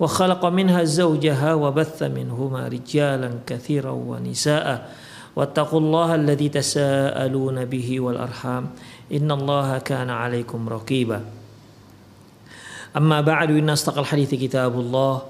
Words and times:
وخلق 0.00 0.46
منها 0.46 0.84
زوجها 0.84 1.54
وبث 1.54 2.02
منهما 2.02 2.68
رجالا 2.68 3.30
كثيرا 3.46 3.90
ونساء. 3.90 4.90
واتقوا 5.36 5.80
الله 5.80 6.14
الذي 6.14 6.48
تساءلون 6.48 7.64
به 7.64 8.00
والأرحام. 8.00 8.64
إن 9.12 9.30
الله 9.30 9.78
كان 9.78 10.10
عليكم 10.10 10.68
رقيبا. 10.68 11.20
أما 12.96 13.20
بعد 13.20 13.50
إن 13.50 13.70
أصدق 13.70 13.98
الحديث 13.98 14.34
كتاب 14.34 14.74
الله 14.80 15.22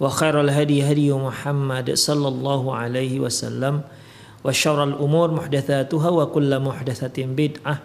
وخير 0.00 0.40
الهدي 0.40 0.92
هدي 0.92 1.12
محمد 1.12 1.94
صلى 1.94 2.28
الله 2.28 2.62
عليه 2.74 3.20
وسلم 3.20 3.80
وشر 4.44 4.84
الأمور 4.84 5.30
محدثاتها 5.30 6.08
وكل 6.08 6.50
محدثة 6.58 7.16
بدعة 7.22 7.78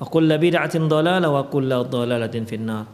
وكل 0.00 0.38
بدعة 0.38 0.74
ضلالة 0.74 1.28
وكل 1.28 1.70
ضلالة 1.84 2.36
في 2.44 2.54
النار. 2.54 2.84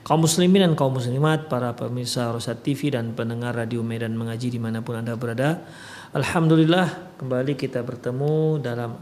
Kaum 0.00 0.24
muslimin 0.24 0.64
dan 0.64 0.72
kaum 0.72 0.96
muslimat, 0.96 1.52
para 1.52 1.76
pemirsa 1.76 2.32
Rosat 2.32 2.64
TV 2.64 2.88
dan 2.88 3.12
pendengar 3.12 3.52
Radio 3.52 3.84
Medan 3.84 4.16
Mengaji 4.16 4.48
di 4.48 4.56
mana 4.56 4.80
pun 4.80 4.96
Anda 4.96 5.12
berada. 5.12 5.60
Alhamdulillah 6.16 7.20
kembali 7.20 7.52
kita 7.52 7.84
bertemu 7.84 8.64
dalam 8.64 8.96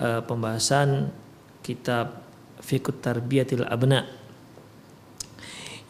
uh, 0.00 0.20
pembahasan 0.24 1.12
kitab 1.60 2.24
Fikut 2.64 3.04
Tarbiyatil 3.04 3.68
Abna. 3.68 4.08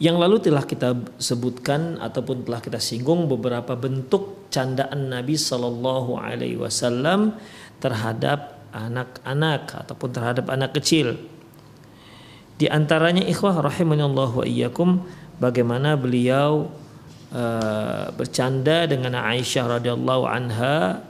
Yang 0.03 0.17
lalu 0.19 0.35
telah 0.43 0.67
kita 0.67 0.91
sebutkan 1.23 1.95
ataupun 2.03 2.43
telah 2.43 2.59
kita 2.59 2.83
singgung 2.83 3.31
beberapa 3.31 3.79
bentuk 3.79 4.51
candaan 4.51 5.07
Nabi 5.07 5.39
Shallallahu 5.39 6.19
Alaihi 6.19 6.59
Wasallam 6.59 7.39
terhadap 7.79 8.59
anak-anak 8.75 9.87
ataupun 9.87 10.09
terhadap 10.11 10.51
anak 10.51 10.75
kecil 10.75 11.15
di 12.57 12.69
antaranya 12.69 13.25
ikhwah 13.25 13.59
rahimanallah 13.65 14.29
wa 14.29 14.45
iyyakum 14.45 15.01
bagaimana 15.41 15.97
beliau 15.97 16.69
uh, 17.33 18.13
bercanda 18.13 18.85
dengan 18.85 19.17
Aisyah 19.17 19.81
radhiyallahu 19.81 20.23
anha 20.29 21.01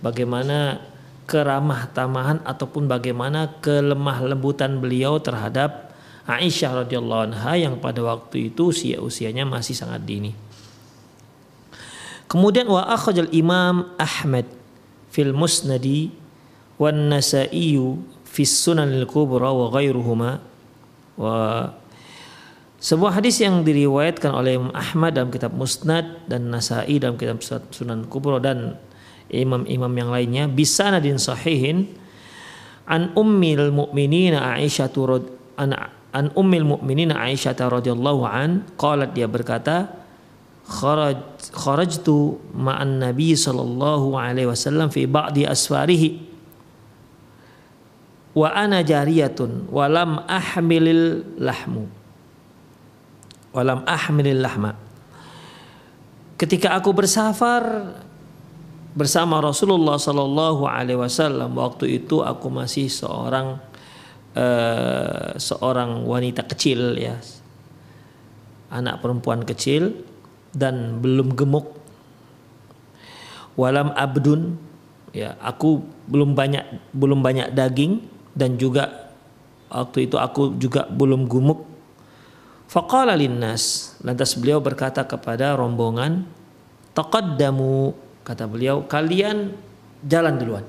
bagaimana 0.00 0.80
keramah 1.28 1.90
tamahan 1.92 2.40
ataupun 2.46 2.88
bagaimana 2.88 3.60
kelemah 3.60 4.24
lembutan 4.24 4.78
beliau 4.80 5.20
terhadap 5.20 5.92
Aisyah 6.26 6.86
radhiyallahu 6.86 7.22
anha 7.30 7.52
yang 7.54 7.78
pada 7.78 8.02
waktu 8.02 8.50
itu 8.50 8.74
usia 8.74 8.98
usianya 8.98 9.46
masih 9.46 9.78
sangat 9.78 10.02
dini. 10.02 10.34
Kemudian 12.26 12.66
wa 12.66 12.82
akhrajal 12.90 13.30
Imam 13.30 13.94
Ahmad 13.94 14.50
fil 15.14 15.30
Musnadi 15.30 16.10
wan 16.74 17.06
Nasa'i 17.06 17.78
fi 18.26 18.42
Sunan 18.42 18.90
al-Kubra 18.90 19.54
wa 19.54 19.70
ghairuhuma 19.70 20.42
Sebuah 22.76 23.12
hadis 23.18 23.40
yang 23.40 23.64
diriwayatkan 23.64 24.30
oleh 24.36 24.60
Imam 24.60 24.72
Ahmad 24.76 25.16
dalam 25.16 25.32
kitab 25.32 25.56
Musnad 25.56 26.28
dan 26.28 26.52
Nasai 26.52 27.00
dalam 27.00 27.16
kitab 27.16 27.40
Sunan 27.72 28.04
Kubro 28.06 28.36
dan 28.36 28.76
imam-imam 29.32 29.90
yang 29.90 30.10
lainnya 30.12 30.44
bisa 30.46 30.86
nadin 30.92 31.18
sahihin 31.18 31.90
an 32.86 33.10
ummil 33.18 33.74
mu'minin 33.74 34.38
Aisyah 34.38 34.92
an, 35.58 35.74
an 36.14 36.26
ummil 36.38 36.78
mu'minin 36.78 37.10
Aisyah 37.10 37.58
radhiyallahu 37.58 38.22
an 38.22 38.62
qalat 38.78 39.16
dia 39.16 39.26
berkata 39.26 39.90
kharaj 40.66 41.18
kharajtu 41.50 42.38
ma'an 42.54 43.02
nabi 43.02 43.34
sallallahu 43.34 44.14
alaihi 44.18 44.50
wasallam 44.50 44.90
fi 44.90 45.06
ba'di 45.06 45.46
asfarihi 45.46 46.35
wa 48.36 48.52
ana 48.52 48.84
jariyatun 48.84 49.72
walam 49.72 50.20
ahmilil 50.28 51.24
lahmu. 51.40 51.88
Walam 53.56 53.88
ahmilil 53.88 54.44
lahma. 54.44 54.76
Ketika 56.36 56.76
aku 56.76 56.92
bersafar 56.92 57.96
bersama 58.92 59.40
Rasulullah 59.40 59.96
Sallallahu 59.96 60.68
Alaihi 60.68 61.00
Wasallam 61.00 61.56
waktu 61.56 62.04
itu 62.04 62.20
aku 62.20 62.52
masih 62.52 62.92
seorang 62.92 63.56
uh, 64.36 65.32
seorang 65.40 66.04
wanita 66.04 66.44
kecil 66.44 67.00
ya. 67.00 67.16
Anak 68.68 69.00
perempuan 69.00 69.48
kecil 69.48 69.96
dan 70.52 71.00
belum 71.00 71.32
gemuk. 71.32 71.72
Walam 73.56 73.96
abdun 73.96 74.60
ya 75.16 75.32
aku 75.40 75.80
belum 76.12 76.36
banyak 76.36 76.92
belum 76.92 77.24
banyak 77.24 77.56
daging 77.56 78.15
dan 78.36 78.60
juga 78.60 79.08
waktu 79.72 80.06
itu 80.06 80.20
aku 80.20 80.60
juga 80.60 80.84
belum 80.86 81.24
gumuk. 81.24 81.64
Faqala 82.68 83.16
linnas, 83.16 83.96
lantas 84.04 84.36
beliau 84.36 84.60
berkata 84.60 85.00
kepada 85.08 85.56
rombongan, 85.56 86.28
taqaddamu, 86.92 87.96
kata 88.20 88.44
beliau, 88.44 88.84
kalian 88.84 89.56
jalan 90.04 90.34
duluan. 90.36 90.66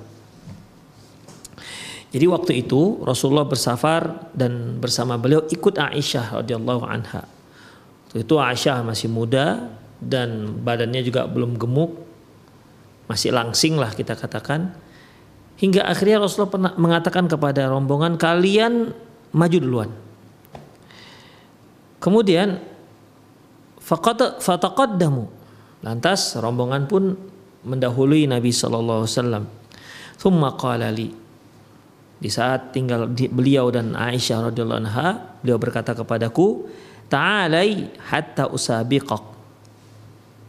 Jadi 2.07 2.25
waktu 2.31 2.63
itu 2.63 3.03
Rasulullah 3.03 3.44
bersafar 3.44 4.31
dan 4.31 4.79
bersama 4.79 5.19
beliau 5.19 5.44
ikut 5.51 5.75
Aisyah 5.75 6.39
radhiyallahu 6.39 6.88
anha. 6.88 7.27
Waktu 8.07 8.23
itu 8.23 8.39
Aisyah 8.39 8.79
masih 8.88 9.11
muda 9.11 9.67
dan 10.00 10.56
badannya 10.63 11.03
juga 11.03 11.27
belum 11.27 11.59
gemuk, 11.59 12.00
masih 13.11 13.35
langsing 13.35 13.75
lah 13.75 13.91
kita 13.91 14.16
katakan. 14.16 14.72
Hingga 15.57 15.90
akhirnya 15.90 16.22
Rasulullah 16.22 16.53
pernah 16.53 16.73
mengatakan 16.78 17.25
kepada 17.25 17.66
rombongan 17.66 18.13
kalian 18.22 18.94
maju 19.34 19.57
duluan. 19.57 19.90
Kemudian 21.97 22.62
fataqaddamu. 24.38 25.25
Lantas 25.81 26.38
rombongan 26.38 26.85
pun 26.85 27.18
mendahului 27.66 28.29
Nabi 28.29 28.53
sallallahu 28.53 29.01
alaihi 29.06 29.13
wasallam. 29.18 29.44
Tsumma. 30.18 30.54
Di 32.18 32.30
saat 32.33 32.74
tinggal 32.74 33.09
beliau 33.13 33.69
dan 33.69 33.94
Aisyah 33.94 34.50
radhiyallahu 34.50 34.81
anha, 34.86 35.38
beliau 35.42 35.62
berkata 35.62 35.94
kepadaku, 35.94 36.65
"Ta'alai 37.09 37.94
hatta 38.09 38.50
usabiqak." 38.50 39.21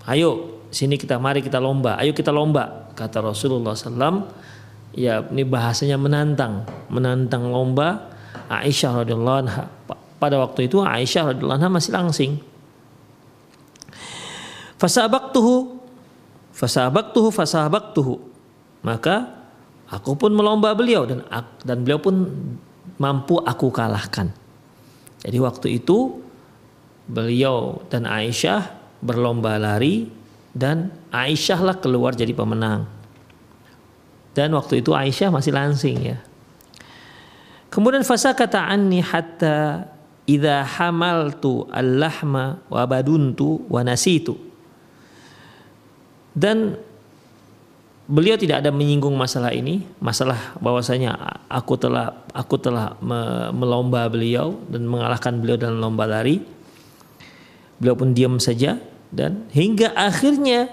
Ayo, 0.08 0.64
sini 0.72 0.96
kita 0.96 1.20
mari 1.20 1.44
kita 1.44 1.60
lomba. 1.60 2.00
Ayo 2.00 2.16
kita 2.16 2.32
lomba, 2.32 2.88
kata 2.96 3.20
Rasulullah 3.20 3.76
sallallahu 3.76 4.47
ya 4.98 5.22
ini 5.30 5.46
bahasanya 5.46 5.94
menantang, 5.94 6.66
menantang 6.90 7.46
lomba 7.46 8.10
Aisyah 8.50 9.06
radhiyallahu 9.06 9.38
anha. 9.46 9.70
Pada 10.18 10.34
waktu 10.42 10.66
itu 10.66 10.82
Aisyah 10.82 11.30
radhiyallahu 11.30 11.58
anha 11.62 11.70
masih 11.70 11.92
langsing. 11.94 12.32
Fasabaqtuhu 14.82 15.78
fasabaqtuhu 16.50 17.28
fasabaqtuhu. 17.30 18.14
Maka 18.82 19.30
aku 19.86 20.18
pun 20.18 20.34
melomba 20.34 20.74
beliau 20.74 21.06
dan 21.06 21.22
dan 21.62 21.86
beliau 21.86 22.02
pun 22.02 22.26
mampu 22.98 23.38
aku 23.38 23.70
kalahkan. 23.70 24.34
Jadi 25.22 25.38
waktu 25.38 25.78
itu 25.78 26.18
beliau 27.06 27.82
dan 27.90 28.06
Aisyah 28.06 28.74
berlomba 29.02 29.58
lari 29.58 30.10
dan 30.54 30.90
Aisyah 31.14 31.60
lah 31.62 31.76
keluar 31.78 32.14
jadi 32.14 32.34
pemenang. 32.34 32.97
Dan 34.38 34.54
waktu 34.54 34.86
itu 34.86 34.94
Aisyah 34.94 35.34
masih 35.34 35.50
langsing 35.50 35.98
ya. 36.14 36.22
Kemudian 37.74 38.06
fasa 38.06 38.38
kata 38.38 38.70
anni 38.70 39.02
hatta 39.02 39.90
idza 40.30 40.62
hamaltu 40.62 41.66
al-lahma 41.74 42.62
wa 42.70 42.86
baduntu 42.86 43.66
wa 43.66 43.82
nasitu. 43.82 44.38
Dan 46.38 46.78
beliau 48.06 48.38
tidak 48.38 48.62
ada 48.62 48.70
menyinggung 48.70 49.18
masalah 49.18 49.50
ini, 49.50 49.82
masalah 49.98 50.54
bahwasanya 50.62 51.18
aku 51.50 51.74
telah 51.74 52.22
aku 52.30 52.62
telah 52.62 52.94
melomba 53.50 54.06
beliau 54.06 54.54
dan 54.70 54.86
mengalahkan 54.86 55.34
beliau 55.42 55.58
dalam 55.58 55.82
lomba 55.82 56.06
lari. 56.06 56.38
Beliau 57.82 57.98
pun 57.98 58.14
diam 58.14 58.38
saja 58.38 58.78
dan 59.10 59.50
hingga 59.50 59.98
akhirnya 59.98 60.70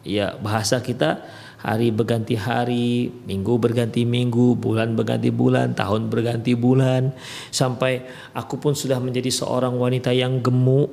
ya 0.00 0.32
bahasa 0.40 0.80
kita 0.80 1.20
hari 1.60 1.92
berganti 1.92 2.34
hari, 2.40 3.12
minggu 3.12 3.60
berganti 3.60 4.08
minggu, 4.08 4.56
bulan 4.56 4.96
berganti 4.96 5.28
bulan, 5.28 5.76
tahun 5.76 6.08
berganti 6.08 6.56
bulan. 6.56 7.12
Sampai 7.52 8.00
aku 8.32 8.56
pun 8.56 8.72
sudah 8.72 8.96
menjadi 8.96 9.28
seorang 9.28 9.76
wanita 9.76 10.10
yang 10.16 10.40
gemuk. 10.40 10.88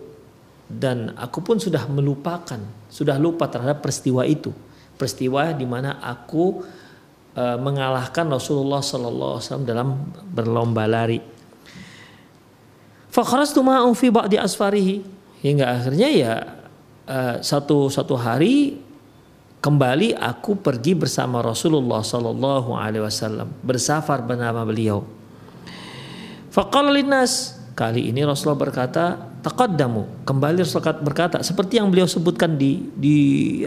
Dan 0.68 1.16
aku 1.16 1.40
pun 1.40 1.64
sudah 1.64 1.88
melupakan, 1.88 2.60
sudah 2.92 3.16
lupa 3.16 3.48
terhadap 3.48 3.80
peristiwa 3.80 4.28
itu. 4.28 4.52
Peristiwa 5.00 5.56
di 5.56 5.64
mana 5.64 6.04
aku 6.04 6.60
e, 7.32 7.44
mengalahkan 7.56 8.28
Rasulullah 8.28 8.84
Sallallahu 8.84 9.40
Alaihi 9.40 9.48
Wasallam 9.48 9.64
dalam 9.64 10.12
berlomba 10.28 10.84
lari. 10.84 11.24
Fakharastu 13.08 13.64
ma'u 13.64 13.96
fi 13.96 14.12
ba'di 14.12 14.36
asfarihi. 14.36 15.16
Hingga 15.40 15.66
akhirnya 15.72 16.10
ya 16.12 16.34
e, 17.08 17.20
satu 17.40 17.88
satu 17.88 18.20
hari 18.20 18.87
kembali 19.68 20.16
aku 20.16 20.56
pergi 20.64 20.96
bersama 20.96 21.44
Rasulullah 21.44 22.00
Sallallahu 22.00 22.72
Alaihi 22.72 23.04
Wasallam 23.04 23.52
bersafar 23.60 24.24
bersama 24.24 24.64
beliau. 24.64 25.04
Faqala 26.56 26.96
linnas 26.96 27.60
kali 27.76 28.08
ini 28.08 28.24
Rasulullah 28.24 28.64
berkata 28.64 29.20
taqaddamu. 29.44 30.24
Kembali 30.24 30.64
Rasul 30.64 30.80
berkata 31.04 31.44
seperti 31.44 31.84
yang 31.84 31.92
beliau 31.92 32.08
sebutkan 32.08 32.56
di 32.56 32.88
di 32.96 33.18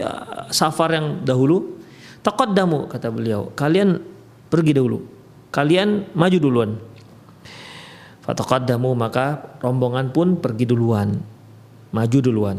uh, 0.01 0.49
safar 0.49 0.97
yang 0.97 1.21
dahulu 1.21 1.77
taqaddamu 2.25 2.89
kata 2.89 3.13
beliau. 3.13 3.53
Kalian 3.53 4.01
pergi 4.49 4.73
dahulu. 4.73 5.05
Kalian 5.53 6.09
maju 6.17 6.37
duluan. 6.41 6.71
Fataqaddamu 8.25 8.89
maka 8.97 9.53
rombongan 9.61 10.09
pun 10.09 10.41
pergi 10.41 10.65
duluan 10.65 11.21
maju 11.91 12.17
duluan 12.23 12.57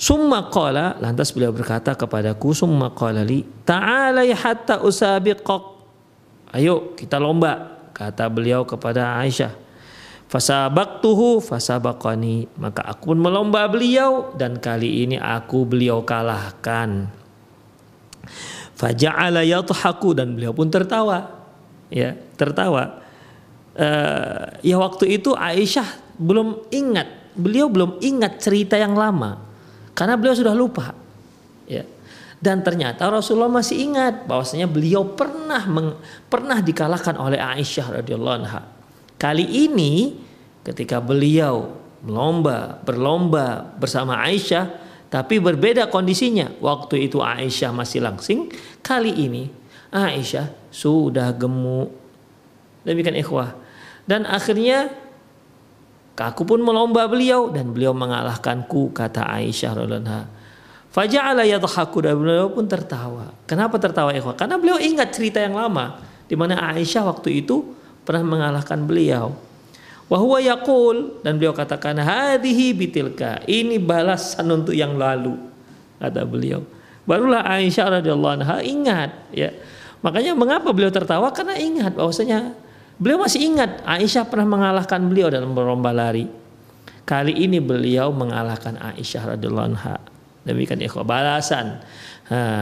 Summa 0.00 0.48
qala 0.48 0.96
lantas 0.96 1.28
beliau 1.28 1.52
berkata 1.52 1.92
kepadaku 1.92 2.56
summa 2.56 2.88
qala 2.96 3.20
li 3.20 3.44
ta'ala 3.68 4.24
hatta 4.32 4.80
usabiqak 4.80 5.62
ayo 6.56 6.96
kita 6.96 7.20
lomba 7.20 7.84
kata 7.92 8.24
beliau 8.32 8.64
kepada 8.64 9.20
Aisyah 9.20 9.52
Fasabaktuhu 10.30 11.42
fasabakani 11.42 12.46
maka 12.54 12.86
aku 12.86 13.12
pun 13.12 13.18
melomba 13.18 13.66
beliau 13.66 14.30
dan 14.38 14.62
kali 14.62 15.02
ini 15.02 15.18
aku 15.18 15.66
beliau 15.66 16.06
kalahkan. 16.06 17.10
Faja'ala 18.78 19.42
yadhaku 19.42 20.14
dan 20.14 20.38
beliau 20.38 20.54
pun 20.54 20.70
tertawa. 20.70 21.34
Ya, 21.90 22.14
tertawa. 22.38 23.02
Uh, 23.74 24.54
ya 24.62 24.78
waktu 24.78 25.18
itu 25.18 25.34
Aisyah 25.34 26.14
belum 26.14 26.62
ingat, 26.70 27.34
beliau 27.34 27.66
belum 27.66 27.98
ingat 27.98 28.38
cerita 28.38 28.78
yang 28.78 28.94
lama 28.94 29.49
karena 30.00 30.16
beliau 30.16 30.32
sudah 30.32 30.56
lupa. 30.56 30.96
Ya. 31.68 31.84
Dan 32.40 32.64
ternyata 32.64 33.04
Rasulullah 33.12 33.52
masih 33.52 33.92
ingat 33.92 34.24
bahwasanya 34.24 34.64
beliau 34.64 35.12
pernah 35.12 35.60
meng, 35.68 36.00
pernah 36.32 36.56
dikalahkan 36.64 37.20
oleh 37.20 37.36
Aisyah 37.36 38.00
radhiyallahu 38.00 38.36
anha 38.40 38.64
Kali 39.20 39.44
ini 39.44 40.16
ketika 40.64 41.04
beliau 41.04 41.76
melomba, 42.00 42.80
berlomba 42.80 43.68
bersama 43.76 44.16
Aisyah, 44.24 44.72
tapi 45.12 45.36
berbeda 45.36 45.92
kondisinya. 45.92 46.48
Waktu 46.64 47.12
itu 47.12 47.20
Aisyah 47.20 47.76
masih 47.76 48.00
langsing, 48.00 48.48
kali 48.80 49.12
ini 49.12 49.52
Aisyah 49.92 50.72
sudah 50.72 51.36
gemuk. 51.36 51.92
Demikian 52.88 53.20
ikhwah. 53.20 53.52
Dan 54.08 54.24
akhirnya 54.24 54.88
aku 56.28 56.44
pun 56.44 56.60
melomba 56.60 57.08
beliau 57.08 57.48
dan 57.48 57.72
beliau 57.72 57.96
mengalahkanku 57.96 58.92
kata 58.92 59.24
Aisyah 59.24 59.72
radhiyallahu 59.72 60.40
Faja'ala 60.90 61.46
yadhaku 61.46 62.02
dan 62.02 62.18
beliau 62.18 62.50
pun 62.50 62.66
tertawa. 62.66 63.30
Kenapa 63.46 63.78
tertawa 63.78 64.10
ikhwah? 64.10 64.34
Karena 64.34 64.58
beliau 64.58 64.74
ingat 64.76 65.14
cerita 65.14 65.38
yang 65.38 65.54
lama 65.54 66.02
di 66.26 66.34
mana 66.34 66.58
Aisyah 66.74 67.06
waktu 67.06 67.46
itu 67.46 67.62
pernah 68.02 68.26
mengalahkan 68.26 68.82
beliau. 68.82 69.38
Wahwa 70.10 70.42
yakul 70.42 71.22
dan 71.22 71.38
beliau 71.38 71.54
katakan 71.54 71.94
hadhihi 71.94 72.74
bitilka 72.74 73.38
ini 73.46 73.78
balasan 73.78 74.50
untuk 74.50 74.74
yang 74.74 74.98
lalu 74.98 75.38
kata 76.02 76.26
beliau. 76.26 76.66
Barulah 77.06 77.46
Aisyah 77.46 78.02
radhiyallahu 78.02 78.34
anha 78.42 78.58
ingat 78.58 79.14
ya. 79.30 79.54
Makanya 80.02 80.34
mengapa 80.34 80.74
beliau 80.74 80.90
tertawa 80.90 81.30
karena 81.30 81.54
ingat 81.54 81.94
bahwasanya 81.94 82.50
beliau 83.00 83.24
masih 83.24 83.48
ingat 83.48 83.80
Aisyah 83.82 84.28
pernah 84.28 84.46
mengalahkan 84.46 85.00
beliau 85.08 85.32
dalam 85.32 85.56
berlomba 85.56 85.90
lari. 85.90 86.28
Kali 87.08 87.34
ini 87.34 87.58
beliau 87.58 88.14
mengalahkan 88.14 88.78
Aisyah 88.78 89.34
radhiyallahu 89.34 89.68
anha. 89.74 89.98
Demikian 90.44 90.78
ikhwah 90.84 91.02
balasan. 91.02 91.82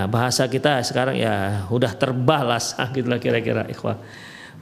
Bahasa 0.09 0.49
kita 0.49 0.81
sekarang 0.81 1.21
ya 1.21 1.69
udah 1.69 1.93
terbalas 1.93 2.73
gitulah 2.97 3.21
kira-kira 3.21 3.69
ikhwah. 3.69 4.01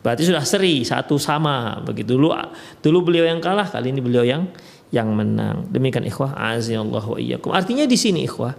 Berarti 0.02 0.26
sudah 0.26 0.43
seri 0.43 0.82
satu 0.82 1.19
sama 1.20 1.78
begitu 1.82 2.19
dulu 2.19 2.34
dulu 2.82 3.11
beliau 3.11 3.26
yang 3.26 3.38
kalah 3.38 3.70
kali 3.70 3.94
ini 3.94 4.02
beliau 4.02 4.26
yang 4.26 4.50
yang 4.90 5.12
menang. 5.14 5.70
Demikian 5.70 6.02
ikhwah 6.08 6.34
azallahu 6.34 7.20
iyyakum. 7.23 7.55
Artinya 7.55 7.87
di 7.87 7.94
sini 7.94 8.26
ikhwah 8.26 8.55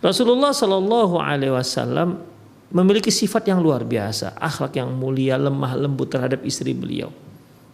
Rasulullah 0.00 0.54
Shallallahu 0.54 1.20
alaihi 1.20 1.52
wasallam 1.52 2.29
memiliki 2.70 3.10
sifat 3.10 3.50
yang 3.50 3.62
luar 3.62 3.82
biasa, 3.86 4.38
akhlak 4.38 4.78
yang 4.78 4.90
mulia, 4.94 5.38
lemah 5.38 5.74
lembut 5.74 6.10
terhadap 6.10 6.42
istri 6.46 6.74
beliau. 6.74 7.10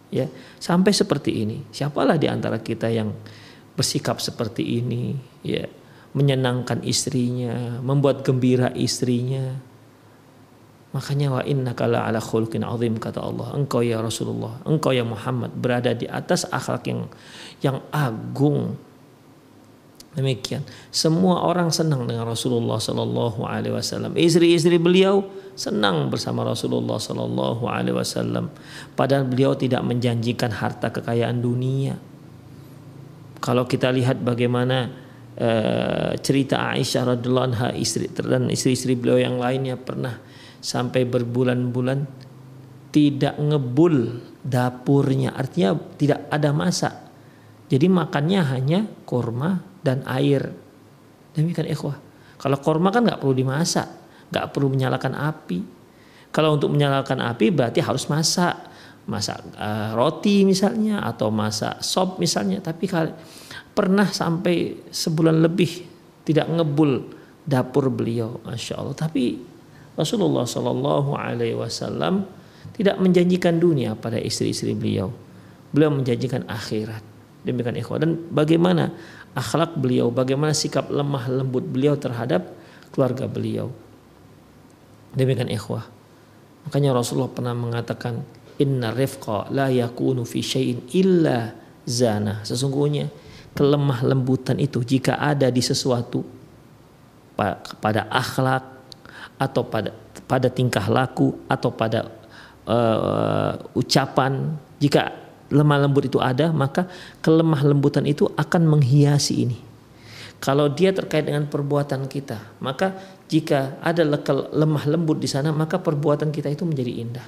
Ya, 0.07 0.29
sampai 0.57 0.95
seperti 0.95 1.43
ini. 1.43 1.67
Siapalah 1.69 2.15
di 2.15 2.31
antara 2.31 2.61
kita 2.63 2.87
yang 2.87 3.11
bersikap 3.77 4.17
seperti 4.17 4.81
ini, 4.81 5.13
ya, 5.45 5.67
menyenangkan 6.17 6.81
istrinya, 6.81 7.77
membuat 7.83 8.25
gembira 8.25 8.73
istrinya, 8.73 9.53
Makanya 10.95 11.27
wa 11.29 11.41
inna 11.43 11.75
kala 11.75 12.07
ala 12.07 12.17
khulqin 12.23 12.63
azim 12.63 12.95
kata 12.95 13.19
Allah. 13.19 13.53
Engkau 13.53 13.83
ya 13.83 13.99
Rasulullah, 13.99 14.63
engkau 14.63 14.95
ya 14.95 15.03
Muhammad 15.03 15.51
berada 15.51 15.91
di 15.91 16.07
atas 16.07 16.47
akhlak 16.47 16.87
yang 16.87 17.01
yang 17.59 17.77
agung. 17.93 18.79
Demikian. 20.17 20.65
Semua 20.89 21.45
orang 21.45 21.69
senang 21.69 22.09
dengan 22.09 22.25
Rasulullah 22.25 22.81
Sallallahu 22.81 23.45
Alaihi 23.45 23.77
Wasallam. 23.77 24.17
Istri-istri 24.17 24.81
beliau 24.81 25.21
senang 25.53 26.09
bersama 26.09 26.41
Rasulullah 26.41 26.97
Sallallahu 26.97 27.69
Alaihi 27.69 27.93
Wasallam. 27.93 28.49
Padahal 28.97 29.29
beliau 29.29 29.53
tidak 29.53 29.85
menjanjikan 29.85 30.49
harta 30.49 30.89
kekayaan 30.89 31.37
dunia. 31.37 32.01
Kalau 33.37 33.69
kita 33.69 33.93
lihat 33.93 34.17
bagaimana 34.25 34.89
uh, 35.37 36.17
cerita 36.17 36.65
Aisyah 36.73 37.13
radhiallahu 37.13 37.47
anha 37.53 37.69
istri 37.77 38.09
dan 38.09 38.49
istri-istri 38.49 38.97
beliau 38.97 39.21
yang 39.21 39.37
lainnya 39.37 39.77
pernah 39.77 40.17
sampai 40.57 41.05
berbulan-bulan 41.05 42.09
tidak 42.89 43.37
ngebul 43.37 44.17
dapurnya 44.41 45.37
artinya 45.37 45.77
tidak 46.01 46.25
ada 46.33 46.49
masak 46.49 46.93
jadi 47.69 47.85
makannya 47.85 48.41
hanya 48.41 48.79
korma 49.05 49.76
dan 49.87 50.03
air. 50.03 50.51
Demikian 51.31 51.71
ikhwah. 51.71 51.95
Kalau 52.35 52.59
korma 52.59 52.91
kan 52.91 53.07
nggak 53.07 53.23
perlu 53.23 53.31
dimasak 53.31 53.87
nggak 54.31 54.45
perlu 54.51 54.67
menyalakan 54.71 55.13
api. 55.15 55.59
Kalau 56.31 56.59
untuk 56.59 56.69
menyalakan 56.75 57.23
api 57.23 57.45
berarti 57.49 57.79
harus 57.79 58.07
masak. 58.11 58.75
Masak 59.07 59.39
uh, 59.55 59.95
roti 59.95 60.43
misalnya 60.43 60.99
atau 60.99 61.31
masak 61.31 61.79
sop 61.79 62.19
misalnya. 62.19 62.59
Tapi 62.59 62.85
kali 62.91 63.11
pernah 63.71 64.03
sampai 64.03 64.83
sebulan 64.91 65.39
lebih 65.39 65.87
tidak 66.27 66.51
ngebul 66.51 67.07
dapur 67.47 67.87
beliau 67.87 68.43
masya 68.43 68.83
Allah. 68.83 68.99
Tapi 68.99 69.39
Rasulullah 69.95 70.43
Shallallahu 70.43 71.15
Alaihi 71.15 71.55
Wasallam 71.55 72.27
tidak 72.75 72.99
menjanjikan 72.99 73.55
dunia 73.63 73.95
pada 73.95 74.19
istri-istri 74.19 74.75
beliau. 74.75 75.07
Beliau 75.71 75.95
menjanjikan 75.95 76.43
akhirat. 76.43 76.99
Demikian 77.47 77.79
ikhwah. 77.79 78.03
Dan 78.03 78.27
bagaimana 78.27 78.91
akhlak 79.37 79.77
beliau, 79.77 80.09
bagaimana 80.09 80.57
sikap 80.57 80.89
lemah 80.89 81.29
lembut 81.29 81.61
beliau 81.61 81.93
terhadap 81.93 82.49
keluarga 82.89 83.29
beliau. 83.29 83.69
Demikian 85.13 85.53
ikhwah. 85.53 85.85
Makanya 86.65 86.97
Rasulullah 86.97 87.29
pernah 87.31 87.53
mengatakan 87.53 88.25
inna 88.57 88.89
rifqa 88.91 89.47
la 89.53 89.69
yakunu 89.69 90.25
fi 90.25 90.41
syai'in 90.41 90.89
illa 90.97 91.53
zana. 91.85 92.41
Sesungguhnya 92.41 93.07
kelemah 93.53 94.03
lembutan 94.03 94.57
itu 94.57 94.81
jika 94.81 95.21
ada 95.21 95.53
di 95.53 95.61
sesuatu 95.61 96.25
pada 97.81 98.09
akhlak 98.09 98.65
atau 99.37 99.61
pada 99.65 99.93
pada 100.25 100.49
tingkah 100.49 100.89
laku 100.89 101.33
atau 101.45 101.69
pada 101.69 102.09
uh, 102.65 103.53
ucapan 103.77 104.57
jika 104.81 105.26
lemah 105.49 105.87
lembut 105.87 106.07
itu 106.07 106.19
ada 106.19 106.51
maka 106.51 106.87
kelemah 107.23 107.63
lembutan 107.63 108.03
itu 108.03 108.27
akan 108.35 108.67
menghiasi 108.67 109.33
ini 109.47 109.57
kalau 110.37 110.69
dia 110.69 110.93
terkait 110.93 111.25
dengan 111.25 111.49
perbuatan 111.49 112.05
kita 112.05 112.61
maka 112.61 112.93
jika 113.27 113.75
ada 113.83 114.07
lemah 114.55 114.83
lembut 114.87 115.19
di 115.19 115.27
sana 115.27 115.51
maka 115.51 115.81
perbuatan 115.83 116.31
kita 116.31 116.47
itu 116.47 116.63
menjadi 116.63 116.93
indah. 117.03 117.27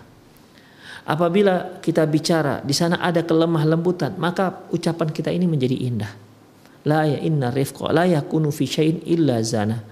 Apabila 1.10 1.82
kita 1.84 2.08
bicara 2.08 2.64
di 2.64 2.72
sana 2.72 3.04
ada 3.04 3.26
kelemah 3.26 3.68
lembutan 3.68 4.16
maka 4.16 4.70
ucapan 4.72 5.10
kita 5.12 5.34
ini 5.34 5.46
menjadi 5.50 5.76
indah. 5.76 6.12
La 6.88 7.04
ya 7.04 7.20
inna 7.20 7.52
rifqa 7.52 7.92
la 7.92 8.08
yakunu 8.08 8.56
fi 8.56 8.64
syai'in 8.64 9.04
illa 9.04 9.44
zana 9.44 9.84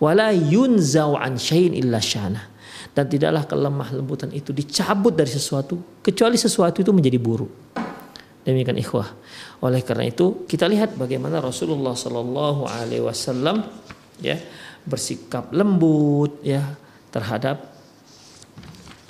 wa 0.00 0.10
la 0.16 0.32
yunzau 0.32 1.20
an 1.20 1.36
illa 1.52 2.00
syana. 2.00 2.48
Dan 2.90 3.06
tidaklah 3.06 3.46
kelemah 3.46 3.88
lembutan 3.94 4.30
itu 4.34 4.50
dicabut 4.50 5.14
dari 5.14 5.30
sesuatu 5.30 6.02
kecuali 6.02 6.34
sesuatu 6.34 6.82
itu 6.82 6.90
menjadi 6.90 7.18
buruk. 7.22 7.52
Demikian 8.42 8.80
ikhwah. 8.80 9.08
Oleh 9.62 9.84
karena 9.84 10.08
itu 10.08 10.48
kita 10.48 10.66
lihat 10.66 10.96
bagaimana 10.96 11.38
Rasulullah 11.38 11.94
Shallallahu 11.94 12.66
Alaihi 12.66 13.04
Wasallam 13.04 13.62
ya 14.18 14.40
bersikap 14.82 15.52
lembut 15.52 16.40
ya 16.40 16.64
terhadap 17.12 17.68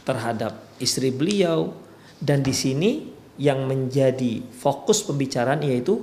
terhadap 0.03 0.77
istri 0.83 1.15
beliau 1.15 1.71
dan 2.19 2.43
di 2.43 2.51
sini 2.51 2.91
yang 3.41 3.65
menjadi 3.65 4.43
fokus 4.51 5.07
pembicaraan 5.07 5.63
yaitu 5.65 6.03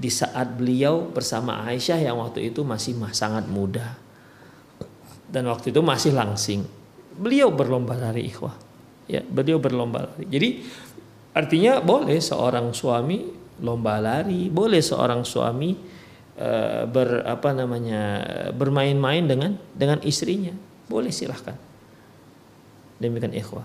di 0.00 0.08
saat 0.08 0.56
beliau 0.56 1.12
bersama 1.12 1.60
Aisyah 1.68 2.00
yang 2.00 2.16
waktu 2.18 2.48
itu 2.48 2.64
masih 2.64 2.96
sangat 3.12 3.44
muda 3.46 4.00
dan 5.28 5.44
waktu 5.46 5.70
itu 5.70 5.84
masih 5.84 6.16
langsing 6.16 6.64
beliau 7.14 7.50
berlomba 7.50 7.98
lari 7.98 8.26
ikhwah. 8.30 8.54
Ya 9.10 9.22
beliau 9.26 9.58
berlomba 9.58 10.06
lari. 10.10 10.24
Jadi 10.30 10.48
artinya 11.34 11.78
boleh 11.78 12.18
seorang 12.18 12.74
suami 12.74 13.40
lomba 13.60 14.00
lari 14.00 14.48
boleh 14.48 14.80
seorang 14.80 15.22
suami 15.22 15.76
uh, 16.40 16.88
ber 16.88 17.22
apa 17.28 17.52
namanya 17.52 18.02
bermain-main 18.56 19.24
dengan 19.28 19.54
dengan 19.76 20.00
istrinya. 20.02 20.52
Boleh 20.90 21.12
silahkan. 21.12 21.54
Demikian 22.98 23.36
ikhwah. 23.36 23.64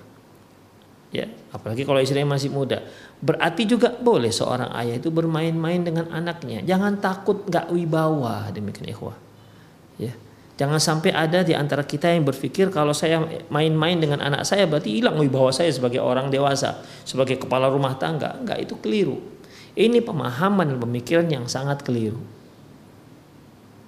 Ya 1.16 1.32
apalagi 1.56 1.88
kalau 1.88 2.04
istrinya 2.04 2.36
masih 2.36 2.52
muda. 2.52 2.84
Berarti 3.24 3.64
juga 3.64 3.96
boleh 3.96 4.30
seorang 4.36 4.76
ayah 4.84 5.00
itu 5.00 5.10
bermain-main 5.10 5.80
dengan 5.82 6.12
anaknya. 6.12 6.60
Jangan 6.62 7.00
takut 7.00 7.48
nggak 7.48 7.72
wibawa 7.72 8.52
demikian 8.52 8.92
ikhwah. 8.92 9.16
Ya 9.96 10.12
jangan 10.56 10.80
sampai 10.80 11.12
ada 11.12 11.44
di 11.44 11.52
antara 11.52 11.84
kita 11.84 12.12
yang 12.12 12.24
berpikir 12.24 12.72
kalau 12.72 12.96
saya 12.96 13.24
main-main 13.52 14.00
dengan 14.00 14.24
anak 14.24 14.48
saya 14.48 14.64
berarti 14.64 15.00
hilang 15.00 15.20
wibawa 15.20 15.52
saya 15.52 15.68
sebagai 15.72 16.00
orang 16.00 16.32
dewasa 16.32 16.84
sebagai 17.04 17.40
kepala 17.40 17.68
rumah 17.68 18.00
tangga. 18.00 18.40
Enggak 18.40 18.64
itu 18.64 18.76
keliru. 18.80 19.20
Ini 19.76 20.00
pemahaman 20.00 20.72
dan 20.72 20.80
pemikiran 20.80 21.28
yang 21.28 21.46
sangat 21.52 21.84
keliru. 21.84 22.20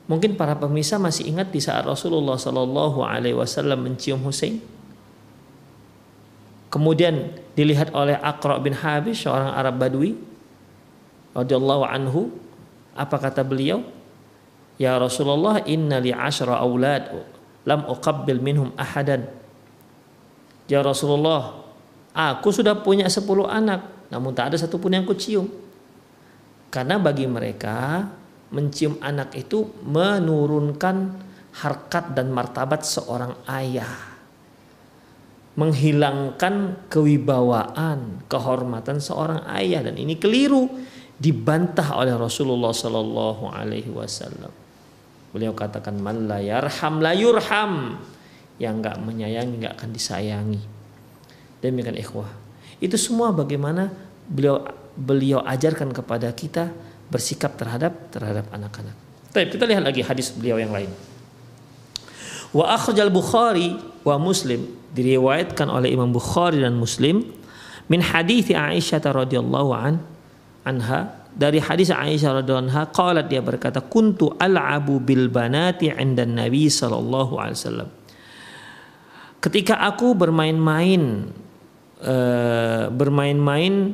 Mungkin 0.07 0.39
para 0.39 0.55
pemirsa 0.55 0.95
masih 0.95 1.27
ingat 1.27 1.51
di 1.51 1.59
saat 1.59 1.83
Rasulullah 1.83 2.39
Shallallahu 2.39 3.03
Alaihi 3.03 3.36
Wasallam 3.36 3.83
mencium 3.83 4.24
Hussein. 4.24 4.63
Kemudian 6.67 7.36
dilihat 7.55 7.95
oleh 7.95 8.15
Aqra 8.19 8.59
bin 8.59 8.75
Habis 8.75 9.24
seorang 9.24 9.51
Arab 9.55 9.79
Badui 9.79 10.19
radhiyallahu 11.31 11.83
anhu 11.88 12.31
apa 12.95 13.15
kata 13.19 13.43
beliau 13.43 13.83
Ya 14.77 14.93
Rasulullah 15.01 15.65
inna 15.65 15.98
li 15.98 16.13
ashra 16.13 16.62
aulad 16.62 17.10
lam 17.65 17.81
uqabbil 17.89 18.39
minhum 18.39 18.69
ahadan. 18.77 19.25
Ya 20.69 20.86
Rasulullah 20.86 21.57
aku 22.13 22.53
sudah 22.53 22.77
punya 22.77 23.10
10 23.10 23.25
anak 23.50 23.98
namun 24.13 24.31
tak 24.31 24.53
ada 24.53 24.57
satupun 24.62 24.93
yang 24.93 25.03
kucium. 25.03 25.50
Karena 26.69 27.01
bagi 27.01 27.25
mereka 27.25 28.05
mencium 28.53 29.00
anak 29.03 29.36
itu 29.36 29.67
menurunkan 29.84 30.96
harkat 31.57 32.13
dan 32.13 32.31
martabat 32.31 32.86
seorang 32.86 33.34
ayah. 33.50 34.15
Menghilangkan 35.57 36.86
kewibawaan, 36.86 38.29
kehormatan 38.29 39.01
seorang 39.01 39.41
ayah. 39.57 39.81
Dan 39.89 39.98
ini 39.98 40.22
keliru 40.22 40.69
dibantah 41.17 41.98
oleh 41.98 42.13
Rasulullah 42.13 42.69
Sallallahu 42.69 43.50
Alaihi 43.50 43.89
Wasallam. 43.89 44.66
Beliau 45.36 45.51
katakan 45.51 46.00
man 46.00 46.25
la 46.25 46.39
yarham 46.39 47.03
la 47.03 47.12
yurham 47.12 48.00
yang 48.57 48.81
nggak 48.81 48.98
menyayangi 49.01 49.53
nggak 49.62 49.74
akan 49.77 49.89
disayangi. 49.93 50.62
Demikian 51.62 51.98
ikhwah. 51.98 52.29
Itu 52.77 52.96
semua 52.96 53.34
bagaimana 53.34 53.89
beliau 54.29 54.65
beliau 54.98 55.39
ajarkan 55.46 55.93
kepada 55.93 56.29
kita 56.34 56.74
bersikap 57.07 57.55
terhadap 57.55 58.12
terhadap 58.12 58.50
anak-anak. 58.50 58.96
Tapi 59.31 59.53
kita 59.53 59.69
lihat 59.69 59.86
lagi 59.86 60.01
hadis 60.01 60.34
beliau 60.34 60.57
yang 60.57 60.74
lain. 60.74 60.89
Wa 62.55 62.74
akhrajal 62.74 63.12
Bukhari 63.12 63.75
wa 64.01 64.15
Muslim 64.17 64.65
diriwayatkan 64.96 65.67
oleh 65.67 65.93
Imam 65.93 66.10
Bukhari 66.10 66.63
dan 66.63 66.74
Muslim 66.79 67.27
min 67.91 68.01
hadis 68.01 68.50
Aisyah 68.50 69.03
radhiyallahu 69.03 69.72
an 69.75 70.01
anha 70.63 71.26
dari 71.38 71.62
hadis 71.62 71.94
Aisyah 71.94 72.41
radhiyallahu 72.41 72.67
anha 72.74 72.84
qalat 72.89 73.29
dia 73.29 73.46
berkata 73.46 73.86
kuntu 73.86 74.34
al'abu 74.41 74.98
bil 74.98 75.29
banati 75.29 75.94
'inda 75.94 76.25
Nabi 76.25 76.65
sallallahu 76.65 77.38
alaihi 77.38 77.58
wasallam 77.62 77.89
ketika 79.38 79.77
aku 79.86 80.17
bermain-main 80.17 81.29
uh, 82.01 82.89
bermain-main 82.89 83.94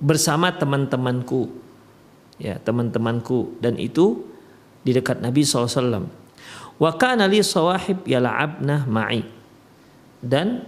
bersama 0.00 0.50
teman-temanku 0.56 1.52
ya 2.40 2.56
teman-temanku 2.58 3.60
dan 3.60 3.76
itu 3.76 4.32
di 4.82 4.90
dekat 4.90 5.22
Nabi 5.22 5.46
SAW. 5.46 6.10
Wa 6.82 6.90
kana 6.98 7.30
li 7.30 7.38
sawahib 7.38 8.02
yal'abna 8.02 8.84
ma'i. 8.90 9.22
Dan 10.22 10.66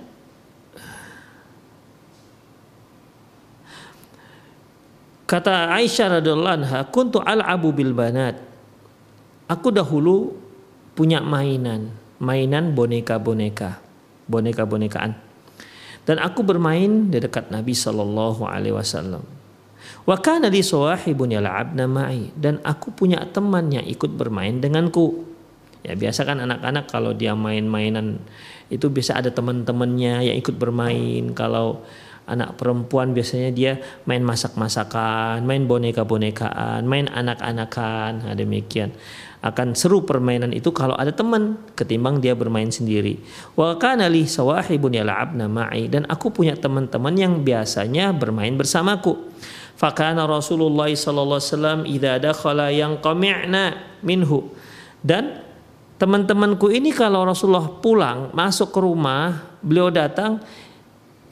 kata 5.35 5.75
Aisyah 5.75 6.23
radhiyallahu 6.23 6.57
anha, 6.63 6.87
"Kuntu 6.95 7.19
al'abu 7.19 7.75
bil 7.75 7.91
banat." 7.91 8.39
Aku 9.51 9.75
dahulu 9.75 10.31
punya 10.95 11.19
mainan, 11.19 11.91
mainan 12.23 12.71
boneka-boneka, 12.71 13.83
boneka-bonekaan. 14.31 15.19
Dan 16.07 16.23
aku 16.23 16.47
bermain 16.47 17.11
di 17.11 17.19
dekat 17.19 17.51
Nabi 17.51 17.75
sallallahu 17.75 18.47
alaihi 18.47 18.77
wasallam. 18.77 19.27
Wa 20.05 20.17
kana 20.21 20.53
li 20.53 20.61
sawahibun 20.61 21.33
yal'abna 21.33 21.89
ma'i 21.89 22.29
dan 22.37 22.61
aku 22.61 22.93
punya 22.93 23.25
teman 23.33 23.73
yang 23.73 23.85
ikut 23.85 24.15
bermain 24.15 24.61
denganku. 24.61 25.25
Ya 25.85 25.93
biasa 25.97 26.25
kan 26.25 26.41
anak-anak 26.41 26.89
kalau 26.89 27.13
dia 27.13 27.37
main-mainan 27.37 28.21
itu 28.73 28.89
bisa 28.89 29.21
ada 29.21 29.29
teman-temannya 29.29 30.33
yang 30.33 30.37
ikut 30.41 30.57
bermain. 30.57 31.33
Kalau 31.37 31.85
anak 32.25 32.57
perempuan 32.57 33.13
biasanya 33.13 33.51
dia 33.53 33.73
main 34.09 34.25
masak-masakan, 34.25 35.45
main 35.45 35.69
boneka-bonekaan, 35.69 36.85
main 36.89 37.09
anak-anakan. 37.09 38.25
Nah, 38.25 38.35
demikian. 38.37 38.93
Akan 39.45 39.77
seru 39.77 40.09
permainan 40.09 40.57
itu 40.57 40.73
kalau 40.73 40.97
ada 40.97 41.13
teman 41.13 41.61
ketimbang 41.77 42.17
dia 42.17 42.33
bermain 42.33 42.73
sendiri. 42.73 43.21
Wa 43.53 43.77
kana 43.77 44.09
li 44.09 44.25
sawahibun 44.25 44.97
yal'abna 44.97 45.53
ma'i 45.53 45.85
dan 45.93 46.09
aku 46.09 46.33
punya 46.33 46.57
teman-teman 46.57 47.13
yang 47.13 47.45
biasanya 47.45 48.17
bermain 48.17 48.57
bersamaku. 48.57 49.21
Fakana 49.75 50.25
Rasulullah 50.25 50.87
sallallahu 50.87 51.41
alaihi 51.43 51.51
wasallam 51.51 51.81
idza 51.85 52.13
dakhala 52.23 52.71
yang 52.71 53.03
qami'na 53.03 54.01
minhu. 54.07 54.55
Dan 55.05 55.45
teman-temanku 56.01 56.71
ini 56.73 56.95
kalau 56.95 57.27
Rasulullah 57.27 57.69
pulang 57.69 58.33
masuk 58.33 58.71
ke 58.73 58.81
rumah, 58.81 59.45
beliau 59.61 59.91
datang, 59.91 60.41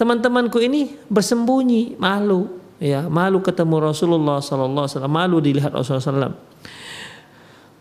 teman-temanku 0.03 0.59
ini 0.59 0.99
bersembunyi, 1.07 1.95
malu, 2.03 2.51
ya, 2.83 3.07
malu 3.07 3.39
ketemu 3.39 3.95
Rasulullah 3.95 4.43
sallallahu 4.43 4.91
alaihi 4.91 4.95
wasallam, 4.99 5.15
malu 5.15 5.37
dilihat 5.39 5.71
Rasulullah 5.71 6.03
sallallahu 6.03 6.51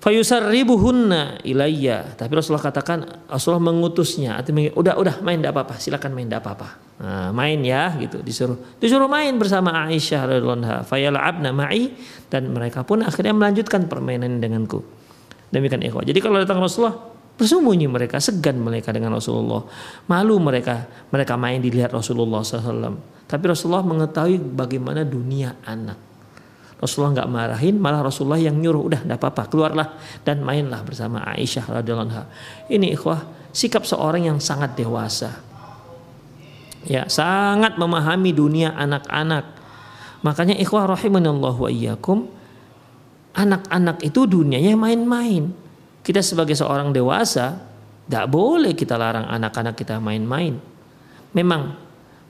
Fayusarribuhunna 0.02 1.46
ilayya. 1.46 2.18
Tapi 2.18 2.34
Rasulullah 2.34 2.74
katakan 2.74 3.30
Rasulullah 3.30 3.70
mengutusnya. 3.70 4.34
Artinya 4.34 4.74
udah 4.74 4.98
udah 4.98 5.16
main 5.22 5.38
tidak 5.38 5.54
apa-apa, 5.54 5.78
silakan 5.78 6.18
main 6.18 6.26
tidak 6.26 6.42
apa-apa. 6.42 6.68
Nah, 7.06 7.30
main 7.30 7.62
ya 7.62 7.94
gitu 8.02 8.18
disuruh. 8.26 8.58
Disuruh 8.82 9.06
main 9.06 9.38
bersama 9.38 9.86
Aisyah 9.86 10.26
radhiyallahu 10.26 10.58
anha. 10.58 10.78
Fayal'abna 10.82 11.54
ma'i 11.54 11.94
dan 12.34 12.50
mereka 12.50 12.82
pun 12.82 13.06
akhirnya 13.06 13.38
melanjutkan 13.38 13.86
permainan 13.86 14.42
denganku. 14.42 14.82
Demikian 15.54 15.86
ikhwah. 15.86 16.02
Jadi 16.02 16.18
kalau 16.18 16.42
datang 16.42 16.58
Rasulullah 16.58 17.11
bersembunyi 17.42 17.90
mereka, 17.90 18.22
segan 18.22 18.62
mereka 18.62 18.94
dengan 18.94 19.18
Rasulullah. 19.18 19.66
Malu 20.06 20.38
mereka, 20.38 20.86
mereka 21.10 21.34
main 21.36 21.58
dilihat 21.58 21.90
Rasulullah 21.90 22.46
SAW. 22.46 23.02
Tapi 23.26 23.44
Rasulullah 23.50 23.82
mengetahui 23.82 24.38
bagaimana 24.38 25.02
dunia 25.02 25.58
anak 25.66 26.12
Rasulullah 26.82 27.22
nggak 27.22 27.30
marahin, 27.30 27.78
malah 27.78 28.02
Rasulullah 28.02 28.42
yang 28.42 28.58
nyuruh, 28.58 28.90
udah 28.90 29.02
nggak 29.06 29.20
apa-apa, 29.22 29.46
keluarlah 29.54 30.02
dan 30.26 30.42
mainlah 30.42 30.82
bersama 30.82 31.22
Aisyah 31.22 31.70
radhiyallahu 31.70 32.10
anha. 32.10 32.26
Ini 32.66 32.98
ikhwah, 32.98 33.22
sikap 33.54 33.86
seorang 33.86 34.26
yang 34.26 34.42
sangat 34.42 34.74
dewasa. 34.74 35.46
Ya, 36.90 37.06
sangat 37.06 37.78
memahami 37.78 38.34
dunia 38.34 38.74
anak-anak. 38.74 39.46
Makanya 40.26 40.58
ikhwah 40.58 40.90
rahimanallahu 40.90 41.70
wa 41.70 41.70
iyyakum 41.70 42.26
anak-anak 43.38 44.02
itu 44.02 44.26
dunianya 44.26 44.74
main-main. 44.74 45.54
Kita 46.02 46.22
sebagai 46.26 46.58
seorang 46.58 46.90
dewasa 46.90 47.62
tidak 48.06 48.26
boleh 48.28 48.74
kita 48.74 48.98
larang 48.98 49.30
anak-anak 49.30 49.78
kita 49.78 50.02
main-main. 50.02 50.58
Memang 51.32 51.78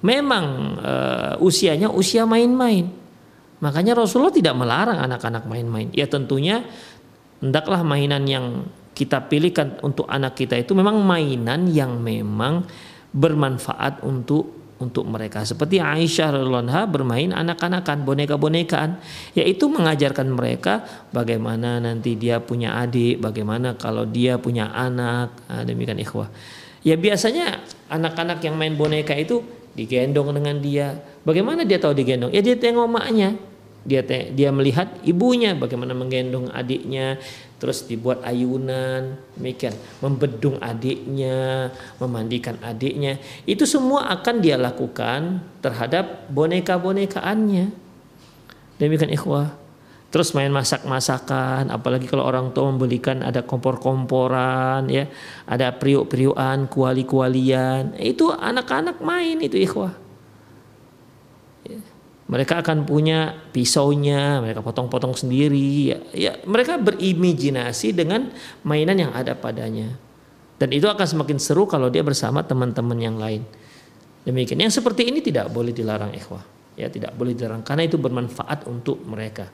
memang 0.06 0.46
uh, 0.78 1.34
usianya 1.42 1.90
usia 1.90 2.28
main-main. 2.30 2.90
Makanya 3.62 3.98
Rasulullah 3.98 4.34
tidak 4.34 4.58
melarang 4.58 5.02
anak-anak 5.02 5.46
main-main. 5.46 5.90
Ya 5.94 6.10
tentunya 6.10 6.66
hendaklah 7.42 7.82
mainan 7.82 8.26
yang 8.26 8.70
kita 8.94 9.26
pilihkan 9.26 9.82
untuk 9.82 10.06
anak 10.06 10.38
kita 10.38 10.60
itu 10.60 10.78
memang 10.78 11.02
mainan 11.02 11.66
yang 11.70 11.98
memang 11.98 12.66
bermanfaat 13.12 14.06
untuk 14.06 14.61
untuk 14.82 15.06
mereka. 15.06 15.46
Seperti 15.46 15.78
Aisyah 15.78 16.34
radhiallahu 16.36 16.90
bermain 16.90 17.30
anak-anakan, 17.30 18.02
boneka-bonekaan, 18.02 18.98
yaitu 19.38 19.70
mengajarkan 19.70 20.28
mereka 20.34 20.82
bagaimana 21.14 21.78
nanti 21.78 22.18
dia 22.18 22.42
punya 22.42 22.82
adik, 22.82 23.22
bagaimana 23.22 23.78
kalau 23.78 24.10
dia 24.10 24.42
punya 24.42 24.74
anak, 24.74 25.38
nah, 25.46 25.62
demikian 25.62 26.02
ikhwah. 26.02 26.34
Ya 26.82 26.98
biasanya 26.98 27.62
anak-anak 27.94 28.42
yang 28.42 28.58
main 28.58 28.74
boneka 28.74 29.14
itu 29.14 29.46
digendong 29.78 30.34
dengan 30.34 30.58
dia. 30.58 30.98
Bagaimana 31.22 31.62
dia 31.62 31.78
tahu 31.78 31.94
digendong? 31.94 32.34
Ya 32.34 32.42
dia 32.42 32.58
tengok 32.58 32.90
maknya. 32.90 33.38
Dia 33.82 34.06
dia 34.06 34.54
melihat 34.54 34.94
ibunya 35.02 35.58
bagaimana 35.58 35.98
menggendong 35.98 36.54
adiknya, 36.54 37.18
terus 37.62 37.86
dibuat 37.86 38.26
ayunan 38.26 39.22
demikian. 39.38 39.78
Membedung 40.02 40.58
adiknya 40.58 41.70
memandikan 42.02 42.58
adiknya. 42.66 43.22
Itu 43.46 43.70
semua 43.70 44.10
akan 44.10 44.42
dia 44.42 44.58
lakukan 44.58 45.46
terhadap 45.62 46.26
boneka-bonekaannya. 46.34 47.70
Demikian 48.82 49.14
ikhwah. 49.14 49.54
Terus 50.10 50.34
main 50.34 50.50
masak-masakan 50.50 51.70
apalagi 51.72 52.10
kalau 52.10 52.26
orang 52.26 52.50
tua 52.52 52.74
membelikan 52.74 53.22
ada 53.22 53.46
kompor-komporan 53.46 54.90
ya. 54.90 55.06
Ada 55.46 55.78
periuk-periukan 55.78 56.66
kuali-kualian. 56.66 57.94
Itu 58.02 58.34
anak-anak 58.34 59.06
main 59.06 59.38
itu 59.38 59.62
ikhwah 59.62 60.01
mereka 62.32 62.64
akan 62.64 62.88
punya 62.88 63.36
pisaunya, 63.52 64.40
mereka 64.40 64.64
potong-potong 64.64 65.20
sendiri. 65.20 65.92
Ya, 65.92 65.98
ya, 66.16 66.32
mereka 66.48 66.80
berimajinasi 66.80 67.92
dengan 67.92 68.32
mainan 68.64 68.96
yang 68.96 69.12
ada 69.12 69.36
padanya. 69.36 69.92
Dan 70.56 70.72
itu 70.72 70.88
akan 70.88 71.04
semakin 71.04 71.36
seru 71.44 71.68
kalau 71.68 71.92
dia 71.92 72.08
bersama 72.08 72.40
teman-teman 72.40 72.96
yang 72.96 73.20
lain. 73.20 73.44
Demikian. 74.24 74.64
Yang 74.64 74.80
seperti 74.80 75.12
ini 75.12 75.20
tidak 75.20 75.52
boleh 75.52 75.76
dilarang 75.76 76.16
ikhwah. 76.16 76.40
Ya, 76.80 76.88
tidak 76.88 77.20
boleh 77.20 77.36
dilarang 77.36 77.68
karena 77.68 77.84
itu 77.84 78.00
bermanfaat 78.00 78.64
untuk 78.64 79.04
mereka. 79.04 79.52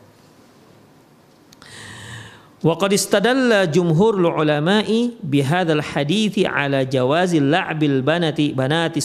Wa 2.61 2.77
qad 2.77 2.93
istadalla 2.93 3.65
jumhurul 3.65 4.29
ulama'i 4.29 5.17
bihadzal 5.17 5.81
hadithi 5.81 6.45
ala 6.45 6.85
jawazil 6.85 7.49
la'bil 7.49 8.05
banati 8.05 8.53
banati 8.53 9.01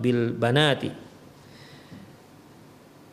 bil 0.00 0.36
banati 0.36 1.01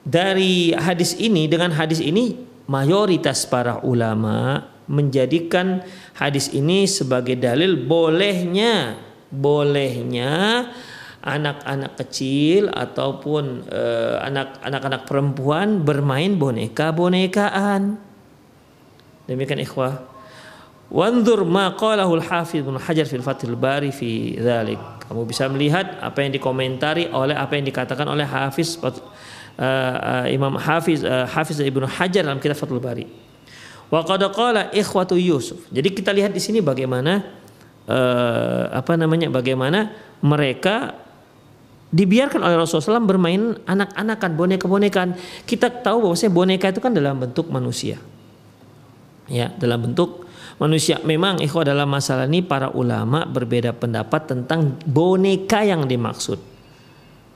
dari 0.04 0.72
hadis 0.74 1.16
ini 1.20 1.46
dengan 1.48 1.76
hadis 1.76 2.00
ini 2.00 2.40
mayoritas 2.70 3.44
para 3.50 3.82
ulama 3.84 4.68
menjadikan 4.90 5.86
hadis 6.18 6.50
ini 6.50 6.90
sebagai 6.90 7.38
dalil 7.38 7.78
bolehnya 7.78 8.98
bolehnya 9.30 10.66
anak-anak 11.20 12.00
kecil 12.00 12.72
ataupun 12.72 13.68
uh, 13.70 14.18
anak 14.24 14.58
anak-anak 14.64 15.02
perempuan 15.06 15.84
bermain 15.84 16.34
boneka-bonekaan. 16.40 18.00
Demikian 19.28 19.62
ikhwah. 19.62 20.10
Wanzur 20.90 21.46
ma 21.46 21.78
qalahu 21.78 22.18
al-Hafidz 22.18 22.66
Ibnu 22.66 22.82
Hajar 22.82 23.06
fil 23.06 23.22
Fathul 23.22 23.54
Bari 23.54 23.94
fi 23.94 24.34
dzalik. 24.34 25.06
Kamu 25.06 25.22
bisa 25.30 25.46
melihat 25.46 26.02
apa 26.02 26.26
yang 26.26 26.34
dikomentari 26.34 27.14
oleh 27.14 27.38
apa 27.38 27.54
yang 27.54 27.66
dikatakan 27.70 28.10
oleh 28.10 28.26
Hafiz 28.26 28.78
uh, 29.60 30.26
Imam 30.32 30.56
Hafiz 30.56 31.04
uh, 31.04 31.28
Hafiz 31.28 31.60
Ibnu 31.60 31.86
Hajar 31.86 32.24
dalam 32.24 32.40
kitab 32.40 32.56
Fathul 32.56 32.80
Bari. 32.80 33.06
Wa 33.92 34.06
qad 34.08 34.24
qala 34.32 34.72
ikhwatu 34.72 35.20
Yusuf. 35.20 35.68
Jadi 35.70 35.92
kita 35.92 36.16
lihat 36.16 36.32
di 36.32 36.40
sini 36.40 36.64
bagaimana 36.64 37.20
uh, 37.90 38.72
apa 38.72 38.96
namanya 38.96 39.28
bagaimana 39.28 39.92
mereka 40.24 40.96
dibiarkan 41.90 42.46
oleh 42.46 42.56
Rasulullah 42.62 43.02
SAW 43.02 43.10
bermain 43.10 43.42
anak-anakan 43.66 44.32
boneka-bonekaan. 44.38 45.10
Kita 45.44 45.74
tahu 45.82 46.06
bahwa 46.06 46.16
boneka 46.30 46.70
itu 46.70 46.80
kan 46.80 46.94
dalam 46.94 47.18
bentuk 47.18 47.50
manusia. 47.50 47.98
Ya, 49.30 49.54
dalam 49.58 49.90
bentuk 49.90 50.30
manusia. 50.62 51.02
Memang 51.02 51.42
ikhwah 51.42 51.66
dalam 51.66 51.90
masalah 51.90 52.30
ini 52.30 52.46
para 52.46 52.70
ulama 52.74 53.26
berbeda 53.26 53.74
pendapat 53.74 54.30
tentang 54.30 54.78
boneka 54.86 55.66
yang 55.66 55.90
dimaksud. 55.90 56.59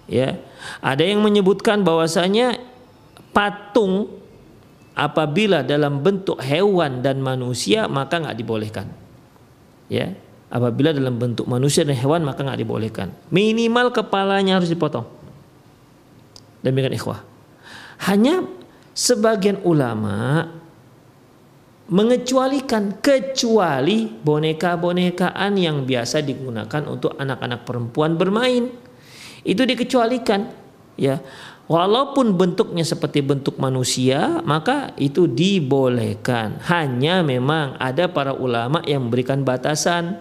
Ya, 0.04 0.36
ada 0.84 1.04
yang 1.04 1.24
menyebutkan 1.24 1.88
bahwasanya 1.88 2.60
patung 3.32 4.12
apabila 4.94 5.66
dalam 5.66 6.04
bentuk 6.04 6.38
hewan 6.44 7.02
dan 7.02 7.24
manusia 7.24 7.88
maka 7.88 8.20
nggak 8.20 8.38
dibolehkan. 8.38 8.88
Ya, 9.88 10.14
apabila 10.52 10.92
dalam 10.92 11.16
bentuk 11.16 11.48
manusia 11.48 11.88
dan 11.88 11.96
hewan 11.96 12.28
maka 12.28 12.44
nggak 12.44 12.60
dibolehkan. 12.60 13.16
Minimal 13.32 13.96
kepalanya 13.96 14.60
harus 14.60 14.70
dipotong. 14.70 15.08
Demikian 16.64 16.96
ikhwah. 16.96 17.24
Hanya 18.04 18.44
sebagian 18.92 19.64
ulama 19.64 20.48
mengecualikan 21.88 23.04
kecuali 23.04 24.08
boneka-bonekaan 24.08 25.60
yang 25.60 25.84
biasa 25.84 26.24
digunakan 26.24 26.84
untuk 26.88 27.20
anak-anak 27.20 27.68
perempuan 27.68 28.16
bermain 28.16 28.72
itu 29.44 29.64
dikecualikan 29.64 30.50
ya. 31.00 31.20
Walaupun 31.64 32.36
bentuknya 32.36 32.84
seperti 32.84 33.24
bentuk 33.24 33.56
manusia 33.56 34.44
maka 34.44 34.92
itu 35.00 35.32
dibolehkan. 35.32 36.60
Hanya 36.68 37.24
memang 37.24 37.80
ada 37.80 38.12
para 38.12 38.36
ulama 38.36 38.84
yang 38.84 39.08
memberikan 39.08 39.48
batasan. 39.48 40.20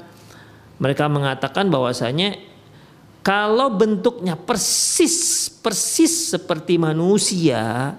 Mereka 0.78 1.10
mengatakan 1.10 1.66
bahwasanya 1.66 2.38
kalau 3.22 3.74
bentuknya 3.74 4.34
persis 4.34 5.46
persis 5.62 6.34
seperti 6.34 6.74
manusia 6.78 7.94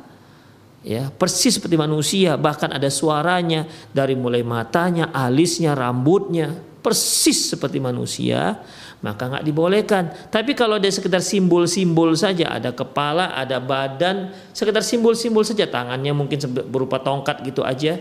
ya 0.83 1.07
persis 1.15 1.55
seperti 1.57 1.79
manusia 1.79 2.35
bahkan 2.35 2.75
ada 2.75 2.91
suaranya 2.91 3.63
dari 3.95 4.19
mulai 4.19 4.43
matanya 4.43 5.15
alisnya 5.15 5.71
rambutnya 5.71 6.51
persis 6.83 7.55
seperti 7.55 7.79
manusia 7.79 8.59
maka 9.03 9.27
nggak 9.27 9.43
dibolehkan. 9.43 10.03
Tapi 10.31 10.55
kalau 10.55 10.79
dia 10.79 10.89
sekedar 10.89 11.19
simbol-simbol 11.19 12.15
saja, 12.15 12.55
ada 12.55 12.71
kepala, 12.71 13.35
ada 13.35 13.59
badan, 13.59 14.31
sekedar 14.55 14.79
simbol-simbol 14.79 15.43
saja, 15.43 15.67
tangannya 15.67 16.15
mungkin 16.15 16.39
berupa 16.71 17.03
tongkat 17.03 17.43
gitu 17.43 17.67
aja, 17.67 17.99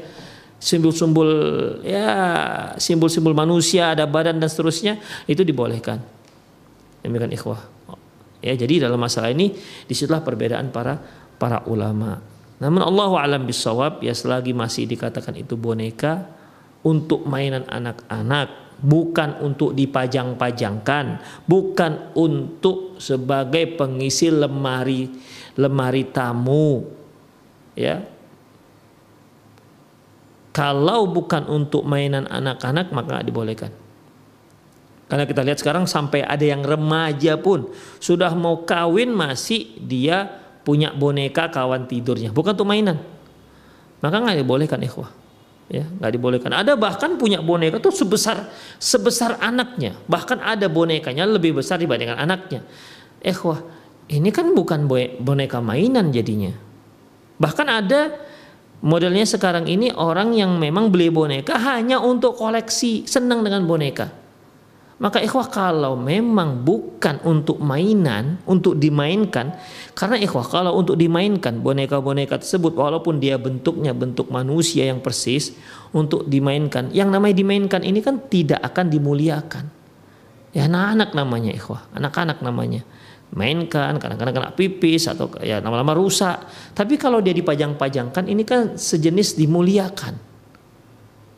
simbol-simbol 0.63 1.29
ya 1.83 2.07
simbol-simbol 2.79 3.35
manusia, 3.35 3.99
ada 3.99 4.07
badan 4.07 4.39
dan 4.39 4.47
seterusnya, 4.47 5.03
itu 5.27 5.43
dibolehkan. 5.43 5.99
Demikian 7.03 7.35
ikhwah. 7.35 7.59
Ya, 8.43 8.55
jadi 8.55 8.87
dalam 8.87 8.99
masalah 8.99 9.35
ini 9.35 9.55
di 9.87 9.95
situlah 9.95 10.23
perbedaan 10.23 10.71
para 10.71 10.99
para 11.39 11.67
ulama. 11.67 12.23
Namun 12.63 12.79
Allah 12.79 13.11
alam 13.27 13.43
bisawab 13.43 14.07
ya 14.07 14.15
selagi 14.15 14.55
masih 14.55 14.87
dikatakan 14.87 15.35
itu 15.35 15.59
boneka 15.59 16.31
untuk 16.87 17.27
mainan 17.27 17.67
anak-anak 17.67 18.72
bukan 18.83 19.39
untuk 19.41 19.73
dipajang-pajangkan, 19.79 21.23
bukan 21.47 22.13
untuk 22.19 22.99
sebagai 22.99 23.79
pengisi 23.79 24.29
lemari 24.29 25.07
lemari 25.55 26.05
tamu. 26.11 26.83
Ya. 27.79 28.05
Kalau 30.53 31.09
bukan 31.09 31.49
untuk 31.49 31.89
mainan 31.89 32.29
anak-anak 32.29 32.93
maka 32.93 33.25
dibolehkan. 33.25 33.73
Karena 35.09 35.25
kita 35.25 35.41
lihat 35.45 35.61
sekarang 35.61 35.89
sampai 35.89 36.25
ada 36.25 36.45
yang 36.45 36.61
remaja 36.61 37.41
pun 37.41 37.73
sudah 38.01 38.33
mau 38.37 38.65
kawin 38.65 39.13
masih 39.13 39.81
dia 39.81 40.29
punya 40.65 40.93
boneka 40.93 41.49
kawan 41.49 41.89
tidurnya, 41.89 42.33
bukan 42.33 42.53
untuk 42.53 42.69
mainan. 42.69 43.01
Maka 44.05 44.17
nggak 44.21 44.41
dibolehkan 44.45 44.81
ikhwah 44.85 45.22
ya 45.73 45.89
nggak 45.89 46.13
dibolehkan. 46.13 46.53
Ada 46.53 46.77
bahkan 46.77 47.17
punya 47.17 47.41
boneka 47.41 47.81
tuh 47.81 47.91
sebesar 47.91 48.53
sebesar 48.77 49.41
anaknya. 49.41 49.97
Bahkan 50.05 50.45
ada 50.45 50.69
bonekanya 50.69 51.25
lebih 51.25 51.57
besar 51.59 51.81
dibandingkan 51.81 52.21
anaknya. 52.21 52.61
Eh 53.25 53.35
wah 53.41 53.59
ini 54.13 54.29
kan 54.29 54.53
bukan 54.53 54.85
boneka 55.19 55.65
mainan 55.65 56.13
jadinya. 56.13 56.53
Bahkan 57.41 57.67
ada 57.67 58.13
modelnya 58.85 59.25
sekarang 59.25 59.65
ini 59.67 59.89
orang 59.91 60.37
yang 60.37 60.61
memang 60.61 60.93
beli 60.93 61.09
boneka 61.09 61.57
hanya 61.57 61.99
untuk 61.99 62.37
koleksi 62.37 63.09
senang 63.09 63.41
dengan 63.41 63.65
boneka 63.65 64.22
Maka 65.03 65.19
ikhwah 65.19 65.51
kalau 65.51 65.99
memang 65.99 66.63
bukan 66.63 67.19
untuk 67.27 67.59
mainan, 67.59 68.39
untuk 68.47 68.79
dimainkan, 68.79 69.51
karena 69.99 70.15
ikhwah 70.23 70.47
kalau 70.47 70.79
untuk 70.79 70.95
dimainkan 70.95 71.59
boneka-boneka 71.59 72.39
tersebut 72.39 72.79
walaupun 72.79 73.19
dia 73.19 73.35
bentuknya 73.35 73.91
bentuk 73.91 74.31
manusia 74.31 74.87
yang 74.87 75.03
persis 75.03 75.59
untuk 75.91 76.31
dimainkan, 76.31 76.95
yang 76.95 77.11
namanya 77.11 77.35
dimainkan 77.35 77.83
ini 77.83 77.99
kan 77.99 78.31
tidak 78.31 78.63
akan 78.63 78.95
dimuliakan. 78.95 79.65
Ya 80.55 80.71
anak-anak 80.71 81.19
namanya 81.19 81.51
ikhwah, 81.51 81.83
anak-anak 81.99 82.39
namanya. 82.39 82.87
Mainkan, 83.35 83.99
kadang-kadang 83.99 84.39
kena 84.39 84.51
pipis 84.55 85.11
atau 85.11 85.27
ya 85.43 85.59
lama-lama 85.59 85.99
rusak. 85.99 86.47
Tapi 86.79 86.95
kalau 86.95 87.19
dia 87.19 87.35
dipajang-pajangkan 87.35 88.31
ini 88.31 88.47
kan 88.47 88.79
sejenis 88.79 89.35
dimuliakan. 89.35 90.15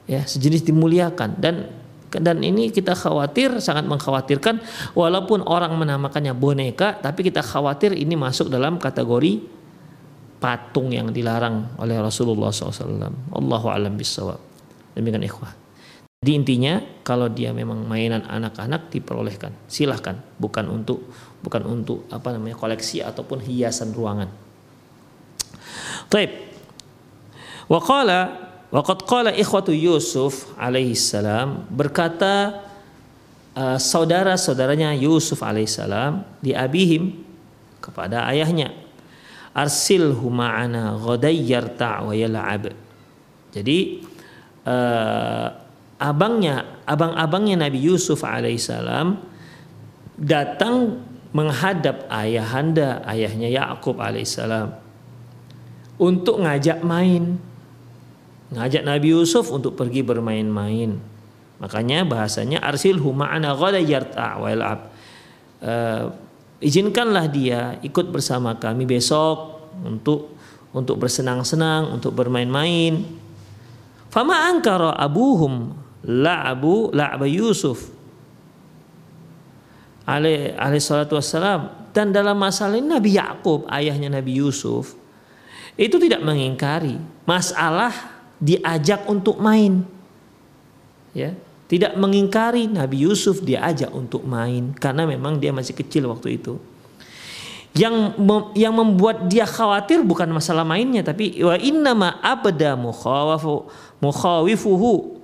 Ya, 0.05 0.21
sejenis 0.27 0.69
dimuliakan 0.69 1.41
dan 1.41 1.84
dan 2.21 2.43
ini 2.43 2.71
kita 2.71 2.95
khawatir 2.95 3.59
sangat 3.59 3.87
mengkhawatirkan 3.89 4.61
walaupun 4.95 5.43
orang 5.47 5.75
menamakannya 5.75 6.35
boneka 6.37 6.99
tapi 7.01 7.27
kita 7.27 7.43
khawatir 7.43 7.95
ini 7.95 8.15
masuk 8.15 8.51
dalam 8.51 8.79
kategori 8.79 9.41
patung 10.45 10.93
yang 10.93 11.09
dilarang 11.09 11.81
oleh 11.81 11.97
Rasulullah 11.97 12.53
SAW. 12.53 13.33
Allahu 13.33 13.67
alam 13.73 13.97
bisawab. 13.97 14.37
Demikian 14.93 15.25
ikhwah. 15.25 15.65
Jadi 16.21 16.33
intinya 16.37 16.81
kalau 17.01 17.33
dia 17.33 17.53
memang 17.57 17.85
mainan 17.89 18.25
anak-anak 18.29 18.93
diperolehkan, 18.93 19.57
silahkan. 19.69 20.21
Bukan 20.37 20.69
untuk 20.69 21.09
bukan 21.41 21.65
untuk 21.65 22.05
apa 22.13 22.37
namanya 22.37 22.61
koleksi 22.61 23.01
ataupun 23.01 23.41
hiasan 23.41 23.97
ruangan. 23.97 24.29
Taib. 26.13 26.33
Waqala 27.69 28.21
Waqad 28.75 29.07
qala 29.07 29.31
ikhwatu 29.31 29.71
Yusuf 29.71 30.51
alaihi 30.59 30.99
salam 30.99 31.63
berkata 31.71 32.67
uh, 33.55 33.79
saudara-saudaranya 33.79 34.99
Yusuf 34.99 35.47
alaihi 35.47 35.71
salam 35.71 36.27
di 36.43 36.51
abihim 36.51 37.23
kepada 37.79 38.27
ayahnya 38.35 38.75
arsilhu 39.55 40.27
ma'ana 40.27 40.99
ghadai 40.99 41.39
yarta' 41.39 42.03
wa 42.03 42.11
yal'ab. 42.19 42.75
Jadi 43.55 44.03
uh, 44.67 45.47
abangnya 46.03 46.83
abang-abangnya 46.83 47.71
Nabi 47.71 47.79
Yusuf 47.79 48.27
alaihi 48.27 48.59
salam 48.59 49.23
datang 50.19 50.99
menghadap 51.31 52.07
ayahanda 52.11 53.03
ayahnya 53.07 53.51
Yakub 53.51 53.99
alaihissalam 53.99 54.71
untuk 55.99 56.43
ngajak 56.43 56.83
main 56.83 57.39
ngajak 58.55 58.87
Nabi 58.87 59.13
Yusuf 59.13 59.51
untuk 59.51 59.75
pergi 59.75 60.07
bermain-main. 60.07 60.97
Makanya 61.59 62.07
bahasanya 62.07 62.63
arsil 62.63 62.99
ma'ana 62.99 63.55
ghada 63.55 63.81
yarta' 63.83 64.41
wa 64.41 64.51
Uh, 65.65 66.13
izinkanlah 66.61 67.25
dia 67.25 67.81
ikut 67.81 68.13
bersama 68.13 68.53
kami 68.61 68.85
besok 68.85 69.65
untuk 69.81 70.37
untuk 70.77 71.01
bersenang-senang, 71.01 71.89
untuk 71.89 72.13
bermain-main. 72.13 73.01
Fama 74.13 74.45
angkara 74.53 74.93
abuhum 74.93 75.73
la'abu 76.05 76.93
la'aba 76.93 77.25
Yusuf 77.25 77.89
alaih, 80.05 80.53
alaih 80.55 80.83
salatu 80.83 81.17
wassalam 81.17 81.73
dan 81.97 82.13
dalam 82.13 82.37
masalah 82.37 82.77
ini 82.77 82.93
Nabi 82.93 83.17
Yakub 83.17 83.65
ayahnya 83.73 84.13
Nabi 84.13 84.37
Yusuf 84.37 84.95
itu 85.75 85.97
tidak 85.97 86.21
mengingkari 86.23 87.01
masalah 87.25 88.14
diajak 88.43 89.07
untuk 89.07 89.39
main. 89.39 89.87
Ya, 91.15 91.35
tidak 91.71 91.97
mengingkari 91.97 92.69
Nabi 92.69 93.09
Yusuf 93.09 93.41
diajak 93.41 93.89
untuk 93.91 94.23
main 94.29 94.77
karena 94.77 95.09
memang 95.09 95.41
dia 95.41 95.51
masih 95.51 95.73
kecil 95.73 96.07
waktu 96.11 96.39
itu. 96.39 96.61
Yang 97.75 98.15
yang 98.55 98.75
membuat 98.77 99.27
dia 99.27 99.43
khawatir 99.43 100.07
bukan 100.07 100.31
masalah 100.31 100.63
mainnya 100.63 101.03
tapi 101.03 101.35
wa 101.43 101.59
innama 101.59 102.23
abda 102.23 102.79
mukhawafu 102.79 103.67
mukhawifuhu. 103.99 105.19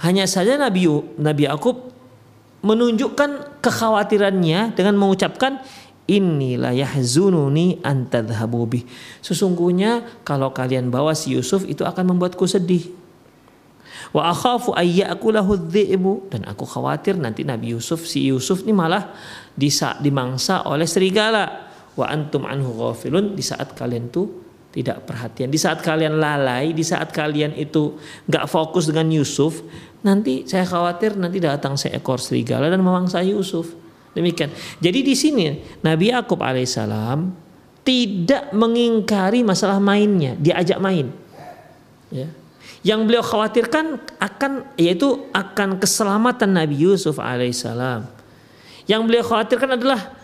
Hanya 0.00 0.24
saja 0.24 0.56
Nabi 0.56 0.88
Nabi 1.20 1.44
Yakub 1.44 1.92
menunjukkan 2.64 3.60
kekhawatirannya 3.60 4.72
dengan 4.72 4.94
mengucapkan 4.96 5.60
Inilah 6.10 6.74
yahzununi 6.74 7.78
antadhabu 7.86 8.66
bih. 8.66 8.82
Sesungguhnya 9.22 10.02
kalau 10.26 10.50
kalian 10.50 10.90
bawa 10.90 11.14
si 11.14 11.38
Yusuf 11.38 11.62
itu 11.70 11.86
akan 11.86 12.18
membuatku 12.18 12.50
sedih. 12.50 12.90
Wa 14.10 14.34
akhafu 14.34 14.74
ayyakulahu 14.74 15.70
dhi'bu 15.70 16.34
dan 16.34 16.42
aku 16.50 16.66
khawatir 16.66 17.14
nanti 17.14 17.46
Nabi 17.46 17.78
Yusuf 17.78 18.10
si 18.10 18.26
Yusuf 18.26 18.66
ini 18.66 18.74
malah 18.74 19.14
disa, 19.54 19.94
dimangsa 20.02 20.66
oleh 20.66 20.90
serigala. 20.90 21.70
Wa 21.94 22.10
antum 22.10 22.42
anhu 22.42 22.74
ghafilun 22.74 23.38
di 23.38 23.44
saat 23.46 23.78
kalian 23.78 24.10
tuh 24.10 24.26
tidak 24.74 25.06
perhatian. 25.06 25.46
Di 25.46 25.58
saat 25.62 25.78
kalian 25.78 26.18
lalai, 26.18 26.74
di 26.74 26.82
saat 26.82 27.14
kalian 27.14 27.54
itu 27.54 27.98
nggak 28.26 28.50
fokus 28.50 28.90
dengan 28.90 29.14
Yusuf, 29.14 29.62
nanti 30.02 30.42
saya 30.42 30.66
khawatir 30.66 31.14
nanti 31.14 31.38
datang 31.38 31.78
seekor 31.78 32.18
serigala 32.18 32.66
dan 32.66 32.82
memangsa 32.82 33.22
Yusuf. 33.22 33.79
Demikian. 34.10 34.50
Jadi 34.82 35.06
di 35.06 35.14
sini 35.14 35.54
Nabi 35.86 36.10
Yakub 36.10 36.42
alaihissalam 36.42 37.30
tidak 37.86 38.50
mengingkari 38.52 39.46
masalah 39.46 39.78
mainnya, 39.78 40.34
diajak 40.36 40.82
main. 40.82 41.08
Ya. 42.10 42.28
Yang 42.80 43.00
beliau 43.06 43.24
khawatirkan 43.24 44.00
akan 44.18 44.52
yaitu 44.74 45.30
akan 45.30 45.78
keselamatan 45.78 46.50
Nabi 46.50 46.80
Yusuf 46.80 47.22
alaihissalam. 47.22 48.08
Yang 48.88 49.02
beliau 49.06 49.24
khawatirkan 49.24 49.78
adalah 49.78 50.16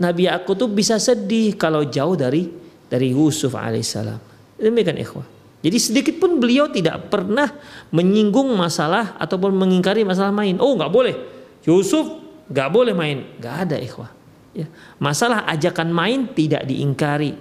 Nabi 0.00 0.26
Yakub 0.26 0.56
itu 0.56 0.66
bisa 0.70 0.96
sedih 0.96 1.54
kalau 1.54 1.84
jauh 1.84 2.16
dari 2.16 2.48
dari 2.88 3.12
Yusuf 3.12 3.52
alaihissalam. 3.52 4.18
Demikian 4.56 4.96
ikhwah. 4.96 5.26
Jadi 5.64 5.76
sedikit 5.80 6.14
pun 6.20 6.40
beliau 6.40 6.68
tidak 6.68 7.08
pernah 7.08 7.48
menyinggung 7.88 8.52
masalah 8.52 9.16
ataupun 9.16 9.52
mengingkari 9.56 10.04
masalah 10.04 10.32
main. 10.32 10.56
Oh 10.60 10.76
nggak 10.76 10.92
boleh. 10.92 11.16
Yusuf 11.64 12.23
nggak 12.48 12.68
boleh 12.72 12.94
main, 12.96 13.24
nggak 13.40 13.56
ada 13.68 13.76
ikhwah. 13.80 14.10
Ya. 14.54 14.70
Masalah 15.02 15.44
ajakan 15.50 15.90
main 15.90 16.30
tidak 16.30 16.62
diingkari 16.64 17.34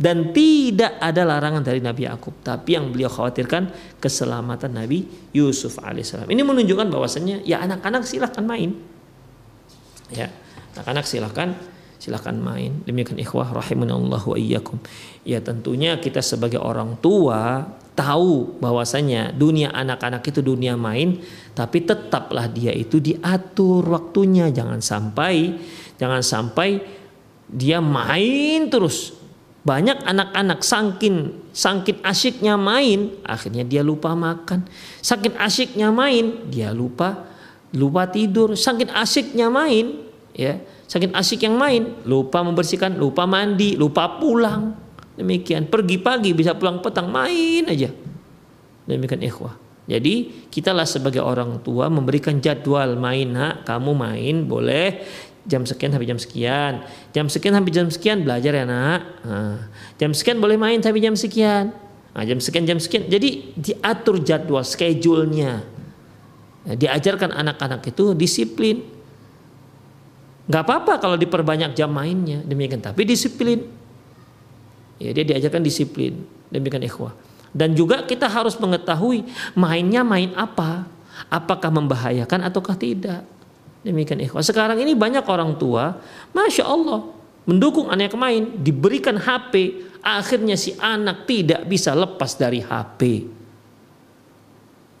dan 0.00 0.32
tidak 0.32 0.96
ada 0.96 1.22
larangan 1.28 1.60
dari 1.60 1.78
Nabi 1.84 2.08
Yakub. 2.08 2.40
Tapi 2.40 2.74
yang 2.74 2.88
beliau 2.88 3.12
khawatirkan 3.12 3.70
keselamatan 4.00 4.72
Nabi 4.72 5.04
Yusuf 5.36 5.76
alaihissalam. 5.76 6.26
Ini 6.26 6.40
menunjukkan 6.40 6.88
bahwasannya 6.88 7.44
ya 7.44 7.60
anak-anak 7.60 8.08
silahkan 8.08 8.42
main. 8.42 8.74
Ya, 10.10 10.26
anak-anak 10.74 11.06
silahkan 11.06 11.54
silahkan 12.00 12.32
main. 12.32 12.80
Demikian 12.88 13.20
ikhwah 13.20 13.52
rahimanallah 13.52 14.24
wa 14.24 14.36
iyyakum. 14.40 14.80
Ya 15.22 15.44
tentunya 15.44 16.00
kita 16.00 16.24
sebagai 16.24 16.56
orang 16.56 16.96
tua 17.04 17.68
tahu 17.92 18.56
bahwasanya 18.56 19.36
dunia 19.36 19.68
anak-anak 19.76 20.24
itu 20.24 20.40
dunia 20.40 20.80
main, 20.80 21.20
tapi 21.52 21.84
tetaplah 21.84 22.48
dia 22.48 22.72
itu 22.72 22.96
diatur 22.98 23.84
waktunya. 23.84 24.48
Jangan 24.48 24.80
sampai 24.80 25.60
jangan 26.00 26.24
sampai 26.24 26.80
dia 27.52 27.84
main 27.84 28.72
terus. 28.72 29.20
Banyak 29.60 30.08
anak-anak 30.08 30.64
sangkin 30.64 31.36
sangkin 31.52 32.00
asyiknya 32.00 32.56
main, 32.56 33.12
akhirnya 33.28 33.60
dia 33.60 33.84
lupa 33.84 34.16
makan. 34.16 34.64
Saking 35.04 35.36
asyiknya 35.36 35.92
main, 35.92 36.48
dia 36.48 36.72
lupa 36.72 37.28
lupa 37.76 38.08
tidur. 38.08 38.56
Saking 38.56 38.88
asyiknya 38.88 39.52
main, 39.52 40.00
ya, 40.32 40.64
saking 40.90 41.14
asyik 41.14 41.46
yang 41.46 41.54
main, 41.54 42.02
lupa 42.02 42.42
membersihkan, 42.42 42.98
lupa 42.98 43.22
mandi, 43.22 43.78
lupa 43.78 44.18
pulang. 44.18 44.74
Demikian. 45.14 45.70
Pergi 45.70 46.02
pagi 46.02 46.34
bisa 46.34 46.58
pulang 46.58 46.82
petang 46.82 47.06
main 47.06 47.62
aja. 47.70 47.94
Demikian 48.90 49.22
ikhwah. 49.22 49.54
Jadi 49.86 50.46
kitalah 50.50 50.86
sebagai 50.86 51.22
orang 51.22 51.62
tua 51.62 51.86
memberikan 51.86 52.38
jadwal 52.42 52.94
main 52.98 53.26
nak 53.30 53.66
kamu 53.66 53.90
main 53.90 54.46
boleh 54.46 55.02
jam 55.46 55.66
sekian 55.66 55.90
sampai 55.94 56.08
jam 56.10 56.18
sekian. 56.18 56.72
Jam 57.14 57.26
sekian 57.26 57.54
sampai 57.54 57.72
jam 57.74 57.86
sekian 57.90 58.18
belajar 58.22 58.54
ya 58.54 58.64
nak. 58.66 59.00
Nah, 59.26 59.70
jam 59.98 60.10
sekian 60.14 60.38
boleh 60.38 60.58
main 60.58 60.78
sampai 60.82 61.02
jam 61.02 61.14
sekian. 61.18 61.74
Nah, 62.10 62.22
jam 62.26 62.38
sekian 62.42 62.66
jam 62.66 62.78
sekian. 62.78 63.06
Jadi 63.06 63.54
diatur 63.58 64.22
jadwal 64.22 64.62
schedule-nya. 64.66 65.62
Nah, 66.66 66.74
diajarkan 66.74 67.34
anak-anak 67.34 67.86
itu 67.86 68.14
disiplin 68.14 68.99
nggak 70.50 70.62
apa-apa 70.66 70.98
kalau 70.98 71.14
diperbanyak 71.14 71.78
jam 71.78 71.94
mainnya 71.94 72.42
demikian 72.42 72.82
tapi 72.82 73.06
disiplin 73.06 73.80
Ya, 75.00 75.16
dia 75.16 75.24
diajarkan 75.24 75.64
disiplin. 75.64 76.20
Demikian 76.52 76.84
ikhwah. 76.84 77.16
Dan 77.50 77.72
juga 77.72 78.04
kita 78.04 78.28
harus 78.28 78.54
mengetahui 78.60 79.24
mainnya 79.56 80.04
main 80.04 80.30
apa. 80.36 80.84
Apakah 81.32 81.72
membahayakan 81.72 82.46
ataukah 82.46 82.76
tidak. 82.76 83.24
Demikian 83.80 84.20
ikhwah. 84.20 84.44
Sekarang 84.44 84.76
ini 84.76 84.92
banyak 84.92 85.24
orang 85.24 85.56
tua, 85.56 85.96
Masya 86.36 86.68
Allah, 86.68 87.08
mendukung 87.48 87.88
anak 87.88 88.12
main, 88.12 88.60
diberikan 88.60 89.16
HP, 89.16 89.80
akhirnya 90.04 90.52
si 90.60 90.76
anak 90.76 91.24
tidak 91.24 91.64
bisa 91.64 91.96
lepas 91.96 92.36
dari 92.36 92.60
HP. 92.60 93.24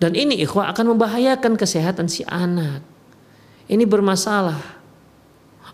Dan 0.00 0.16
ini 0.16 0.40
ikhwah 0.40 0.72
akan 0.72 0.96
membahayakan 0.96 1.60
kesehatan 1.60 2.08
si 2.08 2.24
anak. 2.24 2.80
ini 3.70 3.84
bermasalah. 3.84 4.79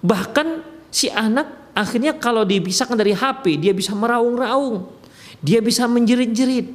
Bahkan 0.06 0.48
si 0.86 1.10
anak 1.10 1.74
akhirnya 1.74 2.14
kalau 2.14 2.46
dipisahkan 2.46 2.94
dari 2.94 3.10
HP 3.10 3.58
dia 3.58 3.74
bisa 3.74 3.90
meraung-raung, 3.98 4.86
dia 5.42 5.58
bisa 5.58 5.90
menjerit-jerit. 5.90 6.70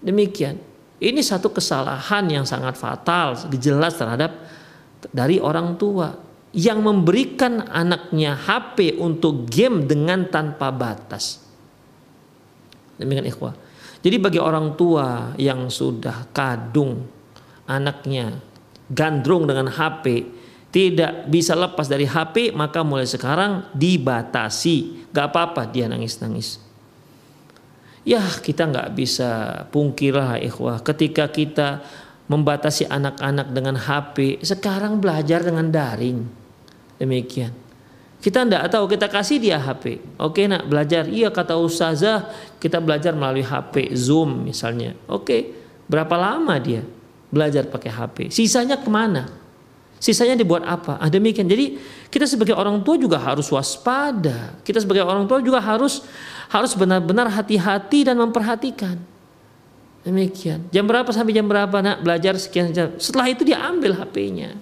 Demikian. 0.00 0.56
Ini 0.96 1.20
satu 1.20 1.52
kesalahan 1.52 2.24
yang 2.32 2.48
sangat 2.48 2.80
fatal, 2.80 3.36
jelas 3.60 4.00
terhadap 4.00 4.32
dari 5.12 5.36
orang 5.36 5.76
tua 5.76 6.16
yang 6.56 6.80
memberikan 6.80 7.68
anaknya 7.68 8.32
HP 8.32 8.96
untuk 8.96 9.44
game 9.44 9.84
dengan 9.84 10.24
tanpa 10.32 10.72
batas. 10.72 11.44
Demikian 12.96 13.28
ikhwah. 13.28 13.52
Jadi 14.00 14.16
bagi 14.16 14.40
orang 14.40 14.72
tua 14.72 15.36
yang 15.36 15.68
sudah 15.68 16.32
kadung 16.32 17.04
anaknya 17.68 18.40
gandrung 18.88 19.44
dengan 19.44 19.68
HP 19.68 20.24
tidak 20.76 21.24
bisa 21.24 21.56
lepas 21.56 21.88
dari 21.88 22.04
HP 22.04 22.52
maka 22.52 22.84
mulai 22.84 23.08
sekarang 23.08 23.72
dibatasi. 23.72 25.08
Gak 25.08 25.32
apa-apa 25.32 25.64
dia 25.64 25.88
nangis-nangis. 25.88 26.60
Ya 28.04 28.20
kita 28.20 28.68
nggak 28.68 28.92
bisa 28.92 29.64
pungkirlah 29.72 30.36
ikhwah 30.38 30.84
ketika 30.84 31.32
kita 31.32 31.80
membatasi 32.28 32.86
anak-anak 32.92 33.48
dengan 33.50 33.74
HP 33.80 34.44
sekarang 34.44 35.00
belajar 35.00 35.42
dengan 35.42 35.66
daring 35.72 36.22
Demikian. 36.96 37.52
Kita 38.16 38.42
tidak 38.42 38.72
tahu, 38.72 38.88
kita 38.88 39.06
kasih 39.12 39.36
dia 39.36 39.60
HP. 39.60 40.00
Oke 40.16 40.48
nak 40.48 40.64
belajar. 40.66 41.04
Iya 41.06 41.28
kata 41.28 41.60
ustazah 41.60 42.32
kita 42.56 42.80
belajar 42.80 43.12
melalui 43.12 43.44
HP, 43.44 43.92
Zoom 43.92 44.48
misalnya. 44.48 44.96
Oke, 45.06 45.52
berapa 45.86 46.16
lama 46.16 46.56
dia 46.56 46.80
belajar 47.28 47.68
pakai 47.68 47.92
HP? 47.92 48.16
Sisanya 48.32 48.80
ke 48.80 48.88
mana? 48.88 49.45
Sisanya 49.96 50.36
dibuat 50.36 50.62
apa? 50.68 51.00
Ah, 51.00 51.08
demikian. 51.08 51.48
Jadi 51.48 51.80
kita 52.12 52.28
sebagai 52.28 52.52
orang 52.52 52.84
tua 52.84 53.00
juga 53.00 53.16
harus 53.16 53.48
waspada. 53.48 54.52
Kita 54.60 54.78
sebagai 54.78 55.02
orang 55.02 55.24
tua 55.24 55.40
juga 55.40 55.58
harus 55.58 56.04
harus 56.52 56.72
benar-benar 56.76 57.32
hati-hati 57.32 58.04
dan 58.06 58.20
memperhatikan. 58.20 59.00
Demikian. 60.06 60.68
Jam 60.70 60.86
berapa 60.86 61.08
sampai 61.10 61.34
jam 61.34 61.48
berapa 61.48 61.82
nak 61.82 62.04
belajar 62.04 62.38
sekian 62.38 62.70
jam. 62.70 62.94
Setelah 63.00 63.26
itu 63.32 63.42
dia 63.42 63.58
ambil 63.58 63.96
HP-nya. 63.96 64.54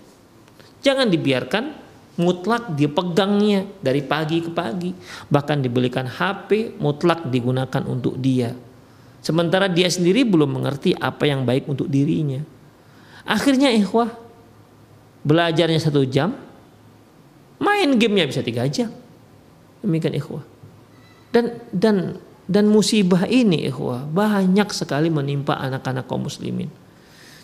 Jangan 0.81 1.11
dibiarkan 1.11 1.85
mutlak 2.15 2.71
dipegangnya 2.79 3.67
dari 3.83 4.03
pagi 4.07 4.39
ke 4.39 4.51
pagi 4.55 4.95
bahkan 5.27 5.59
dibelikan 5.59 6.07
HP 6.07 6.79
mutlak 6.79 7.27
digunakan 7.27 7.83
untuk 7.83 8.15
dia 8.23 8.55
sementara 9.19 9.67
dia 9.67 9.91
sendiri 9.91 10.23
belum 10.23 10.63
mengerti 10.63 10.95
apa 10.95 11.27
yang 11.27 11.43
baik 11.43 11.67
untuk 11.67 11.91
dirinya 11.91 12.39
akhirnya 13.27 13.75
ikhwah 13.75 14.15
belajarnya 15.25 15.81
satu 15.81 16.05
jam 16.05 16.37
main 17.59 17.91
gamenya 17.97 18.29
bisa 18.29 18.45
tiga 18.45 18.69
jam 18.69 18.93
demikian 19.81 20.15
ikhwah 20.15 20.45
dan 21.33 21.59
dan 21.73 22.21
dan 22.45 22.69
musibah 22.69 23.25
ini 23.25 23.65
ikhwah 23.67 24.05
banyak 24.05 24.69
sekali 24.71 25.09
menimpa 25.09 25.57
anak-anak 25.57 26.05
kaum 26.05 26.29
muslimin 26.29 26.69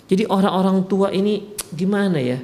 jadi 0.07 0.29
orang-orang 0.29 0.85
tua 0.87 1.09
ini 1.11 1.57
gimana 1.73 2.21
ya 2.21 2.39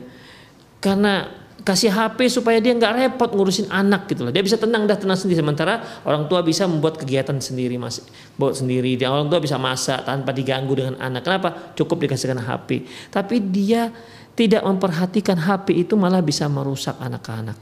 karena 0.80 1.28
kasih 1.66 1.90
HP 1.90 2.30
supaya 2.30 2.62
dia 2.62 2.70
nggak 2.78 2.94
repot 2.94 3.34
ngurusin 3.34 3.66
anak 3.74 4.06
gitu 4.06 4.22
loh. 4.22 4.30
Dia 4.30 4.38
bisa 4.38 4.54
tenang 4.54 4.86
dah 4.86 4.94
tenang 4.94 5.18
sendiri 5.18 5.42
sementara 5.42 5.82
orang 6.06 6.30
tua 6.30 6.46
bisa 6.46 6.62
membuat 6.70 6.94
kegiatan 7.02 7.34
sendiri 7.42 7.74
mas 7.74 8.06
buat 8.38 8.54
sendiri. 8.54 8.94
Dia 8.94 9.10
orang 9.10 9.26
tua 9.26 9.42
bisa 9.42 9.58
masak 9.58 10.06
tanpa 10.06 10.30
diganggu 10.30 10.78
dengan 10.78 10.94
anak. 11.02 11.26
Kenapa? 11.26 11.74
Cukup 11.74 12.06
dikasihkan 12.06 12.38
HP. 12.38 12.86
Tapi 13.10 13.42
dia 13.50 13.90
tidak 14.36 14.62
memperhatikan 14.62 15.40
HP 15.40 15.88
itu 15.88 15.96
malah 15.96 16.20
bisa 16.20 16.44
merusak 16.46 16.94
anak-anak. 17.00 17.56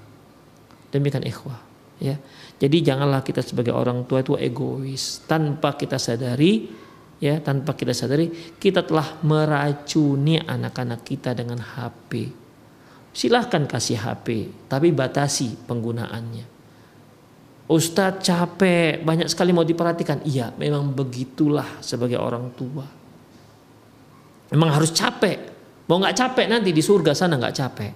Demikian 0.90 1.22
ikhwah 1.22 1.62
ya. 2.02 2.18
Jadi 2.58 2.82
janganlah 2.82 3.22
kita 3.22 3.42
sebagai 3.42 3.74
orang 3.74 4.06
tua 4.06 4.22
itu 4.22 4.34
egois 4.34 5.22
tanpa 5.26 5.78
kita 5.78 5.98
sadari 5.98 6.70
ya 7.22 7.38
tanpa 7.38 7.78
kita 7.78 7.94
sadari 7.94 8.58
kita 8.58 8.82
telah 8.82 9.22
meracuni 9.22 10.42
anak-anak 10.42 11.06
kita 11.06 11.30
dengan 11.34 11.62
HP 11.62 12.42
silahkan 13.14 13.62
kasih 13.64 14.02
HP, 14.02 14.50
tapi 14.66 14.90
batasi 14.90 15.54
penggunaannya. 15.70 16.52
Ustadz 17.64 18.20
capek, 18.20 19.00
banyak 19.00 19.30
sekali 19.30 19.54
mau 19.54 19.64
diperhatikan. 19.64 20.20
Iya, 20.26 20.52
memang 20.60 20.92
begitulah 20.92 21.80
sebagai 21.80 22.20
orang 22.20 22.52
tua. 22.52 22.84
Memang 24.52 24.68
harus 24.68 24.92
capek. 24.92 25.53
Mau 25.84 26.00
nggak 26.00 26.16
capek 26.16 26.46
nanti 26.48 26.72
di 26.72 26.80
surga 26.80 27.12
sana 27.12 27.36
nggak 27.36 27.56
capek. 27.56 27.92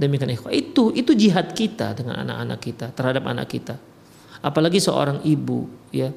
Demikian 0.00 0.32
ikhwah. 0.32 0.52
Itu 0.52 0.96
itu 0.96 1.12
jihad 1.12 1.52
kita 1.52 1.92
dengan 1.92 2.24
anak-anak 2.24 2.58
kita 2.60 2.86
terhadap 2.96 3.24
anak 3.28 3.46
kita. 3.52 3.76
Apalagi 4.40 4.80
seorang 4.80 5.20
ibu 5.28 5.68
ya. 5.92 6.08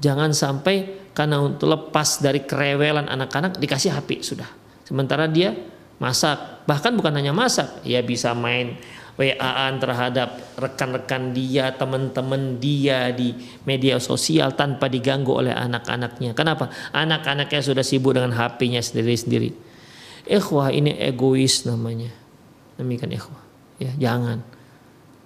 Jangan 0.00 0.32
sampai 0.32 1.08
karena 1.12 1.44
untuk 1.44 1.68
lepas 1.68 2.24
dari 2.24 2.48
kerewelan 2.48 3.08
anak-anak 3.08 3.60
dikasih 3.60 3.92
HP 3.92 4.24
sudah. 4.24 4.48
Sementara 4.84 5.28
dia 5.28 5.52
masak 6.00 6.64
bahkan 6.64 6.96
bukan 6.96 7.12
hanya 7.12 7.36
masak 7.36 7.84
ya 7.84 8.00
bisa 8.00 8.32
main 8.32 8.80
WA-an 9.20 9.76
terhadap 9.76 10.56
rekan-rekan 10.56 11.36
dia 11.36 11.76
teman-teman 11.76 12.56
dia 12.56 13.12
di 13.12 13.36
media 13.68 14.00
sosial 14.00 14.56
tanpa 14.56 14.88
diganggu 14.88 15.28
oleh 15.28 15.52
anak-anaknya 15.52 16.32
kenapa 16.32 16.72
anak-anaknya 16.96 17.60
sudah 17.60 17.84
sibuk 17.84 18.16
dengan 18.16 18.32
HP-nya 18.32 18.80
sendiri-sendiri 18.80 19.52
ikhwah 20.30 20.70
ini 20.70 20.94
egois 20.94 21.66
namanya. 21.66 22.14
Demikian 22.78 23.10
ikhwah. 23.10 23.42
Ya 23.82 23.90
jangan. 23.98 24.46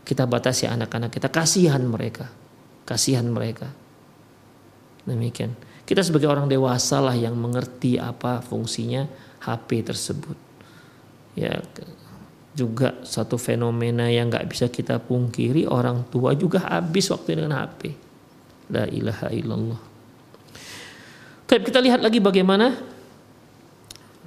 Kita 0.05 0.25
batasi 0.25 0.64
anak-anak 0.64 1.12
kita. 1.12 1.29
Kasihan 1.29 1.85
mereka. 1.85 2.33
Kasihan 2.88 3.29
mereka. 3.29 3.69
Demikian. 5.05 5.53
Kita 5.85 6.01
sebagai 6.01 6.33
orang 6.33 6.49
dewasa 6.49 7.05
lah 7.05 7.12
yang 7.12 7.37
mengerti 7.37 8.01
apa 8.01 8.40
fungsinya 8.40 9.05
HP 9.45 9.85
tersebut. 9.85 10.37
Ya 11.37 11.61
juga 12.55 13.03
satu 13.03 13.37
fenomena 13.37 14.07
yang 14.09 14.31
nggak 14.31 14.47
bisa 14.47 14.71
kita 14.71 15.03
pungkiri 15.03 15.67
orang 15.67 16.07
tua 16.09 16.38
juga 16.38 16.62
habis 16.71 17.11
waktu 17.11 17.43
dengan 17.43 17.59
HP 17.59 17.93
la 18.71 18.87
ilaha 18.88 19.29
illallah. 19.35 19.81
Kita 21.45 21.79
lihat 21.85 22.01
lagi 22.01 22.19
bagaimana 22.23 22.93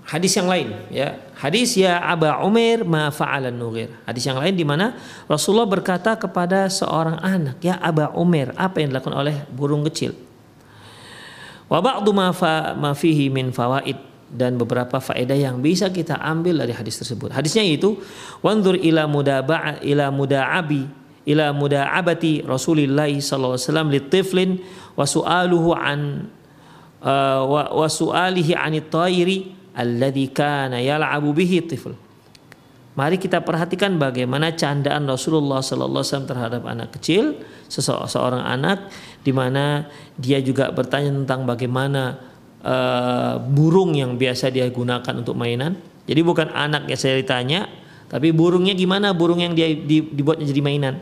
hadis 0.08 0.32
yang 0.40 0.48
lain 0.48 0.74
ya. 0.90 1.20
Hadis 1.38 1.78
ya 1.78 2.02
Aba 2.02 2.42
Umar 2.42 2.82
ma 2.82 3.14
fa'alan 3.14 3.54
nughir. 3.54 3.94
Hadis 4.10 4.26
yang 4.26 4.42
lain 4.42 4.58
di 4.58 4.66
mana 4.66 4.98
Rasulullah 5.30 5.70
berkata 5.70 6.18
kepada 6.18 6.66
seorang 6.66 7.22
anak 7.22 7.62
ya 7.62 7.78
Aba 7.78 8.10
Umar 8.18 8.56
apa 8.58 8.82
yang 8.82 8.90
dilakukan 8.96 9.14
oleh 9.14 9.36
burung 9.54 9.86
kecil? 9.86 10.18
Wa 11.68 11.84
ba'du 11.84 12.10
ma 12.16 12.34
fa 12.34 12.74
ma 12.74 12.96
fihi 12.98 13.30
min 13.30 13.54
fawaid. 13.54 14.08
Dan 14.28 14.60
beberapa 14.60 15.00
faedah 15.00 15.40
yang 15.40 15.64
bisa 15.64 15.88
kita 15.88 16.20
ambil 16.20 16.60
dari 16.60 16.76
hadis 16.76 17.00
tersebut. 17.00 17.32
Hadisnya 17.32 17.64
itu 17.64 17.96
wanzur 18.44 18.76
ila 18.76 19.08
mudaba'a 19.08 19.80
ila 19.88 20.12
muda'abi 20.12 20.84
ila 21.28 21.56
muda'abati 21.56 22.44
Rasulillah 22.44 23.08
sallallahu 23.08 23.56
alaihi 23.56 23.68
wasallam 23.68 23.88
litiflin 23.88 24.50
wa 25.00 25.04
su'aluhu 25.08 25.72
an 25.76 26.28
uh, 27.04 27.44
wa, 27.48 27.72
wa 27.72 27.88
su'alihi 27.88 28.56
anit 28.56 28.92
alladhi 29.78 30.34
kana 30.34 30.82
yal'abu 30.82 31.38
bihi 31.38 31.62
tifl. 31.70 31.94
Mari 32.98 33.22
kita 33.22 33.46
perhatikan 33.46 34.02
bagaimana 34.02 34.58
candaan 34.58 35.06
Rasulullah 35.06 35.62
sallallahu 35.62 36.02
alaihi 36.02 36.10
wasallam 36.10 36.30
terhadap 36.34 36.62
anak 36.66 36.90
kecil, 36.98 37.38
seseorang 37.70 38.42
anak 38.42 38.90
di 39.22 39.30
mana 39.30 39.86
dia 40.18 40.42
juga 40.42 40.74
bertanya 40.74 41.14
tentang 41.14 41.46
bagaimana 41.46 42.18
uh, 42.66 43.38
burung 43.38 43.94
yang 43.94 44.18
biasa 44.18 44.50
dia 44.50 44.66
gunakan 44.74 45.14
untuk 45.14 45.38
mainan. 45.38 45.78
Jadi 46.10 46.26
bukan 46.26 46.50
anak 46.50 46.90
yang 46.90 46.98
saya 46.98 47.22
ditanya, 47.22 47.70
tapi 48.10 48.34
burungnya 48.34 48.74
gimana 48.74 49.14
burung 49.14 49.46
yang 49.46 49.54
dia 49.54 49.70
dibuatnya 49.78 50.50
jadi 50.50 50.62
mainan. 50.66 50.98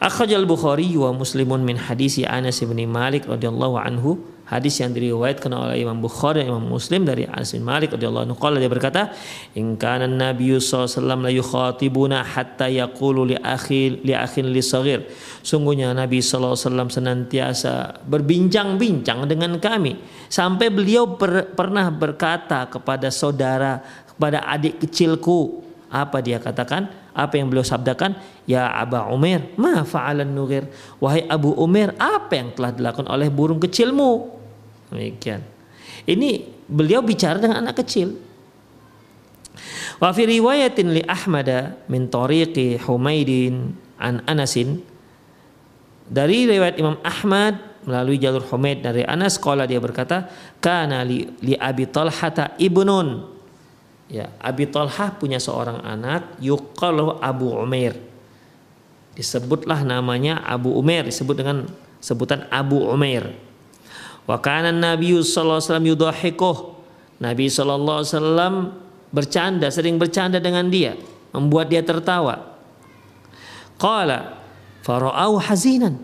Akhajal 0.00 0.48
Bukhari 0.48 0.88
wa 0.96 1.12
Muslimun 1.14 1.68
min 1.68 1.76
hadisi 1.78 2.24
Anas 2.24 2.64
bin 2.64 2.80
Malik 2.88 3.28
radhiyallahu 3.28 3.76
anhu 3.76 4.18
hadis 4.46 4.82
yang 4.82 4.90
diriwayatkan 4.92 5.48
oleh 5.48 5.80
Imam 5.80 6.02
Bukhari 6.02 6.44
dan 6.44 6.52
Imam 6.52 6.66
Muslim 6.66 7.06
dari 7.08 7.24
Anas 7.24 7.54
bin 7.54 7.64
Malik 7.64 7.94
radhiyallahu 7.96 8.28
anhu 8.28 8.36
dia 8.58 8.70
berkata 8.70 9.14
in 9.56 9.78
kana 9.80 10.04
Nabi 10.04 10.58
sallallahu 10.58 11.24
alaihi 11.24 11.40
wasallam 11.40 12.12
hatta 12.22 12.66
yaqulu 12.68 13.32
li 13.32 13.36
akhi 13.38 14.02
li 14.04 14.12
akhin 14.12 14.52
li 14.52 14.60
saghir. 14.60 15.08
Sungguhnya 15.40 15.94
Nabi 15.96 16.20
sallallahu 16.20 16.54
alaihi 16.54 16.66
wasallam 16.68 16.88
senantiasa 16.92 17.72
berbincang-bincang 18.04 19.24
dengan 19.30 19.56
kami 19.56 19.96
sampai 20.28 20.68
beliau 20.68 21.16
per, 21.16 21.54
pernah 21.56 21.88
berkata 21.88 22.68
kepada 22.68 23.08
saudara 23.08 23.80
kepada 24.12 24.44
adik 24.44 24.84
kecilku 24.84 25.71
apa 25.92 26.24
dia 26.24 26.40
katakan? 26.40 26.88
Apa 27.12 27.36
yang 27.36 27.52
beliau 27.52 27.60
sabdakan? 27.60 28.16
Ya 28.48 28.72
Aba 28.72 29.12
Umar, 29.12 29.44
ma 29.60 29.84
fa'alan 29.84 30.32
nugir. 30.32 30.64
Wahai 30.96 31.28
Abu 31.28 31.52
Umar, 31.52 31.92
apa 32.00 32.32
yang 32.32 32.48
telah 32.56 32.72
dilakukan 32.72 33.04
oleh 33.12 33.28
burung 33.28 33.60
kecilmu? 33.60 34.32
Demikian. 34.88 35.44
Ini 36.08 36.48
beliau 36.64 37.04
bicara 37.04 37.36
dengan 37.36 37.68
anak 37.68 37.84
kecil. 37.84 38.16
Wa 40.00 40.10
fi 40.16 40.24
riwayatin 40.24 40.96
li 40.96 41.04
Ahmad 41.04 41.76
min 41.92 42.08
tariqi 42.08 42.80
Humaidin 42.88 43.76
an 44.00 44.24
Anasin 44.24 44.80
dari 46.08 46.48
riwayat 46.48 46.80
Imam 46.80 46.98
Ahmad 47.04 47.60
melalui 47.86 48.18
jalur 48.18 48.42
Humaid 48.48 48.82
dari 48.82 49.02
Anas 49.06 49.38
sekolah 49.38 49.66
dia 49.66 49.78
berkata 49.78 50.26
kana 50.58 51.02
li, 51.02 51.26
li 51.42 51.54
Abi 51.54 51.86
Talhata 51.86 52.54
ibnun 52.58 53.31
ya 54.12 54.28
Abi 54.36 54.68
Talhah 54.68 55.16
punya 55.16 55.40
seorang 55.40 55.80
anak 55.80 56.36
yuqalu 56.44 57.16
Abu 57.24 57.56
Umair. 57.56 57.96
Disebutlah 59.16 59.80
namanya 59.88 60.44
Abu 60.44 60.76
Umair 60.76 61.08
disebut 61.08 61.40
dengan 61.40 61.64
sebutan 62.04 62.44
Abu 62.52 62.84
Umair. 62.84 63.32
Wa 64.28 64.36
kana 64.38 64.68
Nabi 64.68 65.16
sallallahu 65.16 65.58
alaihi 65.64 66.36
wasallam 66.36 66.60
Nabi 67.24 67.46
sallallahu 67.48 67.98
alaihi 68.04 68.12
wasallam 68.12 68.54
bercanda 69.08 69.66
sering 69.72 69.96
bercanda 69.96 70.36
dengan 70.36 70.68
dia 70.68 70.92
membuat 71.32 71.72
dia 71.72 71.80
tertawa. 71.80 72.52
Qala 73.80 74.36
fara'au 74.84 75.40
hazinan. 75.40 75.96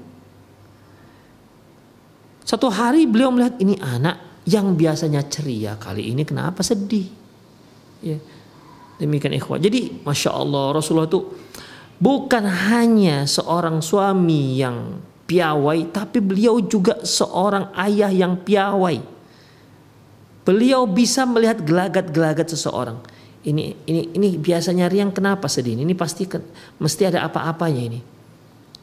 Satu 2.48 2.72
hari 2.72 3.04
beliau 3.04 3.28
melihat 3.28 3.60
ini 3.60 3.76
anak 3.76 4.16
yang 4.48 4.72
biasanya 4.72 5.20
ceria 5.28 5.76
kali 5.76 6.08
ini 6.08 6.24
kenapa 6.24 6.64
sedih 6.64 7.17
Ya. 8.04 8.18
Demikian 8.98 9.34
ikhwah. 9.38 9.62
Jadi 9.62 10.02
masya 10.02 10.34
Allah 10.34 10.74
Rasulullah 10.74 11.06
itu 11.06 11.22
bukan 12.02 12.44
hanya 12.46 13.26
seorang 13.30 13.78
suami 13.78 14.58
yang 14.58 14.98
piawai, 15.28 15.92
tapi 15.94 16.18
beliau 16.18 16.58
juga 16.58 16.98
seorang 17.06 17.70
ayah 17.78 18.10
yang 18.10 18.40
piawai. 18.42 18.98
Beliau 20.42 20.88
bisa 20.88 21.28
melihat 21.28 21.60
gelagat-gelagat 21.60 22.48
seseorang. 22.48 22.98
Ini 23.44 23.76
ini 23.86 24.00
ini 24.16 24.28
biasanya 24.34 24.90
riang 24.90 25.14
kenapa 25.14 25.46
sedih? 25.46 25.78
Ini 25.78 25.94
pasti 25.94 26.26
mesti 26.80 27.02
ada 27.06 27.22
apa-apanya 27.28 27.82
ini. 27.84 28.00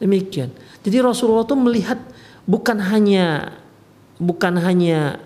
Demikian. 0.00 0.54
Jadi 0.80 0.96
Rasulullah 1.02 1.44
itu 1.44 1.56
melihat 1.58 1.98
bukan 2.46 2.78
hanya 2.78 3.52
bukan 4.16 4.56
hanya 4.62 5.20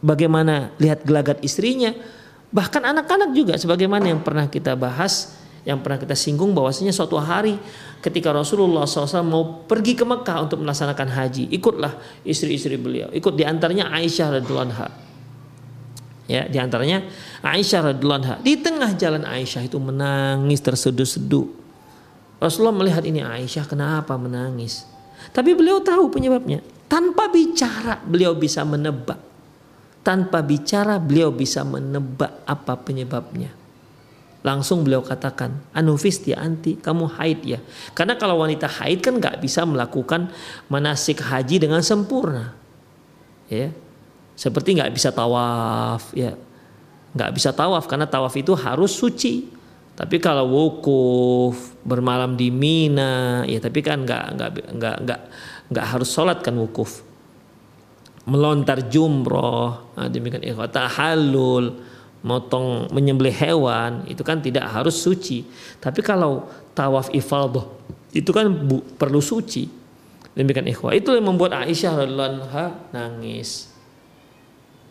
bagaimana 0.00 0.72
lihat 0.80 1.04
gelagat 1.04 1.38
istrinya, 1.44 1.94
Bahkan 2.50 2.82
anak-anak 2.82 3.30
juga 3.30 3.54
sebagaimana 3.54 4.10
yang 4.10 4.20
pernah 4.26 4.50
kita 4.50 4.74
bahas, 4.74 5.38
yang 5.62 5.78
pernah 5.78 6.02
kita 6.02 6.18
singgung 6.18 6.50
bahwasanya 6.50 6.90
suatu 6.90 7.14
hari 7.14 7.54
ketika 8.02 8.34
Rasulullah 8.34 8.90
SAW 8.90 9.22
mau 9.22 9.42
pergi 9.70 9.94
ke 9.94 10.02
Mekah 10.02 10.50
untuk 10.50 10.58
melaksanakan 10.58 11.08
haji, 11.14 11.46
ikutlah 11.54 11.94
istri-istri 12.26 12.74
beliau, 12.74 13.06
ikut 13.14 13.38
di 13.38 13.46
antaranya 13.46 13.94
Aisyah 13.94 14.42
radhiallahu 14.42 14.66
anha. 14.66 14.88
Ya, 16.26 16.46
di 16.46 16.58
antaranya 16.58 17.06
Aisyah 17.42 17.94
radhiallahu. 17.94 18.42
Di 18.42 18.58
tengah 18.58 18.98
jalan 18.98 19.22
Aisyah 19.22 19.66
itu 19.66 19.78
menangis 19.78 20.58
terseduh-seduh. 20.62 21.46
Rasulullah 22.42 22.74
melihat 22.74 23.06
ini 23.06 23.22
Aisyah 23.22 23.66
kenapa 23.70 24.18
menangis. 24.18 24.86
Tapi 25.30 25.54
beliau 25.54 25.78
tahu 25.78 26.10
penyebabnya. 26.10 26.64
Tanpa 26.90 27.30
bicara 27.30 28.02
beliau 28.02 28.34
bisa 28.34 28.66
menebak 28.66 29.29
tanpa 30.00 30.40
bicara 30.40 30.96
beliau 30.96 31.28
bisa 31.32 31.64
menebak 31.64 32.40
apa 32.48 32.76
penyebabnya. 32.80 33.52
Langsung 34.40 34.80
beliau 34.80 35.04
katakan, 35.04 35.52
Anufis 35.76 36.24
dia 36.24 36.40
anti, 36.40 36.80
kamu 36.80 37.12
haid 37.20 37.40
ya. 37.44 37.60
Karena 37.92 38.16
kalau 38.16 38.40
wanita 38.40 38.64
haid 38.64 39.04
kan 39.04 39.20
nggak 39.20 39.36
bisa 39.44 39.68
melakukan 39.68 40.32
manasik 40.72 41.20
haji 41.20 41.60
dengan 41.60 41.84
sempurna. 41.84 42.56
Ya, 43.52 43.68
seperti 44.32 44.80
nggak 44.80 44.96
bisa 44.96 45.12
tawaf 45.12 46.16
ya. 46.16 46.32
Nggak 47.12 47.30
bisa 47.36 47.52
tawaf 47.52 47.84
karena 47.84 48.08
tawaf 48.08 48.32
itu 48.40 48.56
harus 48.56 48.96
suci. 48.96 49.52
Tapi 49.92 50.16
kalau 50.16 50.48
wukuf 50.48 51.76
bermalam 51.84 52.32
di 52.32 52.48
Mina, 52.48 53.44
ya 53.44 53.60
tapi 53.60 53.84
kan 53.84 54.00
nggak 54.08 54.24
nggak 54.40 54.50
nggak 54.72 54.96
nggak 55.04 55.20
nggak 55.68 55.86
harus 55.86 56.08
sholat 56.08 56.40
kan 56.40 56.56
wukuf 56.56 57.09
melontar 58.30 58.86
jumroh, 58.86 59.90
nah, 59.98 60.06
demikian 60.06 60.46
ikhwah 60.46 60.70
tahallul, 60.70 61.82
motong 62.22 62.86
menyembelih 62.94 63.34
hewan 63.34 64.06
itu 64.06 64.22
kan 64.22 64.38
tidak 64.38 64.70
harus 64.70 64.94
suci. 64.94 65.42
Tapi 65.82 65.98
kalau 65.98 66.46
tawaf 66.70 67.10
ifadah 67.10 67.66
itu 68.14 68.30
kan 68.30 68.46
bu, 68.46 68.86
perlu 68.94 69.18
suci. 69.18 69.66
Demikian 70.30 70.70
ikhwah. 70.70 70.94
Itu 70.94 71.10
yang 71.18 71.26
membuat 71.26 71.58
Aisyah 71.58 72.06
radhiallahu 72.06 72.94
nangis. 72.94 73.66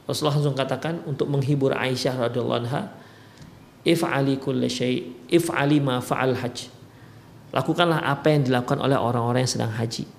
Rasulullah 0.04 0.36
langsung 0.36 0.58
katakan 0.60 1.00
untuk 1.08 1.32
menghibur 1.32 1.72
Aisyah 1.72 2.28
radhiallahu 2.28 2.60
anha, 2.68 2.92
if'ali 3.88 4.36
kulli 4.36 4.68
syai, 4.68 5.08
if'ali 5.32 5.80
ma 5.80 6.04
fa'al 6.04 6.36
hajj. 6.44 6.68
Lakukanlah 7.56 8.04
apa 8.04 8.36
yang 8.36 8.44
dilakukan 8.52 8.84
oleh 8.84 9.00
orang-orang 9.00 9.48
yang 9.48 9.54
sedang 9.56 9.72
haji 9.74 10.19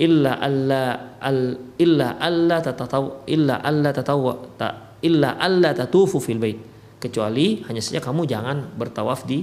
illa 0.00 0.40
alla 0.40 1.16
al 1.20 1.40
illa 1.76 2.16
alla 2.16 2.64
tataw 2.64 3.28
illa 3.28 3.60
alla 3.60 3.92
tataw 3.92 4.20
ta 4.56 4.96
illa 5.04 5.36
alla 5.36 5.76
tatufu 5.76 6.16
fil 6.22 6.40
bait 6.40 6.56
kecuali 6.96 7.60
hanya 7.66 7.82
saja 7.82 7.98
kamu 7.98 8.24
jangan 8.24 8.72
bertawaf 8.78 9.26
di 9.26 9.42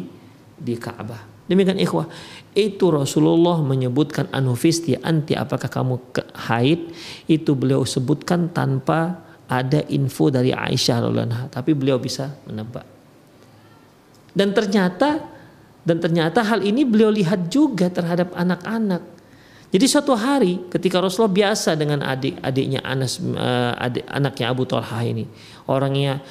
di 0.60 0.76
Ka'bah. 0.76 1.48
Demikian 1.50 1.82
ikhwah. 1.82 2.06
Itu 2.54 2.94
Rasulullah 2.94 3.58
menyebutkan 3.64 4.30
anufisti 4.30 4.94
anti 5.00 5.34
apakah 5.34 5.66
kamu 5.66 5.98
haid 6.46 6.94
itu 7.26 7.52
beliau 7.58 7.82
sebutkan 7.88 8.54
tanpa 8.54 9.26
ada 9.50 9.82
info 9.90 10.30
dari 10.30 10.54
Aisyah 10.54 11.10
radhiyallahu 11.10 11.50
tapi 11.50 11.74
beliau 11.74 11.98
bisa 11.98 12.38
menebak. 12.46 12.86
Dan 14.30 14.54
ternyata 14.54 15.26
dan 15.82 15.98
ternyata 15.98 16.46
hal 16.46 16.62
ini 16.62 16.86
beliau 16.86 17.10
lihat 17.10 17.50
juga 17.50 17.90
terhadap 17.90 18.30
anak-anak 18.38 19.19
jadi 19.70 19.86
suatu 19.86 20.18
hari 20.18 20.66
ketika 20.74 20.98
Rasulullah 20.98 21.54
biasa 21.54 21.78
dengan 21.78 22.02
adik-adiknya 22.02 22.82
Anas 22.82 23.22
uh, 23.22 23.78
adik 23.78 24.02
anaknya 24.10 24.46
Abu 24.50 24.66
Talha 24.66 25.00
ini, 25.06 25.30
orangnya 25.70 26.26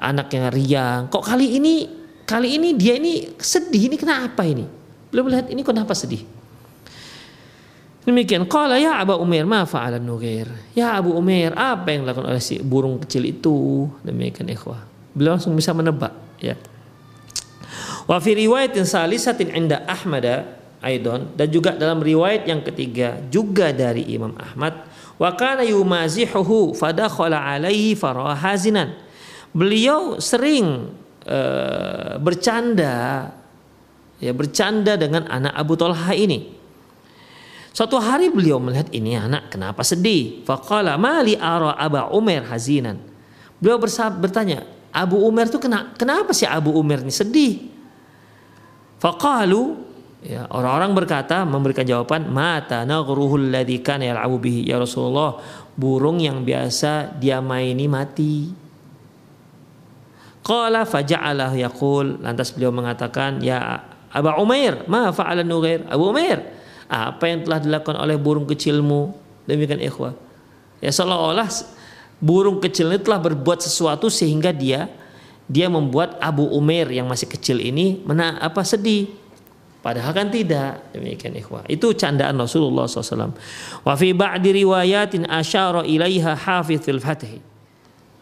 anaknya 0.00 0.48
riang. 0.48 1.12
Kok 1.12 1.20
kali 1.20 1.60
ini 1.60 1.84
kali 2.24 2.56
ini 2.56 2.72
dia 2.72 2.96
ini 2.96 3.36
sedih 3.36 3.92
ini 3.92 4.00
kenapa 4.00 4.48
ini? 4.48 4.64
Belum 5.12 5.28
melihat 5.28 5.52
ini 5.52 5.60
kenapa 5.60 5.92
sedih? 5.92 6.24
Demikian 8.00 8.48
qala 8.48 8.80
ya 8.80 8.96
Abu 8.96 9.12
Umair 9.20 9.44
ma 9.44 9.68
fa'ala 9.68 10.00
nughair. 10.00 10.48
Ya 10.72 10.96
Abu 10.96 11.12
Umair, 11.12 11.52
apa 11.52 11.92
yang 11.92 12.08
dilakukan 12.08 12.32
oleh 12.32 12.40
si 12.40 12.64
burung 12.64 12.96
kecil 13.04 13.28
itu? 13.28 13.92
Demikian 14.00 14.48
ikhwah. 14.48 14.88
Beliau 15.12 15.36
langsung 15.36 15.52
bisa 15.52 15.76
menebak, 15.76 16.16
ya. 16.40 16.56
Wa 18.08 18.16
fi 18.24 18.40
riwayatin 18.40 18.88
salisatin 18.88 19.52
inda 19.52 19.84
Ahmada 19.84 20.59
Aidon 20.80 21.36
dan 21.36 21.48
juga 21.52 21.76
dalam 21.76 22.00
riwayat 22.00 22.48
yang 22.48 22.64
ketiga 22.64 23.20
juga 23.28 23.70
dari 23.70 24.08
Imam 24.08 24.32
Ahmad 24.40 24.88
wa 25.20 25.30
kana 25.36 25.60
yumazihuhu 25.64 26.72
fadakhala 26.72 27.36
alaihi 27.36 27.92
farahazinan 27.92 28.96
beliau 29.52 30.16
sering 30.16 30.88
uh, 31.28 32.16
bercanda 32.16 33.28
ya 34.20 34.32
bercanda 34.32 34.96
dengan 34.96 35.28
anak 35.28 35.52
Abu 35.52 35.76
Talha 35.76 36.12
ini 36.16 36.60
Suatu 37.70 38.02
hari 38.02 38.34
beliau 38.34 38.58
melihat 38.58 38.90
ini 38.90 39.14
anak 39.14 39.54
kenapa 39.54 39.86
sedih. 39.86 40.42
Faqala 40.42 40.98
mali 40.98 41.38
ara 41.38 41.78
Aba 41.78 42.10
Umar 42.10 42.42
hazinan. 42.50 42.98
Beliau 43.62 43.78
bertanya, 44.18 44.66
Abu 44.90 45.22
Umar 45.22 45.46
itu 45.46 45.62
kenapa 45.94 46.34
sih 46.34 46.50
Abu 46.50 46.74
Umar 46.74 47.06
ini 47.06 47.14
sedih? 47.14 47.70
Faqalu 48.98 49.78
Ya, 50.20 50.44
orang-orang 50.52 50.92
berkata 50.92 51.48
memberikan 51.48 51.88
jawaban 51.88 52.28
mata 52.28 52.84
naghruhul 52.84 53.48
ladzi 53.48 53.80
kana 53.80 54.04
yal'abu 54.04 54.36
bihi. 54.36 54.68
Ya 54.68 54.76
Rasulullah 54.76 55.40
burung 55.72 56.20
yang 56.20 56.44
biasa 56.44 57.16
dia 57.16 57.40
maini 57.40 57.88
mati. 57.88 58.52
Qala 60.44 60.84
faja'alah 60.84 61.56
yaqul 61.56 62.20
lantas 62.20 62.52
beliau 62.52 62.72
mengatakan 62.72 63.40
ya 63.40 63.80
Abu 64.12 64.28
Umair 64.44 64.84
ma 64.92 65.08
fa'ala 65.08 65.40
nughair? 65.40 65.88
Abu 65.88 66.12
Umair 66.12 66.44
apa 66.90 67.24
yang 67.24 67.46
telah 67.46 67.60
dilakukan 67.64 67.96
oleh 67.96 68.20
burung 68.20 68.44
kecilmu? 68.44 69.16
Demikian 69.48 69.80
ikhwah. 69.80 70.12
Ya 70.84 70.92
seolah-olah 70.92 71.48
burung 72.20 72.60
kecil 72.60 72.92
ini 72.92 73.00
telah 73.00 73.24
berbuat 73.24 73.64
sesuatu 73.64 74.12
sehingga 74.12 74.52
dia 74.52 74.90
dia 75.48 75.66
membuat 75.72 76.20
Abu 76.20 76.44
Umair 76.44 76.92
yang 76.92 77.08
masih 77.08 77.24
kecil 77.24 77.56
ini 77.56 78.04
mena 78.04 78.36
apa 78.36 78.60
sedih 78.60 79.08
Padahal 79.80 80.12
kan 80.12 80.28
tidak 80.28 80.92
demikian 80.92 81.32
ikhwah. 81.40 81.64
Itu 81.64 81.96
candaan 81.96 82.36
Rasulullah 82.36 82.84
SAW. 82.84 83.32
Wa 83.80 83.96
fi 83.96 84.12
ba'di 84.12 84.52
riwayatin 84.52 85.24
asyara 85.24 85.88
ilaiha 85.88 86.36
hafiz 86.36 86.84
fil 86.84 87.00
fathi. 87.00 87.40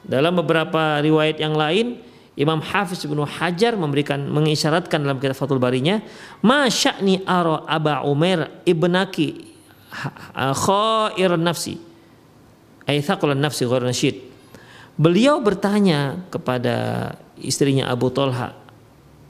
Dalam 0.07 0.39
beberapa 0.39 1.03
riwayat 1.03 1.43
yang 1.43 1.59
lain 1.59 1.99
Imam 2.39 2.63
Hafiz 2.63 3.03
bin 3.03 3.19
Hajar 3.19 3.75
memberikan 3.75 4.31
mengisyaratkan 4.31 5.03
dalam 5.03 5.19
kitab 5.19 5.35
Fathul 5.35 5.59
Barinya, 5.59 5.99
"Ma 6.47 6.71
sya'ni 6.71 7.27
ara 7.27 7.67
Aba 7.67 8.07
Umair 8.07 8.63
ibnaki 8.63 9.51
khair 10.55 11.35
nafsi." 11.35 11.83
Ai 12.87 13.03
nafsi 13.35 13.67
ghair 13.67 13.83
nasyid. 13.83 14.17
Beliau 14.95 15.43
bertanya 15.43 16.23
kepada 16.31 17.19
istrinya 17.43 17.91
Abu 17.91 18.07
Tolha, 18.15 18.55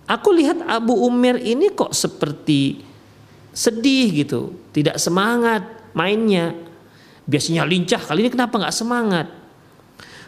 aku 0.09 0.33
lihat 0.33 0.65
Abu 0.65 0.97
Umar 0.97 1.37
ini 1.37 1.71
kok 1.71 1.93
seperti 1.93 2.81
sedih 3.53 4.25
gitu, 4.25 4.57
tidak 4.73 4.97
semangat 4.97 5.93
mainnya. 5.93 6.57
Biasanya 7.29 7.69
lincah, 7.69 8.01
kali 8.01 8.25
ini 8.25 8.33
kenapa 8.33 8.57
nggak 8.57 8.73
semangat? 8.73 9.29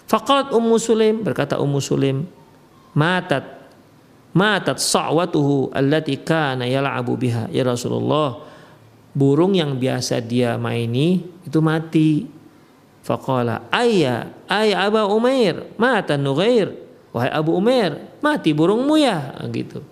Faqalat 0.04 0.52
Ummu 0.52 0.76
Sulaim 0.76 1.24
berkata 1.24 1.56
Ummu 1.56 1.80
Sulaim, 1.80 2.28
matat 2.92 3.60
matat 4.30 4.78
sa'watuhu 4.78 5.74
allati 5.74 6.14
kana 6.22 6.66
yal'abu 6.66 7.18
biha 7.18 7.50
ya 7.50 7.66
Rasulullah. 7.66 8.46
Burung 9.10 9.58
yang 9.58 9.74
biasa 9.74 10.22
dia 10.22 10.54
maini 10.54 11.18
itu 11.42 11.58
mati 11.58 12.30
Faqala 13.02 13.66
ayya 13.74 14.30
ayya 14.46 14.86
Abu 14.86 15.02
Umair 15.10 15.74
mata 15.74 16.14
nughair 16.14 16.70
wahai 17.10 17.30
Abu 17.30 17.54
Umair 17.54 18.18
mati 18.22 18.54
burungmu 18.54 18.94
ya 18.98 19.34
gitu. 19.50 19.82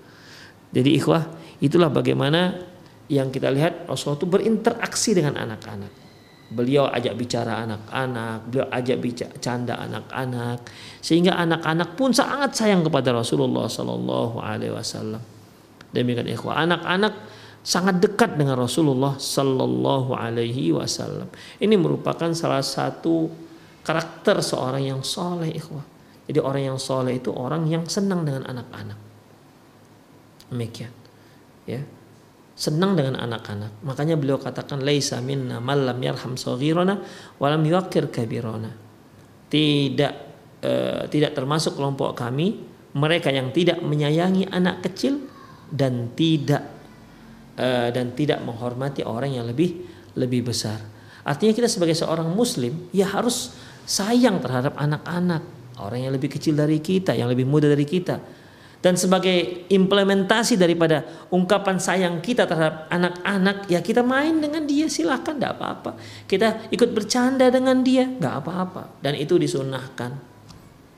Jadi 0.74 1.00
ikhwah 1.00 1.24
itulah 1.58 1.88
bagaimana 1.90 2.68
yang 3.08 3.32
kita 3.32 3.48
lihat 3.48 3.88
Rasulullah 3.88 4.20
itu 4.20 4.28
berinteraksi 4.28 5.16
dengan 5.16 5.40
anak-anak. 5.40 5.92
Beliau 6.48 6.88
ajak 6.88 7.12
bicara 7.12 7.60
anak-anak, 7.60 8.48
beliau 8.48 8.66
ajak 8.72 8.96
bicara 9.04 9.36
canda 9.36 9.76
anak-anak, 9.76 10.64
sehingga 11.04 11.36
anak-anak 11.36 11.92
pun 11.92 12.16
sangat 12.16 12.56
sayang 12.56 12.80
kepada 12.80 13.12
Rasulullah 13.12 13.68
Sallallahu 13.68 14.40
Alaihi 14.40 14.72
Wasallam. 14.72 15.20
Demikian 15.92 16.24
ikhwah, 16.28 16.56
anak-anak 16.64 17.12
sangat 17.60 18.00
dekat 18.00 18.40
dengan 18.40 18.56
Rasulullah 18.56 19.20
Sallallahu 19.20 20.16
Alaihi 20.16 20.72
Wasallam. 20.72 21.28
Ini 21.60 21.76
merupakan 21.76 22.32
salah 22.32 22.64
satu 22.64 23.28
karakter 23.84 24.40
seorang 24.40 24.88
yang 24.88 25.00
soleh, 25.04 25.52
ikhwah. 25.52 25.84
Jadi 26.28 26.38
orang 26.44 26.62
yang 26.74 26.78
soleh 26.78 27.16
itu 27.16 27.32
orang 27.32 27.64
yang 27.64 27.88
senang 27.88 28.22
dengan 28.22 28.44
anak-anak. 28.44 28.98
Demikian, 30.52 30.92
ya 31.64 31.80
senang 32.58 32.98
dengan 32.98 33.16
anak-anak. 33.16 33.80
Makanya 33.86 34.18
beliau 34.18 34.36
katakan 34.36 34.82
laisa 34.82 35.22
minna 35.24 35.62
malam 35.62 35.96
yarham 36.02 36.36
saghirana 36.36 37.00
walam 37.40 37.64
yuqir 37.64 38.12
kabirana. 38.12 38.72
Tidak 39.48 40.12
eh, 40.60 41.02
tidak 41.08 41.32
termasuk 41.32 41.80
kelompok 41.80 42.12
kami 42.12 42.60
mereka 42.98 43.32
yang 43.32 43.54
tidak 43.54 43.80
menyayangi 43.80 44.52
anak 44.52 44.84
kecil 44.84 45.22
dan 45.72 46.12
tidak 46.12 46.78
Eh, 47.58 47.90
dan 47.90 48.14
tidak 48.14 48.38
menghormati 48.46 49.02
orang 49.02 49.34
yang 49.34 49.42
lebih 49.42 49.82
lebih 50.14 50.46
besar. 50.46 50.78
Artinya 51.26 51.50
kita 51.50 51.66
sebagai 51.66 51.98
seorang 51.98 52.30
muslim 52.30 52.86
ya 52.94 53.10
harus 53.10 53.50
sayang 53.82 54.38
terhadap 54.38 54.78
anak-anak, 54.78 55.42
orang 55.82 56.06
yang 56.06 56.12
lebih 56.14 56.32
kecil 56.32 56.58
dari 56.58 56.82
kita, 56.82 57.14
yang 57.14 57.30
lebih 57.30 57.46
muda 57.46 57.70
dari 57.70 57.86
kita. 57.86 58.18
Dan 58.78 58.94
sebagai 58.94 59.66
implementasi 59.66 60.54
daripada 60.54 61.02
ungkapan 61.34 61.82
sayang 61.82 62.22
kita 62.22 62.46
terhadap 62.46 62.86
anak-anak, 62.94 63.66
ya 63.66 63.82
kita 63.82 64.06
main 64.06 64.38
dengan 64.38 64.62
dia 64.70 64.86
silahkan, 64.86 65.34
tidak 65.34 65.58
apa-apa. 65.58 65.98
Kita 66.30 66.70
ikut 66.70 66.94
bercanda 66.94 67.50
dengan 67.50 67.82
dia, 67.82 68.06
nggak 68.06 68.34
apa-apa. 68.38 69.02
Dan 69.02 69.18
itu 69.18 69.34
disunahkan, 69.34 70.14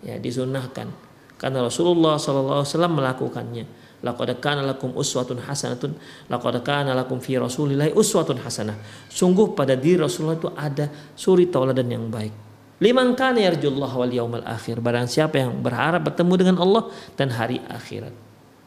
ya 0.04 0.20
disunahkan. 0.20 0.92
Karena 1.40 1.64
Rasulullah 1.64 2.20
SAW 2.20 2.68
melakukannya. 2.68 3.80
Laqad 4.00 4.40
kana 4.40 4.64
lakum 4.64 4.96
uswatun 4.96 5.44
hasanatun 5.44 5.92
laqad 6.32 6.56
kana 6.64 6.96
lakum 6.96 7.20
fi 7.20 7.36
Rasulillahi 7.36 7.92
uswatun 7.96 8.40
hasanah. 8.40 8.76
Sungguh 9.08 9.52
pada 9.52 9.76
diri 9.76 10.00
Rasulullah 10.00 10.40
itu 10.40 10.48
ada 10.52 10.88
suri 11.16 11.48
tauladan 11.48 11.88
yang 11.88 12.08
baik. 12.08 12.49
Liman 12.80 13.12
kana 13.12 13.44
yarjullah 13.44 13.92
wal 13.92 14.08
yaumal 14.08 14.44
akhir. 14.48 14.80
Barang 14.80 15.04
siapa 15.04 15.36
yang 15.36 15.60
berharap 15.60 16.00
bertemu 16.00 16.34
dengan 16.40 16.56
Allah 16.64 16.88
dan 17.14 17.28
hari 17.28 17.60
akhirat. 17.68 18.12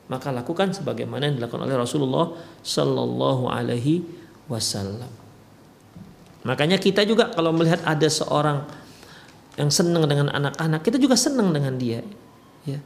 Maka 0.05 0.29
lakukan 0.29 0.69
sebagaimana 0.69 1.33
yang 1.33 1.41
dilakukan 1.41 1.65
oleh 1.65 1.73
Rasulullah 1.73 2.37
sallallahu 2.61 3.49
alaihi 3.49 4.05
wasallam. 4.45 5.09
Makanya 6.45 6.77
kita 6.77 7.07
juga 7.07 7.33
kalau 7.33 7.55
melihat 7.55 7.81
ada 7.87 8.05
seorang 8.05 8.67
yang 9.57 9.73
senang 9.73 10.05
dengan 10.05 10.29
anak-anak, 10.29 10.85
kita 10.85 11.01
juga 11.01 11.17
senang 11.17 11.49
dengan 11.49 11.73
dia. 11.81 12.05
Ya 12.67 12.83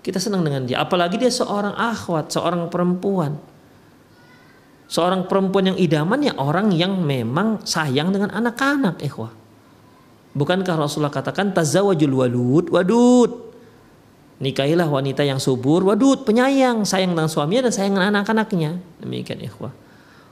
kita 0.00 0.16
senang 0.16 0.40
dengan 0.44 0.64
dia. 0.64 0.80
Apalagi 0.80 1.20
dia 1.20 1.28
seorang 1.28 1.76
akhwat, 1.76 2.32
seorang 2.32 2.72
perempuan. 2.72 3.36
Seorang 4.90 5.30
perempuan 5.30 5.70
yang 5.70 5.78
idaman 5.78 6.18
ya 6.24 6.34
orang 6.34 6.74
yang 6.74 6.98
memang 6.98 7.62
sayang 7.62 8.10
dengan 8.10 8.34
anak-anak, 8.34 8.98
ikhwah. 9.06 9.30
Bukankah 10.30 10.78
Rasulullah 10.78 11.10
katakan 11.10 11.50
tazawajul 11.50 12.14
walud, 12.14 12.70
wadud. 12.70 13.50
Nikahilah 14.40 14.88
wanita 14.88 15.20
yang 15.20 15.36
subur, 15.36 15.84
wadud, 15.84 16.24
penyayang, 16.24 16.88
sayang 16.88 17.12
dengan 17.12 17.28
suaminya 17.28 17.68
dan 17.68 17.72
sayang 17.76 17.92
dengan 17.98 18.08
anak-anaknya. 18.16 18.80
Demikian 19.02 19.42
ikhwah. 19.44 19.74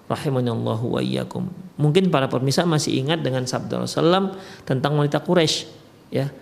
Rahimanallahu 0.08 0.96
wa 0.96 1.00
iyyakum. 1.04 1.44
Mungkin 1.76 2.08
para 2.08 2.24
pemirsa 2.32 2.64
masih 2.64 2.96
ingat 3.04 3.20
dengan 3.20 3.44
sabda 3.44 3.84
Rasulullah 3.84 4.32
tentang 4.64 4.96
wanita 4.96 5.20
Quraisy, 5.20 5.68
ya. 6.08 6.32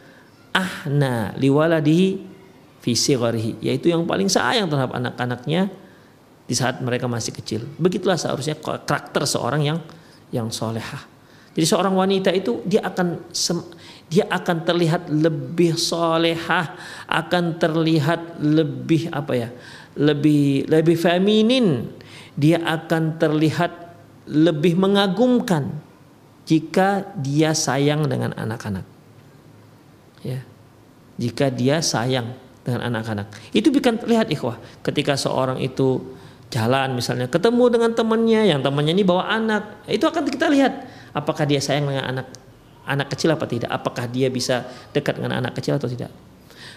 Ahna 0.54 1.34
liwaladihi 1.36 2.36
visi 2.86 3.18
gharhi 3.18 3.58
yaitu 3.58 3.90
yang 3.90 4.06
paling 4.06 4.30
sayang 4.30 4.70
terhadap 4.70 4.94
anak-anaknya 4.94 5.68
di 6.46 6.54
saat 6.54 6.78
mereka 6.78 7.10
masih 7.10 7.34
kecil. 7.34 7.66
Begitulah 7.82 8.14
seharusnya 8.14 8.54
karakter 8.62 9.26
seorang 9.26 9.66
yang 9.66 9.78
yang 10.30 10.46
solehah. 10.54 11.02
Jadi 11.56 11.64
seorang 11.64 11.96
wanita 11.96 12.36
itu 12.36 12.60
dia 12.68 12.84
akan 12.84 13.32
dia 14.12 14.28
akan 14.28 14.56
terlihat 14.68 15.08
lebih 15.08 15.72
solehah, 15.80 16.76
akan 17.08 17.56
terlihat 17.56 18.44
lebih 18.44 19.08
apa 19.08 19.32
ya, 19.32 19.48
lebih 19.96 20.68
lebih 20.68 20.96
feminin. 21.00 21.88
Dia 22.36 22.60
akan 22.60 23.16
terlihat 23.16 23.72
lebih 24.28 24.76
mengagumkan 24.76 25.80
jika 26.44 27.08
dia 27.16 27.56
sayang 27.56 28.04
dengan 28.04 28.36
anak-anak. 28.36 28.84
Ya, 30.20 30.44
jika 31.16 31.48
dia 31.48 31.80
sayang 31.80 32.36
dengan 32.68 32.84
anak-anak. 32.92 33.32
Itu 33.56 33.72
bikin 33.72 34.04
lihat 34.04 34.28
ikhwah 34.28 34.60
ketika 34.84 35.16
seorang 35.16 35.56
itu 35.64 36.04
jalan 36.52 36.94
misalnya 36.94 37.26
ketemu 37.26 37.64
dengan 37.72 37.90
temannya 37.96 38.54
yang 38.54 38.60
temannya 38.62 38.92
ini 38.94 39.02
bawa 39.02 39.26
anak 39.26 39.82
itu 39.90 40.06
akan 40.06 40.30
kita 40.30 40.46
lihat 40.46 40.72
apakah 41.16 41.48
dia 41.48 41.64
sayang 41.64 41.88
dengan 41.88 42.04
anak 42.04 42.26
anak 42.84 43.08
kecil 43.16 43.32
apa 43.32 43.48
tidak? 43.48 43.72
Apakah 43.72 44.04
dia 44.06 44.28
bisa 44.28 44.68
dekat 44.92 45.16
dengan 45.16 45.40
anak 45.40 45.56
kecil 45.56 45.80
atau 45.80 45.88
tidak? 45.88 46.12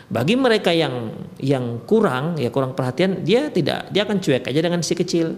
Bagi 0.10 0.34
mereka 0.34 0.74
yang 0.74 1.14
yang 1.38 1.86
kurang 1.86 2.40
ya 2.40 2.50
kurang 2.50 2.74
perhatian 2.74 3.22
dia 3.22 3.52
tidak 3.54 3.94
dia 3.94 4.08
akan 4.08 4.18
cuek 4.18 4.48
aja 4.48 4.60
dengan 4.64 4.82
si 4.82 4.98
kecil. 4.98 5.38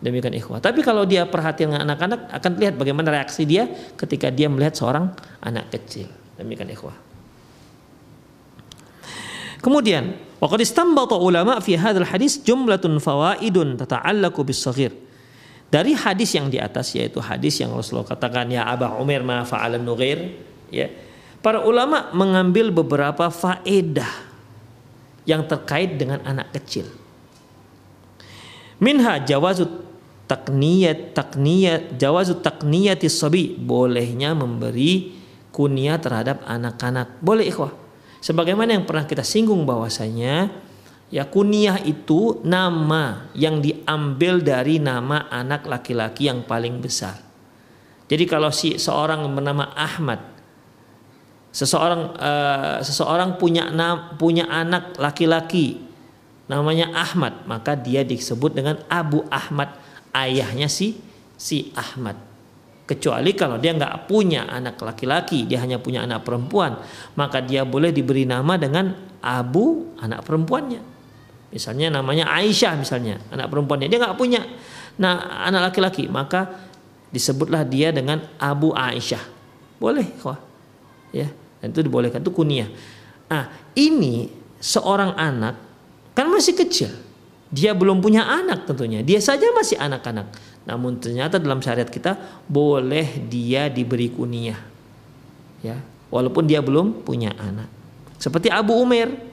Demikian 0.00 0.32
ikhwah. 0.32 0.60
Tapi 0.64 0.80
kalau 0.80 1.04
dia 1.04 1.28
perhatian 1.28 1.72
dengan 1.72 1.84
anak-anak 1.88 2.32
akan 2.32 2.50
lihat 2.56 2.74
bagaimana 2.76 3.08
reaksi 3.20 3.44
dia 3.44 3.68
ketika 4.00 4.32
dia 4.32 4.48
melihat 4.48 4.76
seorang 4.76 5.12
anak 5.44 5.68
kecil. 5.72 6.08
Demikian 6.40 6.72
ikhwah. 6.72 6.96
Kemudian, 9.60 10.16
waqad 10.40 10.64
istanbata 10.64 11.20
ulama 11.20 11.60
fi 11.60 11.76
hadzal 11.76 12.08
hadis 12.08 12.40
jumlatun 12.40 12.96
fawaidun 12.96 13.76
tata'allaqu 13.76 14.40
bis 14.40 14.64
saghir. 14.64 14.92
Dari 15.70 15.94
hadis 15.94 16.34
yang 16.34 16.50
di 16.50 16.58
atas 16.58 16.90
yaitu 16.98 17.22
hadis 17.22 17.62
yang 17.62 17.70
Rasulullah 17.70 18.10
katakan 18.10 18.50
ya 18.50 18.66
Aba 18.66 18.98
Umar 18.98 19.22
ma 19.22 19.46
fa'ala 19.46 19.78
nughair 19.78 20.34
ya. 20.66 20.90
Para 21.40 21.62
ulama 21.62 22.10
mengambil 22.10 22.74
beberapa 22.74 23.30
faedah 23.30 24.10
yang 25.24 25.46
terkait 25.46 25.94
dengan 25.94 26.18
anak 26.26 26.50
kecil. 26.58 26.90
Minha 28.82 29.22
jawazu 29.22 29.70
takniyat 30.26 31.14
takniyat 31.14 31.94
jawazu 31.96 32.42
takniyati 32.42 33.06
sabi 33.06 33.54
bolehnya 33.54 34.34
memberi 34.34 35.14
kunyah 35.54 36.02
terhadap 36.02 36.42
anak-anak. 36.50 37.22
Boleh 37.22 37.46
ikhwah. 37.46 37.70
Sebagaimana 38.20 38.74
yang 38.74 38.84
pernah 38.84 39.06
kita 39.06 39.22
singgung 39.24 39.64
bahwasanya 39.64 40.50
ya 41.10 41.26
kunyah 41.26 41.82
itu 41.82 42.38
nama 42.46 43.28
yang 43.34 43.58
diambil 43.58 44.40
dari 44.40 44.78
nama 44.78 45.26
anak 45.28 45.66
laki-laki 45.66 46.30
yang 46.30 46.46
paling 46.46 46.78
besar. 46.78 47.18
Jadi 48.10 48.26
kalau 48.26 48.50
si 48.50 48.78
seorang 48.78 49.26
bernama 49.30 49.70
Ahmad 49.74 50.30
seseorang 51.50 52.14
uh, 52.14 52.78
seseorang 52.82 53.34
punya 53.36 53.68
nam, 53.74 54.14
punya 54.14 54.46
anak 54.46 54.94
laki-laki 54.98 55.82
namanya 56.50 56.90
Ahmad, 56.94 57.46
maka 57.46 57.78
dia 57.78 58.02
disebut 58.02 58.54
dengan 58.54 58.82
Abu 58.90 59.22
Ahmad, 59.30 59.78
ayahnya 60.10 60.66
si 60.66 60.98
si 61.38 61.70
Ahmad. 61.78 62.18
Kecuali 62.90 63.38
kalau 63.38 63.54
dia 63.62 63.70
nggak 63.70 64.10
punya 64.10 64.50
anak 64.50 64.82
laki-laki, 64.82 65.46
dia 65.46 65.62
hanya 65.62 65.78
punya 65.78 66.02
anak 66.02 66.26
perempuan, 66.26 66.74
maka 67.14 67.38
dia 67.38 67.62
boleh 67.62 67.94
diberi 67.94 68.26
nama 68.26 68.58
dengan 68.58 68.90
Abu 69.22 69.94
anak 70.02 70.26
perempuannya. 70.26 70.82
Misalnya 71.50 71.90
namanya 71.90 72.30
Aisyah 72.30 72.78
misalnya, 72.78 73.18
anak 73.34 73.50
perempuannya 73.50 73.90
dia 73.90 73.98
nggak 73.98 74.18
punya 74.18 74.42
nah 75.00 75.46
anak 75.46 75.72
laki-laki, 75.72 76.06
maka 76.06 76.46
disebutlah 77.10 77.66
dia 77.66 77.90
dengan 77.90 78.22
Abu 78.38 78.70
Aisyah. 78.70 79.22
Boleh, 79.82 80.06
kok. 80.20 80.38
Ya. 81.10 81.26
Dan 81.60 81.76
itu 81.76 81.80
dibolehkan 81.84 82.24
itu 82.24 82.32
kunyah. 82.32 82.68
Ah, 83.28 83.52
ini 83.76 84.32
seorang 84.60 85.16
anak 85.16 85.56
kan 86.16 86.26
masih 86.28 86.56
kecil. 86.56 86.90
Dia 87.50 87.74
belum 87.74 87.98
punya 87.98 88.24
anak 88.24 88.64
tentunya. 88.64 89.02
Dia 89.02 89.18
saja 89.18 89.50
masih 89.52 89.76
anak-anak. 89.76 90.30
Namun 90.64 91.02
ternyata 91.02 91.42
dalam 91.42 91.58
syariat 91.58 91.88
kita 91.88 92.14
boleh 92.46 93.26
dia 93.26 93.66
diberi 93.66 94.06
kunyah. 94.12 94.60
Ya, 95.60 95.76
walaupun 96.08 96.46
dia 96.46 96.62
belum 96.62 97.04
punya 97.04 97.34
anak. 97.36 97.68
Seperti 98.16 98.48
Abu 98.48 98.76
Umair. 98.78 99.29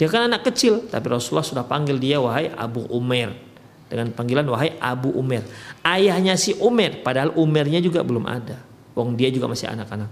Dia 0.00 0.08
kan 0.08 0.26
anak 0.26 0.48
kecil, 0.48 0.88
tapi 0.88 1.06
Rasulullah 1.12 1.46
sudah 1.46 1.64
panggil 1.64 2.00
dia 2.00 2.18
wahai 2.18 2.50
Abu 2.52 2.84
Umair 2.90 3.52
dengan 3.92 4.08
panggilan 4.16 4.48
wahai 4.48 4.72
Abu 4.80 5.12
Umar. 5.12 5.44
Ayahnya 5.84 6.32
si 6.40 6.56
Umar, 6.56 7.04
padahal 7.04 7.36
Umarnya 7.36 7.76
juga 7.84 8.00
belum 8.00 8.24
ada. 8.24 8.56
Wong 8.96 9.20
dia 9.20 9.28
juga 9.28 9.52
masih 9.52 9.68
anak-anak. 9.68 10.08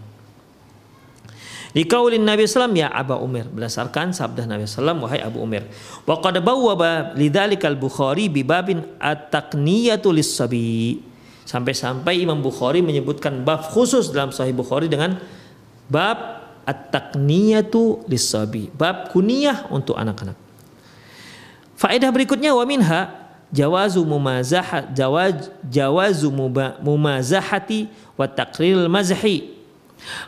Di 1.70 1.86
kaulin 1.86 2.26
Nabi 2.26 2.50
SAW 2.50 2.74
ya 2.74 2.90
Abu 2.90 3.14
Umar 3.14 3.46
berdasarkan 3.46 4.10
sabda 4.10 4.42
Nabi 4.42 4.66
SAW 4.66 5.06
wahai 5.06 5.22
Abu 5.22 5.40
Umar. 5.40 5.64
Wa 6.02 6.18
qad 6.18 6.42
bawwaba 6.42 7.14
lidzalikal 7.14 7.78
Bukhari 7.78 8.26
bi 8.26 8.42
babin 8.42 8.82
at-taqniyatu 8.98 10.10
lis-sabi. 10.10 10.98
Sampai-sampai 11.46 12.20
Imam 12.20 12.42
Bukhari 12.42 12.82
menyebutkan 12.82 13.46
bab 13.46 13.70
khusus 13.70 14.10
dalam 14.10 14.34
Sahih 14.34 14.52
Bukhari 14.52 14.90
dengan 14.90 15.22
bab 15.86 16.39
at-taqniyatu 16.70 18.06
lis-sabi. 18.06 18.70
Bab 18.70 19.10
kuniyah 19.10 19.66
untuk 19.74 19.98
anak-anak. 19.98 20.38
Faedah 21.74 22.12
berikutnya 22.14 22.54
wa 22.54 22.62
minha 22.62 23.20
jawazu 23.50 24.06
mumazahat 24.06 24.94
jawaz 24.94 25.50
jawazu 25.66 26.30
mumazahati 26.80 27.90
wa 28.14 28.30
takril 28.30 28.86
mazhi 28.86 29.58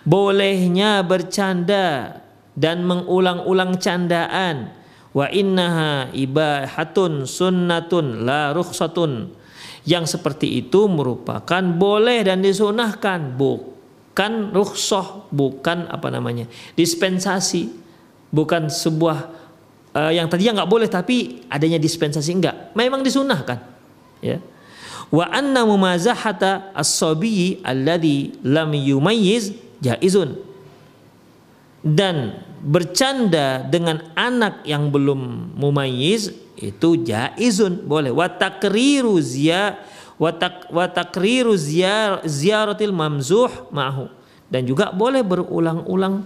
bolehnya 0.02 1.00
bercanda 1.06 2.18
dan 2.58 2.84
mengulang-ulang 2.84 3.78
candaan 3.78 4.74
wa 5.14 5.26
innaha 5.30 6.10
ibahatun 6.12 7.24
sunnatun 7.24 8.26
la 8.26 8.52
rukhsatun 8.52 9.32
yang 9.86 10.04
seperti 10.06 10.62
itu 10.62 10.86
merupakan 10.90 11.62
boleh 11.62 12.26
dan 12.26 12.42
disunahkan 12.42 13.34
bukan 13.34 13.71
rukhsah 14.52 15.28
bukan 15.32 15.88
apa 15.88 16.08
namanya 16.12 16.46
dispensasi. 16.76 17.80
Bukan 18.32 18.72
sebuah 18.72 19.28
uh, 19.92 20.12
yang 20.12 20.24
tadinya 20.24 20.64
nggak 20.64 20.70
boleh 20.72 20.88
tapi 20.88 21.44
adanya 21.52 21.76
dispensasi 21.76 22.32
enggak. 22.32 22.72
Memang 22.72 23.04
disunahkan 23.04 23.60
ya. 24.24 24.40
Wa 25.12 25.28
anna 25.28 25.68
mumazahata 25.68 26.72
as-sabi 26.72 27.60
alladhi 27.60 28.32
lam 28.40 28.72
yumayyiz 28.72 29.52
jaizun. 29.84 30.40
Dan 31.84 32.40
bercanda 32.62 33.66
dengan 33.66 34.00
anak 34.14 34.64
yang 34.64 34.88
belum 34.88 35.52
mumayyiz 35.58 36.32
itu 36.56 37.04
jaizun. 37.04 37.84
Boleh. 37.84 38.08
Wa 38.08 38.32
takriru 38.32 39.20
wa 40.22 40.86
takriru 40.86 41.58
ziyaratil 41.58 42.94
mamzuh 42.94 43.50
ma'hu 43.74 44.06
dan 44.52 44.62
juga 44.68 44.94
boleh 44.94 45.26
berulang-ulang 45.26 46.22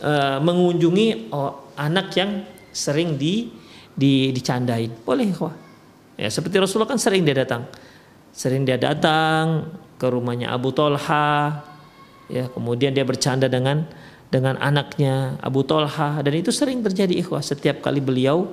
uh, 0.00 0.38
mengunjungi 0.40 1.30
oh, 1.30 1.70
anak 1.76 2.16
yang 2.16 2.42
sering 2.72 3.20
di, 3.20 3.52
di 3.92 4.32
dicandain. 4.32 4.88
Boleh 5.04 5.28
kok. 5.30 5.52
Ya, 6.16 6.32
seperti 6.32 6.56
Rasulullah 6.56 6.88
kan 6.88 7.00
sering 7.00 7.22
dia 7.22 7.36
datang. 7.36 7.68
Sering 8.32 8.64
dia 8.64 8.80
datang 8.80 9.68
ke 10.00 10.06
rumahnya 10.08 10.48
Abu 10.48 10.72
Tolha. 10.72 11.60
Ya, 12.30 12.48
kemudian 12.48 12.96
dia 12.96 13.04
bercanda 13.04 13.50
dengan 13.50 13.84
dengan 14.30 14.54
anaknya 14.62 15.36
Abu 15.42 15.66
Tolha 15.66 16.22
dan 16.22 16.32
itu 16.32 16.54
sering 16.54 16.80
terjadi 16.86 17.18
ikhwah 17.18 17.42
setiap 17.42 17.82
kali 17.82 17.98
beliau 17.98 18.46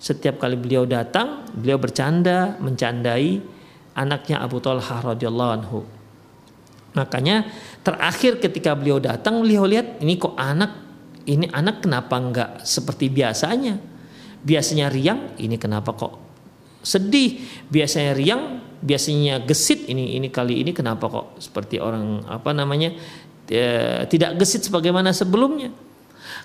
setiap 0.00 0.40
kali 0.40 0.56
beliau 0.56 0.88
datang 0.88 1.44
beliau 1.52 1.76
bercanda 1.76 2.56
mencandai 2.56 3.59
anaknya 3.94 4.42
Abu 4.42 4.62
Tolha 4.62 5.02
radhiyallahu 5.02 5.52
anhu 5.54 5.80
makanya 6.94 7.46
terakhir 7.86 8.42
ketika 8.42 8.74
beliau 8.74 8.98
datang 8.98 9.42
beliau 9.42 9.66
lihat 9.66 10.02
ini 10.02 10.18
kok 10.18 10.34
anak 10.34 10.90
ini 11.28 11.46
anak 11.52 11.84
kenapa 11.84 12.16
enggak 12.16 12.50
seperti 12.64 13.12
biasanya? 13.12 13.76
Biasanya 14.40 14.88
riang, 14.88 15.36
ini 15.36 15.60
kenapa 15.60 15.92
kok 15.92 16.16
sedih? 16.80 17.44
Biasanya 17.68 18.12
riang, 18.16 18.42
biasanya 18.80 19.44
gesit, 19.44 19.84
ini 19.86 20.16
ini 20.16 20.32
kali 20.32 20.64
ini 20.64 20.72
kenapa 20.72 21.12
kok 21.12 21.26
seperti 21.36 21.76
orang 21.76 22.24
apa 22.24 22.56
namanya 22.56 22.96
e, 23.46 23.64
tidak 24.08 24.40
gesit 24.40 24.64
sebagaimana 24.64 25.12
sebelumnya? 25.12 25.68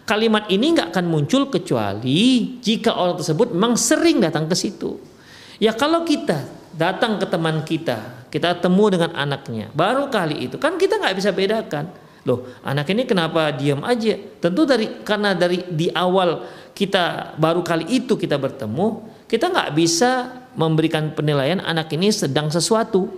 Kalimat 0.04 0.52
ini 0.52 0.76
enggak 0.76 0.92
akan 0.92 1.06
muncul 1.08 1.48
kecuali 1.48 2.60
jika 2.60 3.00
orang 3.00 3.18
tersebut 3.24 3.56
memang 3.56 3.80
sering 3.80 4.20
datang 4.20 4.52
ke 4.52 4.54
situ. 4.60 5.00
Ya 5.56 5.72
kalau 5.72 6.04
kita 6.04 6.44
datang 6.76 7.18
ke 7.18 7.26
teman 7.26 7.64
kita, 7.64 8.28
kita 8.30 8.60
temu 8.60 8.92
dengan 8.92 9.16
anaknya, 9.16 9.72
baru 9.72 10.12
kali 10.12 10.52
itu 10.52 10.60
kan 10.60 10.76
kita 10.76 11.00
nggak 11.00 11.16
bisa 11.16 11.32
bedakan 11.32 11.88
Loh, 12.26 12.42
anak 12.66 12.90
ini 12.90 13.06
kenapa 13.06 13.54
diam 13.54 13.86
aja? 13.86 14.18
Tentu 14.18 14.66
dari 14.66 15.06
karena 15.06 15.38
dari 15.38 15.62
di 15.70 15.94
awal 15.94 16.42
kita 16.74 17.38
baru 17.38 17.62
kali 17.62 17.86
itu 18.02 18.18
kita 18.18 18.42
bertemu, 18.42 19.06
kita 19.30 19.54
nggak 19.54 19.72
bisa 19.78 20.34
memberikan 20.58 21.14
penilaian 21.14 21.62
anak 21.62 21.94
ini 21.94 22.10
sedang 22.10 22.50
sesuatu. 22.50 23.14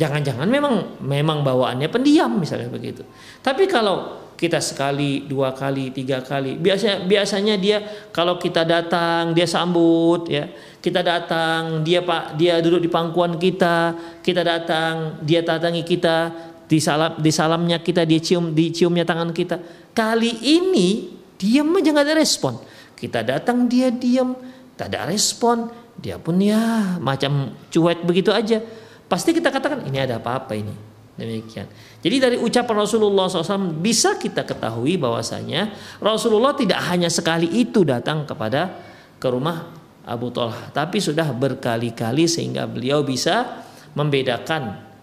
Jangan-jangan 0.00 0.48
memang 0.48 0.96
memang 1.04 1.44
bawaannya 1.44 1.92
pendiam 1.92 2.32
misalnya 2.40 2.72
begitu. 2.72 3.04
Tapi 3.44 3.68
kalau 3.68 4.23
kita 4.34 4.58
sekali, 4.58 5.24
dua 5.24 5.54
kali, 5.54 5.94
tiga 5.94 6.20
kali, 6.20 6.58
biasanya 6.58 7.06
biasanya 7.06 7.54
dia 7.54 7.78
kalau 8.10 8.36
kita 8.36 8.66
datang 8.66 9.32
dia 9.32 9.46
sambut 9.46 10.26
ya. 10.26 10.50
Kita 10.84 11.00
datang, 11.00 11.80
dia 11.80 12.04
Pak, 12.04 12.36
dia 12.36 12.60
duduk 12.60 12.84
di 12.84 12.92
pangkuan 12.92 13.40
kita, 13.40 13.96
kita 14.20 14.44
datang, 14.44 15.16
dia 15.24 15.40
datangi 15.40 15.80
kita, 15.80 16.28
di 16.68 16.76
salam 16.76 17.16
di 17.16 17.32
salamnya 17.32 17.80
kita 17.80 18.04
dicium 18.04 18.52
diciumnya 18.52 19.08
tangan 19.08 19.32
kita. 19.32 19.56
Kali 19.96 20.44
ini 20.44 21.08
diam 21.40 21.72
aja 21.72 21.88
nggak 21.88 22.04
ada 22.04 22.16
respon. 22.20 22.60
Kita 22.92 23.24
datang 23.24 23.64
dia 23.64 23.88
diam 23.88 24.36
tak 24.76 24.92
ada 24.92 25.08
respon. 25.08 25.72
Dia 25.96 26.20
pun 26.20 26.36
ya 26.36 26.98
macam 27.00 27.54
cuek 27.72 28.04
begitu 28.04 28.28
aja. 28.34 28.60
Pasti 29.08 29.32
kita 29.32 29.48
katakan 29.48 29.88
ini 29.88 30.00
ada 30.00 30.20
apa-apa 30.20 30.52
ini 30.52 30.93
demikian 31.14 31.70
jadi 32.02 32.16
dari 32.18 32.36
ucapan 32.38 32.76
Rasulullah 32.84 33.30
SAW 33.30 33.78
bisa 33.78 34.18
kita 34.18 34.42
ketahui 34.42 34.98
bahwasanya 34.98 35.74
Rasulullah 36.02 36.54
tidak 36.54 36.82
hanya 36.90 37.10
sekali 37.10 37.46
itu 37.54 37.86
datang 37.86 38.26
kepada 38.26 38.74
ke 39.22 39.26
rumah 39.30 39.70
Abu 40.02 40.34
Talha 40.34 40.74
tapi 40.74 40.98
sudah 40.98 41.30
berkali-kali 41.30 42.26
sehingga 42.26 42.66
beliau 42.66 43.06
bisa 43.06 43.62
membedakan 43.94 44.94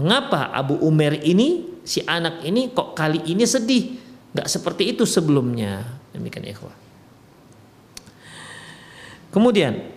Mengapa 0.00 0.48
Abu 0.56 0.80
Umar 0.80 1.12
ini 1.20 1.76
si 1.84 2.00
anak 2.08 2.40
ini 2.40 2.72
kok 2.72 2.96
kali 2.96 3.20
ini 3.28 3.44
sedih? 3.44 4.00
Gak 4.32 4.48
seperti 4.48 4.96
itu 4.96 5.04
sebelumnya. 5.04 5.84
Demikian 6.16 6.48
ikhwah. 6.48 6.72
Kemudian 9.28 9.92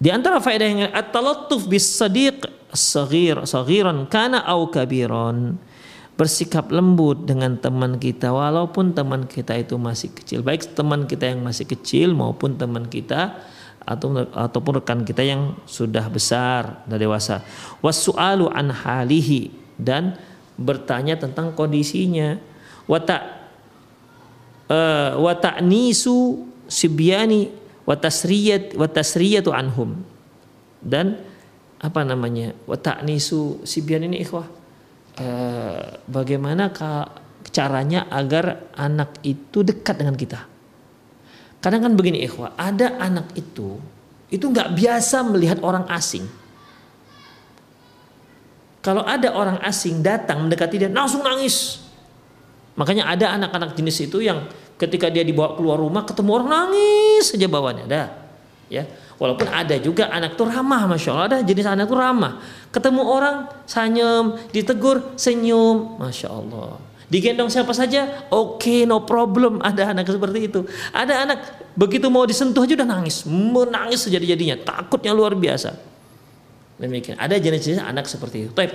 di 0.00 0.08
antara 0.08 0.40
faedah 0.40 0.64
yang 0.64 0.88
at-talattuf 0.88 1.68
bis 1.68 1.84
sadiq 1.84 2.48
saghir 2.76 3.42
saghiran 3.48 4.06
kana 4.06 4.44
au 4.44 4.68
kabiran 4.68 5.56
bersikap 6.16 6.72
lembut 6.72 7.28
dengan 7.28 7.60
teman 7.60 8.00
kita 8.00 8.32
walaupun 8.32 8.96
teman 8.96 9.28
kita 9.28 9.52
itu 9.60 9.76
masih 9.76 10.08
kecil. 10.16 10.40
Baik 10.40 10.72
teman 10.72 11.04
kita 11.04 11.28
yang 11.28 11.44
masih 11.44 11.68
kecil 11.68 12.16
maupun 12.16 12.56
teman 12.56 12.88
kita 12.88 13.36
atau 13.86 14.24
ataupun 14.32 14.82
rekan 14.82 15.04
kita 15.04 15.22
yang 15.22 15.54
sudah 15.68 16.08
besar 16.08 16.82
dan 16.88 16.96
dewasa. 16.96 17.44
Wasu'alu 17.84 18.48
an 18.48 18.72
halihi 18.72 19.52
dan 19.76 20.16
bertanya 20.56 21.20
tentang 21.20 21.52
kondisinya. 21.52 22.40
Wata 22.88 23.16
uh, 24.72 25.20
wata'nisu 25.20 26.48
sibyani 26.64 27.52
watasriyat 27.84 28.72
watasriyatu 28.72 29.52
anhum. 29.52 30.00
Dan 30.80 31.20
apa 31.76 32.00
namanya 32.02 32.56
wata'nisu 32.64 33.66
sibyan 33.68 34.08
ini 34.08 34.24
ikhwah 34.24 34.48
uh, 35.20 35.80
bagaimana 36.08 36.72
caranya 37.52 38.08
agar 38.08 38.72
anak 38.74 39.20
itu 39.22 39.60
dekat 39.60 40.00
dengan 40.00 40.16
kita 40.16 40.56
Kadang 41.66 41.82
kan 41.82 41.92
begini 41.98 42.22
ikhwah, 42.22 42.54
ada 42.54 42.94
anak 43.02 43.34
itu 43.34 43.82
itu 44.30 44.44
nggak 44.46 44.74
biasa 44.78 45.26
melihat 45.26 45.58
orang 45.66 45.82
asing. 45.90 46.22
Kalau 48.82 49.02
ada 49.02 49.34
orang 49.34 49.58
asing 49.66 49.98
datang 49.98 50.46
mendekati 50.46 50.78
dia 50.78 50.86
langsung 50.86 51.26
nangis. 51.26 51.82
Makanya 52.78 53.10
ada 53.10 53.34
anak-anak 53.34 53.74
jenis 53.74 53.98
itu 54.06 54.22
yang 54.22 54.46
ketika 54.78 55.10
dia 55.10 55.26
dibawa 55.26 55.58
keluar 55.58 55.82
rumah 55.82 56.06
ketemu 56.06 56.30
orang 56.38 56.48
nangis 56.54 57.34
saja 57.34 57.50
bawahnya. 57.50 57.82
Ada. 57.90 58.02
Ya 58.66 58.82
walaupun 59.16 59.46
ada 59.48 59.78
juga 59.78 60.10
anak 60.10 60.36
tuh 60.36 60.48
ramah 60.48 60.86
masya 60.90 61.10
Allah. 61.12 61.26
Ada 61.32 61.38
jenis 61.46 61.66
anak 61.66 61.86
tuh 61.88 61.98
ramah. 61.98 62.42
Ketemu 62.70 63.02
orang 63.02 63.36
senyum 63.64 64.36
ditegur 64.52 65.16
senyum. 65.16 65.96
Masya 66.00 66.28
Allah. 66.28 66.76
Digendong 67.06 67.46
siapa 67.46 67.70
saja 67.70 68.26
oke 68.34 68.58
okay, 68.60 68.80
no 68.84 69.06
problem. 69.06 69.62
Ada 69.68 69.94
anak 69.94 70.10
seperti 70.10 70.50
itu. 70.50 70.66
Ada 70.90 71.14
anak 71.26 71.38
begitu 71.78 72.10
mau 72.10 72.26
disentuh 72.26 72.66
aja 72.66 72.74
udah 72.76 72.88
nangis. 72.88 73.24
Menangis 73.26 74.04
sejadi-jadinya. 74.04 74.60
Takutnya 74.62 75.14
luar 75.14 75.38
biasa. 75.38 75.74
Demikian. 76.76 77.16
Ada 77.16 77.40
jenis-jenis 77.40 77.80
anak 77.80 78.06
seperti 78.10 78.50
itu. 78.50 78.52
Taip. 78.52 78.72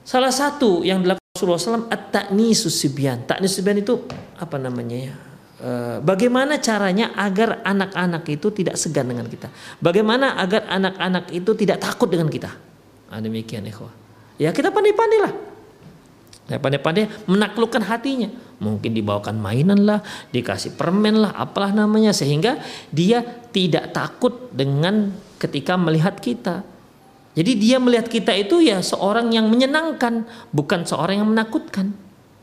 salah 0.00 0.32
satu 0.32 0.82
yang 0.82 1.04
dilakukan 1.06 1.22
Rasulullah 1.36 1.60
SAW 1.60 1.86
at-ta'nisus 1.92 2.72
sibyan. 2.72 3.22
Ta'nis 3.30 3.52
sibyan 3.52 3.78
itu 3.78 4.00
apa 4.40 4.58
namanya 4.58 5.12
ya 5.12 5.14
bagaimana 6.00 6.56
caranya 6.58 7.12
agar 7.16 7.60
anak-anak 7.62 8.24
itu 8.28 8.48
tidak 8.50 8.80
segan 8.80 9.08
dengan 9.08 9.28
kita? 9.28 9.52
Bagaimana 9.78 10.40
agar 10.40 10.66
anak-anak 10.68 11.32
itu 11.36 11.52
tidak 11.56 11.84
takut 11.84 12.08
dengan 12.08 12.32
kita? 12.32 12.50
Nah, 13.10 13.20
demikian 13.20 13.66
ikhwah. 13.66 13.92
Ya 14.40 14.54
kita 14.54 14.72
pandai-pandai 14.72 15.20
lah. 15.20 15.34
Ya, 16.50 16.58
pandai-pandai 16.58 17.06
menaklukkan 17.30 17.86
hatinya. 17.86 18.26
Mungkin 18.58 18.92
dibawakan 18.92 19.38
mainan 19.38 19.86
lah, 19.86 20.02
dikasih 20.34 20.74
permen 20.74 21.22
lah, 21.22 21.32
apalah 21.32 21.72
namanya 21.72 22.10
sehingga 22.10 22.58
dia 22.90 23.22
tidak 23.54 23.94
takut 23.94 24.50
dengan 24.52 25.14
ketika 25.38 25.78
melihat 25.78 26.18
kita. 26.18 26.66
Jadi 27.38 27.56
dia 27.56 27.78
melihat 27.78 28.10
kita 28.10 28.34
itu 28.34 28.58
ya 28.60 28.82
seorang 28.82 29.30
yang 29.30 29.46
menyenangkan, 29.46 30.26
bukan 30.50 30.82
seorang 30.82 31.22
yang 31.22 31.30
menakutkan. 31.30 31.94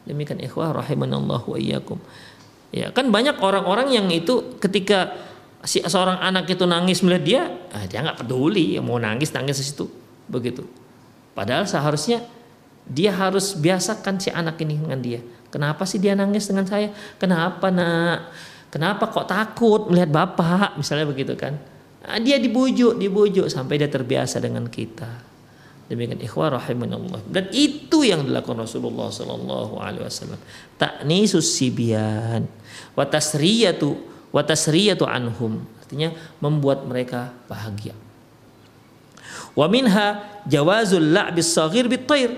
Demikian 0.08 0.40
ikhwah 0.40 0.72
rahimanallahu 0.72 1.54
wa 1.54 1.58
iyyakum. 1.60 2.00
Ya 2.72 2.92
kan 2.92 3.08
banyak 3.10 3.40
orang-orang 3.40 3.96
yang 3.96 4.08
itu 4.12 4.60
ketika 4.60 5.16
si 5.64 5.80
seorang 5.84 6.20
anak 6.20 6.52
itu 6.52 6.68
nangis 6.68 7.00
melihat 7.04 7.24
dia, 7.24 7.42
ah, 7.72 7.86
dia 7.88 8.04
nggak 8.04 8.24
peduli, 8.24 8.76
mau 8.84 9.00
nangis 9.00 9.32
nangis 9.32 9.60
di 9.60 9.66
situ, 9.66 9.88
begitu. 10.28 10.68
Padahal 11.32 11.64
seharusnya 11.64 12.24
dia 12.88 13.12
harus 13.12 13.56
biasakan 13.56 14.16
si 14.20 14.32
anak 14.32 14.60
ini 14.64 14.80
dengan 14.80 15.00
dia. 15.00 15.20
Kenapa 15.52 15.88
sih 15.88 16.00
dia 16.00 16.16
nangis 16.16 16.48
dengan 16.48 16.68
saya? 16.68 16.92
Kenapa 17.20 17.72
nak? 17.72 18.32
Kenapa 18.68 19.08
kok 19.12 19.28
takut 19.28 19.88
melihat 19.88 20.12
bapak? 20.12 20.76
Misalnya 20.76 21.08
begitu 21.08 21.36
kan? 21.40 21.56
Nah, 22.08 22.20
dia 22.24 22.40
dibujuk, 22.40 22.96
dibujuk 22.96 23.48
sampai 23.52 23.80
dia 23.80 23.92
terbiasa 23.92 24.40
dengan 24.40 24.68
kita. 24.68 25.27
Demikian 25.88 26.20
ikhwah 26.20 26.60
rahimanallah. 26.60 27.24
Dan 27.32 27.48
itu 27.56 28.04
yang 28.04 28.28
dilakukan 28.28 28.60
Rasulullah 28.60 29.08
sallallahu 29.08 29.80
alaihi 29.80 30.04
wasallam. 30.04 30.40
Ta'nisus 30.76 31.56
sibyan 31.56 32.44
wa 32.92 33.04
tasriyatu 33.08 33.96
wa 34.36 34.44
anhum. 35.08 35.64
Artinya 35.80 36.12
membuat 36.44 36.84
mereka 36.84 37.32
bahagia. 37.48 37.96
Wa 39.56 39.72
minha 39.72 40.28
jawazul 40.44 41.08
la'bis 41.16 41.56
saghir 41.56 41.88
bitair. 41.88 42.36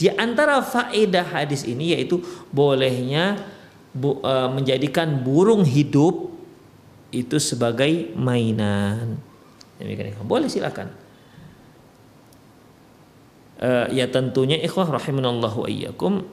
Di 0.00 0.08
antara 0.08 0.64
faedah 0.64 1.44
hadis 1.44 1.68
ini 1.68 1.92
yaitu 1.92 2.24
bolehnya 2.48 3.36
bu, 3.92 4.24
uh, 4.24 4.48
menjadikan 4.48 5.12
burung 5.20 5.60
hidup 5.60 6.32
itu 7.12 7.36
sebagai 7.36 8.16
mainan. 8.16 9.20
Demikian 9.76 10.16
boleh 10.24 10.48
silakan 10.48 11.07
uh, 13.62 13.86
ya 13.90 14.06
tentunya 14.10 14.58
ikhwah 14.62 14.88
rahimanallahu 14.88 15.66
ayyakum 15.66 16.24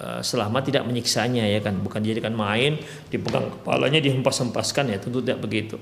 uh, 0.00 0.20
selama 0.20 0.60
tidak 0.64 0.84
menyiksanya 0.84 1.46
ya 1.46 1.60
kan 1.60 1.78
bukan 1.80 2.00
dijadikan 2.04 2.32
main 2.36 2.80
dipegang 3.08 3.48
kepalanya 3.60 4.00
dihempas-hempaskan 4.00 4.92
ya 4.92 4.98
tentu 5.00 5.20
tidak 5.24 5.40
begitu. 5.44 5.76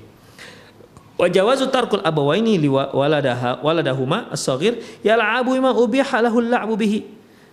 Wa 1.19 1.27
jawazu 1.27 1.67
tarkul 1.67 1.99
abawaini 1.99 2.55
li 2.55 2.71
waladaha 2.71 3.59
waladahuma 3.59 4.31
as-saghir 4.31 4.79
yal'abu 5.03 5.51
ma 5.59 5.75
ubiha 5.75 6.23
lahu 6.23 6.39
al-la'bu 6.39 6.79
bihi. 6.79 6.99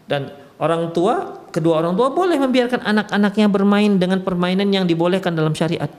Dan 0.06 0.30
orang 0.62 0.94
tua 0.94 1.42
kedua 1.50 1.82
orang 1.82 1.98
tua 1.98 2.14
boleh 2.14 2.38
membiarkan 2.38 2.86
anak-anaknya 2.86 3.50
bermain 3.50 3.98
dengan 3.98 4.22
permainan 4.22 4.70
yang 4.70 4.86
dibolehkan 4.86 5.34
dalam 5.34 5.50
syariat 5.50 5.90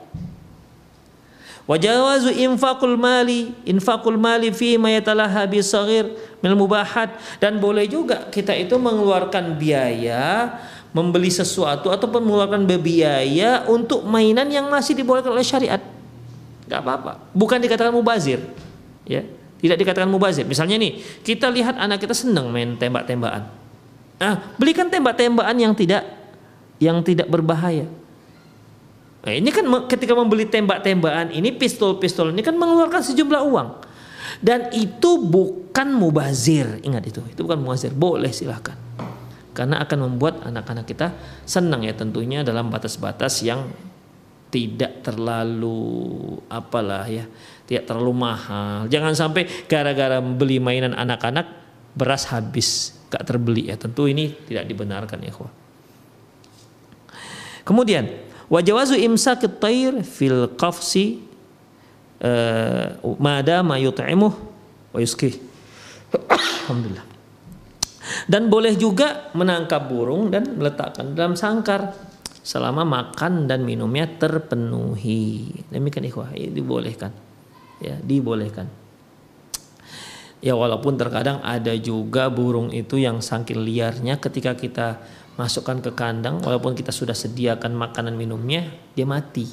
Wajawazu 1.68 2.32
infakul 2.32 2.96
mali, 2.96 3.52
infakul 3.68 4.16
mali 4.16 4.48
fi 4.56 4.80
ma 4.80 4.88
yatalaha 4.88 5.44
bi 5.44 5.60
saghir 5.60 6.16
min 6.40 6.56
mubahat 6.56 7.12
dan 7.36 7.60
boleh 7.60 7.84
juga 7.84 8.24
kita 8.32 8.56
itu 8.56 8.80
mengeluarkan 8.80 9.52
biaya 9.60 10.56
membeli 10.96 11.28
sesuatu 11.28 11.92
ataupun 11.92 12.24
mengeluarkan 12.24 12.64
biaya 12.64 13.68
untuk 13.68 14.00
mainan 14.08 14.48
yang 14.48 14.64
masih 14.72 14.96
dibolehkan 14.96 15.28
oleh 15.28 15.44
syariat. 15.44 15.84
Gak 16.72 16.80
apa-apa. 16.80 17.20
Bukan 17.36 17.60
dikatakan 17.60 17.92
mubazir. 17.92 18.40
Ya, 19.04 19.28
tidak 19.60 19.76
dikatakan 19.76 20.08
mubazir. 20.08 20.48
Misalnya 20.48 20.80
nih, 20.80 21.04
kita 21.20 21.52
lihat 21.52 21.76
anak 21.76 22.00
kita 22.00 22.16
senang 22.16 22.48
main 22.48 22.80
tembak-tembakan. 22.80 23.44
Ah, 24.16 24.40
belikan 24.56 24.88
tembak-tembakan 24.88 25.56
yang 25.60 25.76
tidak 25.76 26.00
yang 26.80 27.04
tidak 27.04 27.28
berbahaya. 27.28 27.84
Nah, 29.18 29.32
ini 29.34 29.50
kan 29.50 29.66
ketika 29.90 30.14
membeli 30.14 30.46
tembak-tembakan 30.46 31.34
ini 31.34 31.50
pistol-pistol 31.50 32.30
ini 32.30 32.40
kan 32.40 32.54
mengeluarkan 32.54 33.02
sejumlah 33.02 33.42
uang. 33.50 33.68
Dan 34.38 34.70
itu 34.70 35.18
bukan 35.18 35.90
mubazir, 35.90 36.78
ingat 36.86 37.02
itu. 37.10 37.24
Itu 37.26 37.42
bukan 37.42 37.58
mubazir, 37.58 37.90
boleh 37.90 38.30
silahkan. 38.30 38.78
Karena 39.50 39.82
akan 39.82 39.98
membuat 40.06 40.46
anak-anak 40.46 40.86
kita 40.86 41.10
senang 41.42 41.82
ya 41.82 41.90
tentunya 41.90 42.46
dalam 42.46 42.70
batas-batas 42.70 43.42
yang 43.42 43.66
tidak 44.54 45.02
terlalu 45.02 46.38
apalah 46.46 47.10
ya, 47.10 47.26
tidak 47.66 47.90
terlalu 47.90 48.12
mahal. 48.14 48.86
Jangan 48.86 49.18
sampai 49.18 49.50
gara-gara 49.66 50.22
beli 50.22 50.62
mainan 50.62 50.94
anak-anak 50.94 51.50
beras 51.98 52.30
habis, 52.30 52.94
gak 53.10 53.26
terbeli 53.26 53.66
ya. 53.68 53.74
Tentu 53.74 54.06
ini 54.06 54.30
tidak 54.46 54.70
dibenarkan 54.70 55.18
ya. 55.26 55.34
Kemudian 57.66 58.27
Wa 58.48 58.64
jawazu 58.64 58.96
imsak 58.96 59.44
at-tayr 59.44 60.00
fil 60.00 60.48
qafsi 60.56 61.20
uh, 62.24 62.96
madama 63.20 63.76
yut'imuh 63.76 64.34
wa. 64.92 64.98
Alhamdulillah. 66.64 67.06
Dan 68.24 68.48
boleh 68.48 68.72
juga 68.80 69.28
menangkap 69.36 69.84
burung 69.84 70.32
dan 70.32 70.56
meletakkan 70.56 71.12
dalam 71.12 71.36
sangkar 71.36 71.92
selama 72.40 72.88
makan 72.88 73.44
dan 73.44 73.68
minumnya 73.68 74.08
terpenuhi. 74.08 75.52
Demikian 75.68 76.08
ikhwah, 76.08 76.32
ini 76.32 76.48
dibolehkan. 76.48 77.12
Ya, 77.84 78.00
dibolehkan. 78.00 78.72
Ya 80.38 80.54
walaupun 80.54 80.96
terkadang 80.96 81.42
ada 81.42 81.74
juga 81.76 82.30
burung 82.30 82.70
itu 82.70 82.96
yang 82.96 83.18
saking 83.18 83.58
liarnya 83.58 84.22
ketika 84.22 84.54
kita 84.54 85.02
masukkan 85.38 85.78
ke 85.78 85.94
kandang 85.94 86.42
walaupun 86.42 86.74
kita 86.74 86.90
sudah 86.90 87.14
sediakan 87.14 87.78
makanan 87.78 88.18
minumnya 88.18 88.66
dia 88.98 89.06
mati. 89.06 89.46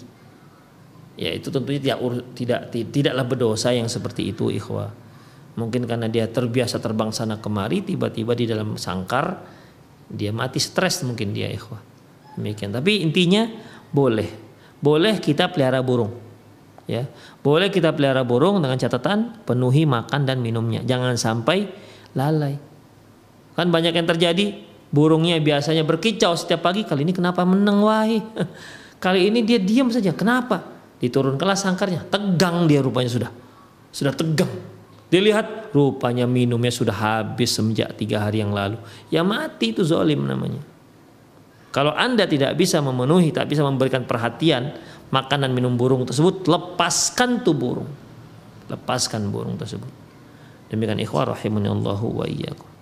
Ya 1.15 1.31
itu 1.31 1.53
tentunya 1.53 1.79
tidak 1.79 2.01
tidak 2.35 2.73
tidaklah 2.73 3.23
berdosa 3.23 3.71
yang 3.71 3.85
seperti 3.85 4.33
itu 4.33 4.49
ikhwah. 4.49 4.89
Mungkin 5.55 5.87
karena 5.87 6.11
dia 6.11 6.27
terbiasa 6.27 6.83
terbang 6.83 7.13
sana 7.13 7.39
kemari 7.39 7.85
tiba-tiba 7.85 8.35
di 8.35 8.49
dalam 8.49 8.75
sangkar 8.75 9.39
dia 10.11 10.35
mati 10.35 10.59
stres 10.59 11.05
mungkin 11.05 11.31
dia 11.31 11.47
ikhwah. 11.47 11.79
Demikian. 12.35 12.73
Tapi 12.73 13.05
intinya 13.05 13.47
boleh. 13.93 14.27
Boleh 14.81 15.21
kita 15.23 15.47
pelihara 15.53 15.79
burung 15.79 16.11
ya. 16.89 17.05
Boleh 17.45 17.69
kita 17.69 17.93
pelihara 17.93 18.25
burung 18.25 18.59
dengan 18.59 18.75
catatan 18.75 19.45
penuhi 19.45 19.85
makan 19.85 20.25
dan 20.25 20.41
minumnya. 20.41 20.81
Jangan 20.81 21.13
sampai 21.15 21.69
lalai. 22.17 22.57
Kan 23.55 23.71
banyak 23.71 23.93
yang 23.95 24.07
terjadi 24.09 24.74
Burungnya 24.95 25.35
biasanya 25.43 25.83
berkicau 25.83 26.31
setiap 26.39 26.63
pagi. 26.63 26.87
Kali 26.87 27.03
ini 27.03 27.11
kenapa 27.11 27.43
meneng 27.43 27.83
wahai? 27.83 28.23
Kali 29.03 29.27
ini 29.27 29.43
dia 29.43 29.59
diam 29.59 29.91
saja. 29.91 30.15
Kenapa? 30.15 30.63
Diturun 31.03 31.35
kelas 31.35 31.67
sangkarnya. 31.67 32.07
Tegang 32.07 32.63
dia 32.63 32.79
rupanya 32.79 33.11
sudah. 33.11 33.31
Sudah 33.91 34.15
tegang. 34.15 34.47
Dilihat 35.11 35.75
rupanya 35.75 36.23
minumnya 36.23 36.71
sudah 36.71 36.95
habis 36.95 37.51
semenjak 37.51 37.91
tiga 37.99 38.23
hari 38.23 38.39
yang 38.39 38.55
lalu. 38.55 38.79
Ya 39.11 39.19
mati 39.19 39.75
itu 39.75 39.83
zolim 39.83 40.23
namanya. 40.23 40.63
Kalau 41.75 41.91
anda 41.91 42.23
tidak 42.23 42.55
bisa 42.55 42.79
memenuhi, 42.79 43.35
tak 43.35 43.51
bisa 43.51 43.59
memberikan 43.59 44.07
perhatian 44.07 44.79
makanan 45.11 45.51
minum 45.51 45.75
burung 45.75 46.07
tersebut, 46.07 46.47
lepaskan 46.47 47.43
tuh 47.43 47.51
burung. 47.51 47.91
Lepaskan 48.71 49.27
burung 49.27 49.59
tersebut. 49.59 49.91
Demikian 50.71 51.03
ikhwah 51.03 51.35
rahimanallahu 51.35 52.23
wa 52.23 52.25
iyyakum. 52.25 52.74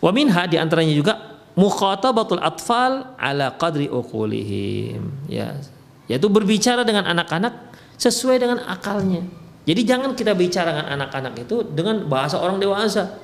Wa 0.00 0.10
minha 0.10 0.48
di 0.48 0.56
antaranya 0.56 0.96
juga 0.96 1.14
mukhatabatul 1.54 2.40
atfal 2.40 3.14
ala 3.20 3.54
qadri 3.60 3.86
uqulihim. 3.86 5.28
Ya, 5.28 5.60
yaitu 6.08 6.26
berbicara 6.32 6.82
dengan 6.82 7.06
anak-anak 7.06 7.76
sesuai 8.00 8.40
dengan 8.40 8.64
akalnya. 8.64 9.22
Jadi 9.68 9.80
jangan 9.84 10.16
kita 10.16 10.32
bicara 10.32 10.72
dengan 10.72 10.88
anak-anak 10.98 11.46
itu 11.46 11.62
dengan 11.68 12.08
bahasa 12.08 12.40
orang 12.40 12.56
dewasa. 12.56 13.20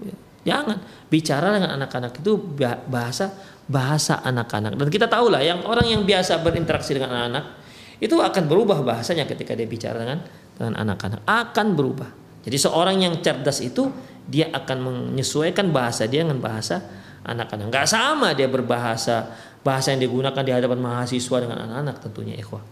Ya, 0.00 0.14
jangan 0.56 0.80
bicara 1.12 1.52
dengan 1.52 1.76
anak-anak 1.76 2.16
itu 2.18 2.32
bahasa 2.88 3.30
bahasa 3.68 4.24
anak-anak. 4.24 4.78
Dan 4.78 4.88
kita 4.88 5.06
tahu 5.06 5.28
lah 5.30 5.44
yang 5.44 5.62
orang 5.68 5.86
yang 5.86 6.02
biasa 6.02 6.40
berinteraksi 6.40 6.96
dengan 6.96 7.12
anak-anak 7.12 7.44
itu 8.00 8.16
akan 8.16 8.44
berubah 8.48 8.80
bahasanya 8.80 9.24
ketika 9.28 9.52
dia 9.56 9.68
bicara 9.68 10.00
dengan 10.00 10.20
dengan 10.56 10.74
anak-anak 10.80 11.20
akan 11.28 11.66
berubah. 11.76 12.10
Jadi 12.46 12.56
seorang 12.56 12.96
yang 13.02 13.14
cerdas 13.20 13.58
itu 13.60 13.90
dia 14.26 14.50
akan 14.50 14.78
menyesuaikan 15.14 15.70
bahasa 15.70 16.10
dia 16.10 16.26
dengan 16.26 16.42
bahasa 16.42 16.82
anak-anak. 17.26 17.70
Gak 17.70 17.86
sama 17.90 18.34
dia 18.34 18.50
berbahasa 18.50 19.30
bahasa 19.66 19.90
yang 19.94 20.06
digunakan 20.06 20.42
di 20.42 20.52
hadapan 20.54 20.78
mahasiswa 20.78 21.36
dengan 21.42 21.58
anak-anak 21.66 21.96
tentunya 22.02 22.34
ikhwah. 22.38 22.62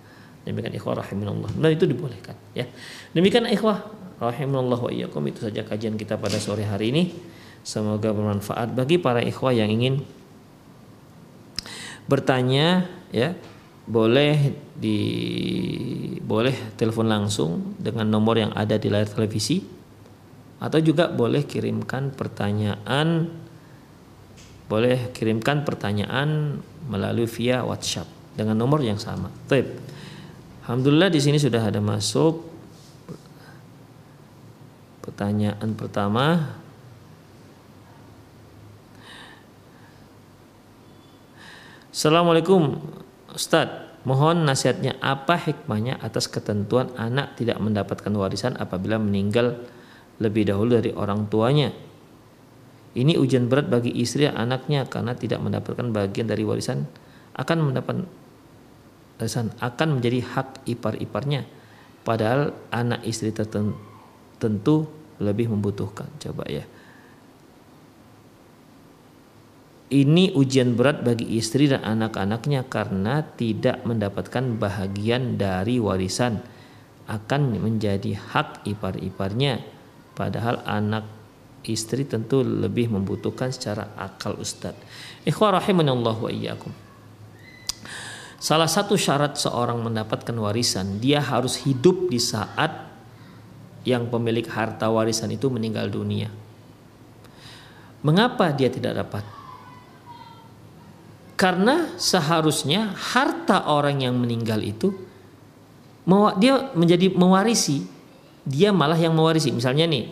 Demikian 0.44 0.76
ikhwah 0.76 1.00
rahimunallah. 1.00 1.50
Dan 1.56 1.70
itu 1.72 1.88
dibolehkan 1.88 2.36
ya. 2.52 2.68
Demikian 3.16 3.48
ikhwah 3.50 3.82
rahimunallah 4.20 4.78
wa 4.78 4.90
iyyakum 4.92 5.24
itu 5.26 5.42
saja 5.42 5.66
kajian 5.66 5.98
kita 5.98 6.20
pada 6.20 6.38
sore 6.38 6.62
hari 6.62 6.94
ini. 6.94 7.04
Semoga 7.64 8.12
bermanfaat 8.12 8.76
bagi 8.76 9.00
para 9.00 9.24
ikhwah 9.24 9.56
yang 9.56 9.72
ingin 9.72 10.04
bertanya 12.04 12.84
ya 13.08 13.32
boleh 13.88 14.52
di 14.76 14.98
boleh 16.20 16.76
telepon 16.76 17.08
langsung 17.08 17.76
dengan 17.80 18.08
nomor 18.08 18.36
yang 18.36 18.52
ada 18.52 18.76
di 18.76 18.92
layar 18.92 19.08
televisi 19.08 19.64
atau 20.64 20.80
juga 20.80 21.12
boleh 21.12 21.44
kirimkan 21.44 22.16
pertanyaan 22.16 23.28
boleh 24.64 25.12
kirimkan 25.12 25.60
pertanyaan 25.60 26.56
melalui 26.88 27.28
via 27.28 27.60
WhatsApp 27.60 28.08
dengan 28.32 28.56
nomor 28.56 28.80
yang 28.80 28.96
sama. 28.96 29.28
Baik. 29.44 29.68
Alhamdulillah 30.64 31.12
di 31.12 31.20
sini 31.20 31.36
sudah 31.36 31.68
ada 31.68 31.84
masuk 31.84 32.40
pertanyaan 35.04 35.76
pertama. 35.76 36.56
Assalamualaikum 41.92 42.80
Ustadz, 43.36 44.02
mohon 44.08 44.48
nasihatnya 44.48 44.96
apa 45.04 45.36
hikmahnya 45.36 46.00
atas 46.00 46.26
ketentuan 46.26 46.88
anak 46.96 47.36
tidak 47.36 47.60
mendapatkan 47.60 48.10
warisan 48.16 48.56
apabila 48.56 48.96
meninggal 48.96 49.60
lebih 50.22 50.46
dahulu 50.46 50.78
dari 50.78 50.90
orang 50.94 51.26
tuanya. 51.26 51.74
Ini 52.94 53.18
ujian 53.18 53.50
berat 53.50 53.66
bagi 53.66 53.90
istri 53.90 54.22
dan 54.22 54.38
anaknya 54.38 54.86
karena 54.86 55.18
tidak 55.18 55.42
mendapatkan 55.42 55.90
bagian 55.90 56.30
dari 56.30 56.46
warisan 56.46 56.86
akan 57.34 57.58
mendapat 57.66 58.06
warisan 59.18 59.50
akan 59.58 59.98
menjadi 59.98 60.22
hak 60.22 60.62
ipar-iparnya. 60.70 61.42
Padahal 62.06 62.54
anak 62.70 63.02
istri 63.02 63.34
tertentu 63.34 64.86
lebih 65.18 65.50
membutuhkan. 65.50 66.06
Coba 66.22 66.46
ya. 66.46 66.62
Ini 69.90 70.34
ujian 70.34 70.78
berat 70.78 71.02
bagi 71.02 71.38
istri 71.38 71.66
dan 71.66 71.82
anak-anaknya 71.82 72.66
karena 72.66 73.26
tidak 73.34 73.82
mendapatkan 73.86 74.58
bahagian 74.58 75.38
dari 75.38 75.78
warisan 75.82 76.42
akan 77.04 77.60
menjadi 77.60 78.16
hak 78.16 78.64
ipar-iparnya 78.64 79.73
padahal 80.14 80.62
anak 80.66 81.04
istri 81.66 82.08
tentu 82.08 82.40
lebih 82.40 82.90
membutuhkan 82.90 83.50
secara 83.50 83.92
akal 83.98 84.38
ustad 84.40 84.74
ikhwah 85.26 85.58
rahimanallah 85.58 86.16
wa 86.16 86.30
iyyakum 86.30 86.72
Salah 88.44 88.68
satu 88.68 88.92
syarat 88.92 89.40
seorang 89.40 89.80
mendapatkan 89.80 90.36
warisan, 90.36 91.00
dia 91.00 91.16
harus 91.16 91.64
hidup 91.64 92.12
di 92.12 92.20
saat 92.20 92.92
yang 93.88 94.12
pemilik 94.12 94.44
harta 94.44 94.92
warisan 94.92 95.32
itu 95.32 95.48
meninggal 95.48 95.88
dunia. 95.88 96.28
Mengapa 98.04 98.52
dia 98.52 98.68
tidak 98.68 99.00
dapat? 99.00 99.24
Karena 101.40 101.96
seharusnya 101.96 102.92
harta 102.92 103.64
orang 103.64 104.04
yang 104.04 104.12
meninggal 104.20 104.60
itu 104.60 104.92
dia 106.36 106.68
menjadi 106.76 107.16
mewarisi, 107.16 107.88
dia 108.44 108.70
malah 108.70 108.96
yang 108.96 109.16
mewarisi. 109.16 109.50
Misalnya 109.50 109.88
nih, 109.88 110.08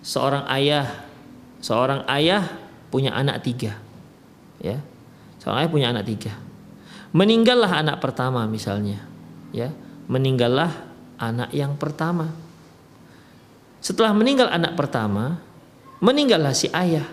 seorang 0.00 0.46
ayah, 0.50 0.86
seorang 1.60 2.06
ayah 2.10 2.46
punya 2.88 3.10
anak 3.14 3.42
tiga, 3.42 3.78
ya, 4.62 4.78
seorang 5.42 5.66
ayah 5.66 5.70
punya 5.70 5.88
anak 5.90 6.06
tiga 6.06 6.32
Meninggallah 7.14 7.70
anak 7.78 8.02
pertama 8.02 8.42
misalnya, 8.50 8.98
ya. 9.54 9.70
Meninggallah 10.10 10.66
anak 11.14 11.54
yang 11.54 11.78
pertama. 11.78 12.34
Setelah 13.78 14.10
meninggal 14.10 14.50
anak 14.50 14.74
pertama, 14.74 15.38
meninggallah 16.02 16.50
si 16.50 16.66
ayah. 16.74 17.06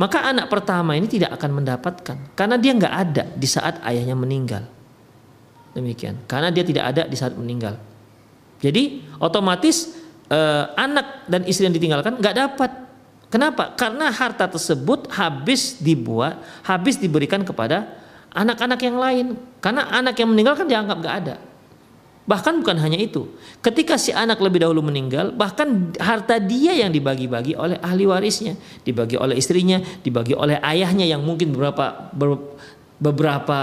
Maka 0.00 0.24
anak 0.24 0.48
pertama 0.48 0.96
ini 0.96 1.04
tidak 1.04 1.36
akan 1.36 1.60
mendapatkan 1.60 2.16
karena 2.32 2.56
dia 2.56 2.72
nggak 2.72 2.94
ada 2.96 3.24
di 3.36 3.44
saat 3.44 3.84
ayahnya 3.84 4.16
meninggal. 4.16 4.64
Demikian, 5.76 6.24
karena 6.24 6.48
dia 6.48 6.64
tidak 6.64 6.96
ada 6.96 7.02
di 7.04 7.16
saat 7.20 7.36
meninggal. 7.36 7.76
Jadi 8.60 9.04
otomatis 9.18 9.96
eh, 10.28 10.64
anak 10.76 11.26
dan 11.26 11.44
istri 11.48 11.66
yang 11.66 11.74
ditinggalkan 11.74 12.20
nggak 12.20 12.36
dapat. 12.36 12.70
Kenapa? 13.30 13.72
Karena 13.78 14.10
harta 14.10 14.50
tersebut 14.50 15.06
habis 15.14 15.78
dibuat, 15.78 16.42
habis 16.66 16.98
diberikan 16.98 17.46
kepada 17.46 17.86
anak-anak 18.34 18.80
yang 18.82 18.96
lain. 18.98 19.26
Karena 19.62 19.86
anak 19.86 20.18
yang 20.18 20.34
meninggal 20.34 20.58
kan 20.58 20.66
dianggap 20.66 20.98
gak 20.98 21.16
ada. 21.22 21.36
Bahkan 22.26 22.62
bukan 22.62 22.78
hanya 22.82 22.98
itu. 22.98 23.30
Ketika 23.62 23.98
si 23.98 24.10
anak 24.10 24.42
lebih 24.42 24.66
dahulu 24.66 24.82
meninggal 24.86 25.30
bahkan 25.30 25.94
harta 25.98 26.42
dia 26.42 26.74
yang 26.74 26.90
dibagi-bagi 26.90 27.54
oleh 27.54 27.78
ahli 27.78 28.06
warisnya. 28.06 28.58
Dibagi 28.82 29.14
oleh 29.14 29.38
istrinya 29.38 29.78
dibagi 30.02 30.34
oleh 30.34 30.58
ayahnya 30.62 31.06
yang 31.06 31.22
mungkin 31.22 31.54
beberapa 31.54 32.10
beberapa 32.98 33.58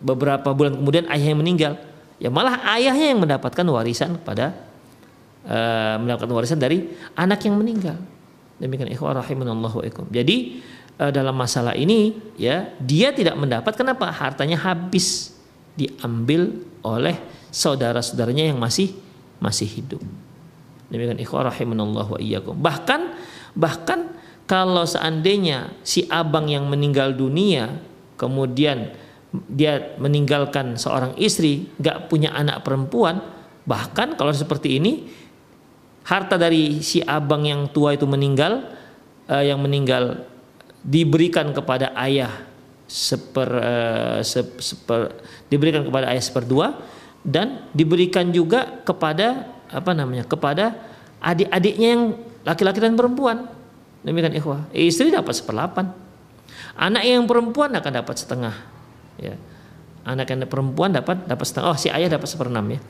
beberapa 0.00 0.48
bulan 0.54 0.80
kemudian 0.80 1.06
ayah 1.12 1.34
yang 1.34 1.40
meninggal 1.42 1.72
ya 2.20 2.28
malah 2.28 2.60
ayahnya 2.76 3.16
yang 3.16 3.20
mendapatkan 3.24 3.64
warisan 3.64 4.20
pada 4.20 4.52
uh, 5.48 5.96
mendapatkan 5.98 6.30
warisan 6.30 6.60
dari 6.60 6.92
anak 7.16 7.40
yang 7.48 7.56
meninggal 7.56 7.96
demikian 8.60 8.92
ikhwah 8.92 9.16
rahimanallahu 9.16 9.80
jadi 10.12 10.60
uh, 11.00 11.08
dalam 11.08 11.32
masalah 11.32 11.72
ini 11.72 12.14
ya 12.36 12.68
dia 12.76 13.10
tidak 13.16 13.34
mendapat 13.40 13.72
kenapa 13.72 14.12
hartanya 14.12 14.60
habis 14.60 15.32
diambil 15.74 16.60
oleh 16.84 17.16
saudara-saudaranya 17.48 18.52
yang 18.52 18.60
masih 18.60 18.92
masih 19.40 19.66
hidup. 19.66 20.02
Demikian 20.92 21.18
ikhwah 21.22 21.48
rahimanallah 21.48 22.06
wa 22.06 22.18
iyyakum. 22.20 22.58
Bahkan 22.58 23.00
bahkan 23.56 24.12
kalau 24.44 24.84
seandainya 24.84 25.72
si 25.86 26.04
abang 26.10 26.50
yang 26.50 26.66
meninggal 26.66 27.14
dunia 27.14 27.78
kemudian 28.18 28.92
dia 29.30 29.94
meninggalkan 29.98 30.74
seorang 30.74 31.14
istri, 31.14 31.70
gak 31.78 32.10
punya 32.10 32.34
anak 32.34 32.66
perempuan, 32.66 33.22
bahkan 33.62 34.18
kalau 34.18 34.34
seperti 34.34 34.82
ini 34.82 35.06
harta 36.02 36.34
dari 36.34 36.82
si 36.82 36.98
abang 36.98 37.46
yang 37.46 37.70
tua 37.70 37.94
itu 37.94 38.06
meninggal, 38.10 38.66
uh, 39.30 39.44
yang 39.44 39.62
meninggal 39.62 40.26
diberikan 40.82 41.54
kepada 41.54 41.94
ayah 42.02 42.42
seper, 42.90 43.48
uh, 43.54 44.18
seper 44.24 45.14
diberikan 45.46 45.86
kepada 45.86 46.10
ayah 46.10 46.24
seperdua 46.24 46.66
dan 47.22 47.70
diberikan 47.70 48.34
juga 48.34 48.82
kepada 48.82 49.46
apa 49.70 49.94
namanya 49.94 50.26
kepada 50.26 50.74
adik-adiknya 51.22 51.88
yang 51.94 52.04
laki-laki 52.42 52.82
dan 52.82 52.98
perempuan. 52.98 53.46
Demikian 54.02 54.34
ikhwah. 54.34 54.66
Istri 54.72 55.12
dapat 55.12 55.36
seperlapan. 55.36 55.92
Anak 56.74 57.04
yang 57.04 57.28
perempuan 57.28 57.70
akan 57.76 57.92
dapat 58.02 58.16
setengah 58.16 58.69
ya 59.20 59.36
anak 60.08 60.32
yang 60.32 60.48
perempuan 60.48 60.96
dapat 60.96 61.28
dapat 61.28 61.44
setengah 61.44 61.76
oh 61.76 61.78
si 61.78 61.92
ayah 61.92 62.08
dapat 62.08 62.26
seperenam 62.26 62.64
ya 62.72 62.80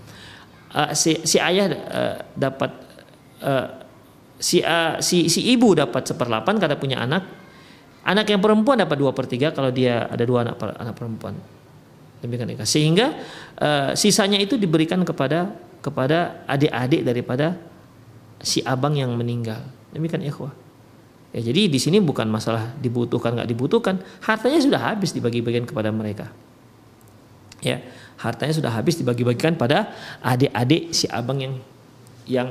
uh, 0.78 0.90
si 0.94 1.18
si 1.26 1.36
ayah 1.42 1.66
uh, 1.68 2.16
dapat 2.38 2.70
uh, 3.42 3.66
si 4.38 4.62
uh, 4.62 5.02
si 5.02 5.26
si 5.26 5.50
ibu 5.50 5.74
dapat 5.74 6.06
seperlapan 6.06 6.56
karena 6.56 6.76
punya 6.78 7.02
anak 7.02 7.40
Anak 8.00 8.32
yang 8.32 8.40
perempuan 8.40 8.80
dapat 8.80 8.96
dua 8.96 9.12
per 9.12 9.28
tiga 9.28 9.52
kalau 9.52 9.68
dia 9.68 10.08
ada 10.08 10.24
dua 10.24 10.40
anak 10.40 10.56
anak 10.56 10.94
perempuan. 10.96 11.36
Demikian. 12.24 12.56
Sehingga 12.64 13.12
uh, 13.60 13.92
sisanya 13.92 14.40
itu 14.40 14.56
diberikan 14.56 15.04
kepada 15.04 15.52
kepada 15.84 16.44
adik-adik 16.48 17.04
daripada 17.04 17.60
si 18.40 18.64
abang 18.64 18.96
yang 18.96 19.12
meninggal. 19.12 19.60
Demikian 19.92 20.24
ikhwah. 20.24 20.52
Ya, 21.30 21.40
jadi 21.46 21.70
di 21.70 21.78
sini 21.78 22.02
bukan 22.02 22.26
masalah 22.26 22.74
dibutuhkan 22.82 23.38
nggak 23.38 23.50
dibutuhkan, 23.50 24.02
hartanya 24.26 24.58
sudah 24.58 24.80
habis 24.82 25.14
dibagi-bagikan 25.14 25.62
kepada 25.62 25.94
mereka. 25.94 26.26
Ya, 27.62 27.86
hartanya 28.18 28.56
sudah 28.56 28.72
habis 28.74 28.98
dibagi-bagikan 28.98 29.54
pada 29.54 29.94
adik-adik 30.26 30.90
si 30.90 31.06
abang 31.06 31.38
yang 31.38 31.54
yang 32.26 32.48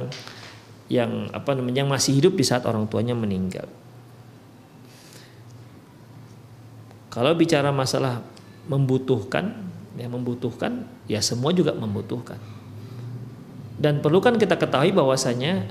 yang 0.88 1.28
apa 1.36 1.54
namanya 1.54 1.84
yang 1.84 1.92
masih 1.92 2.16
hidup 2.18 2.40
di 2.40 2.46
saat 2.48 2.64
orang 2.64 2.88
tuanya 2.88 3.14
meninggal. 3.14 3.68
Kalau 7.10 7.34
bicara 7.36 7.74
masalah 7.74 8.22
membutuhkan, 8.70 9.66
ya 9.98 10.08
membutuhkan, 10.08 10.86
ya 11.10 11.20
semua 11.20 11.52
juga 11.52 11.74
membutuhkan. 11.74 12.38
Dan 13.80 14.00
perlu 14.00 14.22
kan 14.22 14.38
kita 14.38 14.56
ketahui 14.56 14.94
bahwasanya 14.94 15.68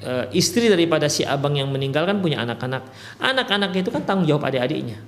e, 0.00 0.12
istri 0.34 0.66
daripada 0.66 1.06
si 1.06 1.22
abang 1.22 1.54
yang 1.54 1.68
meninggal 1.68 2.08
kan 2.08 2.18
punya 2.18 2.40
anak-anak. 2.42 2.88
Anak-anak 3.20 3.70
itu 3.76 3.92
kan 3.92 4.02
tanggung 4.02 4.26
jawab 4.26 4.48
adik-adiknya. 4.48 4.98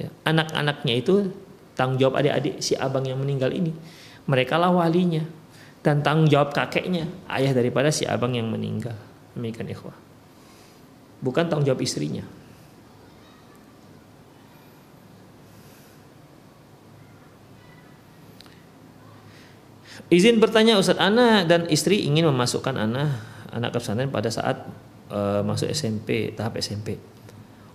Ya, 0.00 0.08
anak-anaknya 0.24 0.94
itu 0.96 1.28
tanggung 1.76 1.98
jawab 2.00 2.22
adik-adik 2.22 2.62
si 2.62 2.78
abang 2.78 3.04
yang 3.04 3.18
meninggal 3.20 3.52
ini. 3.52 3.74
Mereka 4.24 4.56
lah 4.56 4.72
walinya 4.72 5.26
dan 5.82 6.00
tanggung 6.00 6.28
jawab 6.28 6.52
kakeknya, 6.52 7.08
ayah 7.28 7.52
daripada 7.52 7.92
si 7.92 8.06
abang 8.06 8.32
yang 8.32 8.48
meninggal. 8.48 8.96
Demikian 9.36 9.68
ikhwah. 9.68 9.96
Bukan 11.20 11.48
tanggung 11.50 11.66
jawab 11.68 11.84
istrinya. 11.84 12.24
Izin 20.10 20.42
bertanya 20.42 20.74
Ustaz 20.74 20.98
Ana 20.98 21.46
dan 21.46 21.70
istri 21.70 22.02
ingin 22.02 22.26
memasukkan 22.26 22.74
Ana 22.74 23.14
anak 23.50 23.74
pesantren 23.74 24.10
pada 24.10 24.30
saat 24.30 24.66
uh, 25.10 25.42
masuk 25.42 25.70
SMP, 25.70 26.32
tahap 26.34 26.58
SMP. 26.58 26.96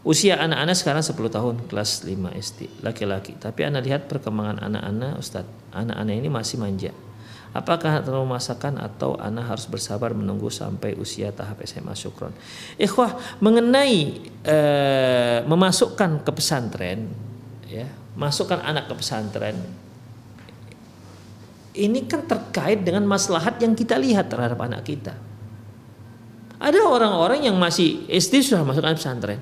Usia 0.05 0.37
anak-anak 0.37 0.77
sekarang 0.77 1.01
10 1.01 1.17
tahun, 1.33 1.55
kelas 1.65 2.05
5 2.05 2.13
SD, 2.37 2.59
laki-laki. 2.85 3.33
Tapi 3.41 3.65
Ana 3.65 3.81
lihat 3.81 4.05
perkembangan 4.05 4.61
anak-anak 4.61 5.17
Ustaz. 5.17 5.49
Anak-anak 5.73 6.13
ini 6.13 6.29
masih 6.29 6.61
manja. 6.61 6.93
Apakah 7.55 8.03
terlalu 8.05 8.35
masakan 8.35 8.77
atau 8.77 9.17
Ana 9.17 9.41
harus 9.41 9.65
bersabar 9.65 10.13
menunggu 10.13 10.53
sampai 10.53 10.93
usia 10.93 11.33
tahap 11.33 11.65
SMA 11.65 11.97
syukron? 11.97 12.35
Ikhwah, 12.77 13.17
mengenai 13.41 14.21
uh, 14.45 15.39
memasukkan 15.49 16.21
ke 16.21 16.31
pesantren, 16.35 17.09
ya, 17.65 17.89
masukkan 18.13 18.61
anak 18.61 18.91
ke 18.91 18.93
pesantren, 18.99 19.57
ini 21.75 22.07
kan 22.07 22.23
terkait 22.23 22.83
dengan 22.83 23.03
maslahat 23.03 23.59
yang 23.59 23.75
kita 23.75 23.99
lihat 23.99 24.31
terhadap 24.31 24.59
anak 24.63 24.87
kita. 24.87 25.15
Ada 26.59 26.79
orang-orang 26.87 27.47
yang 27.47 27.55
masih 27.59 28.07
SD 28.07 28.41
sudah 28.45 28.63
masuk 28.63 28.83
pesantren. 28.83 29.39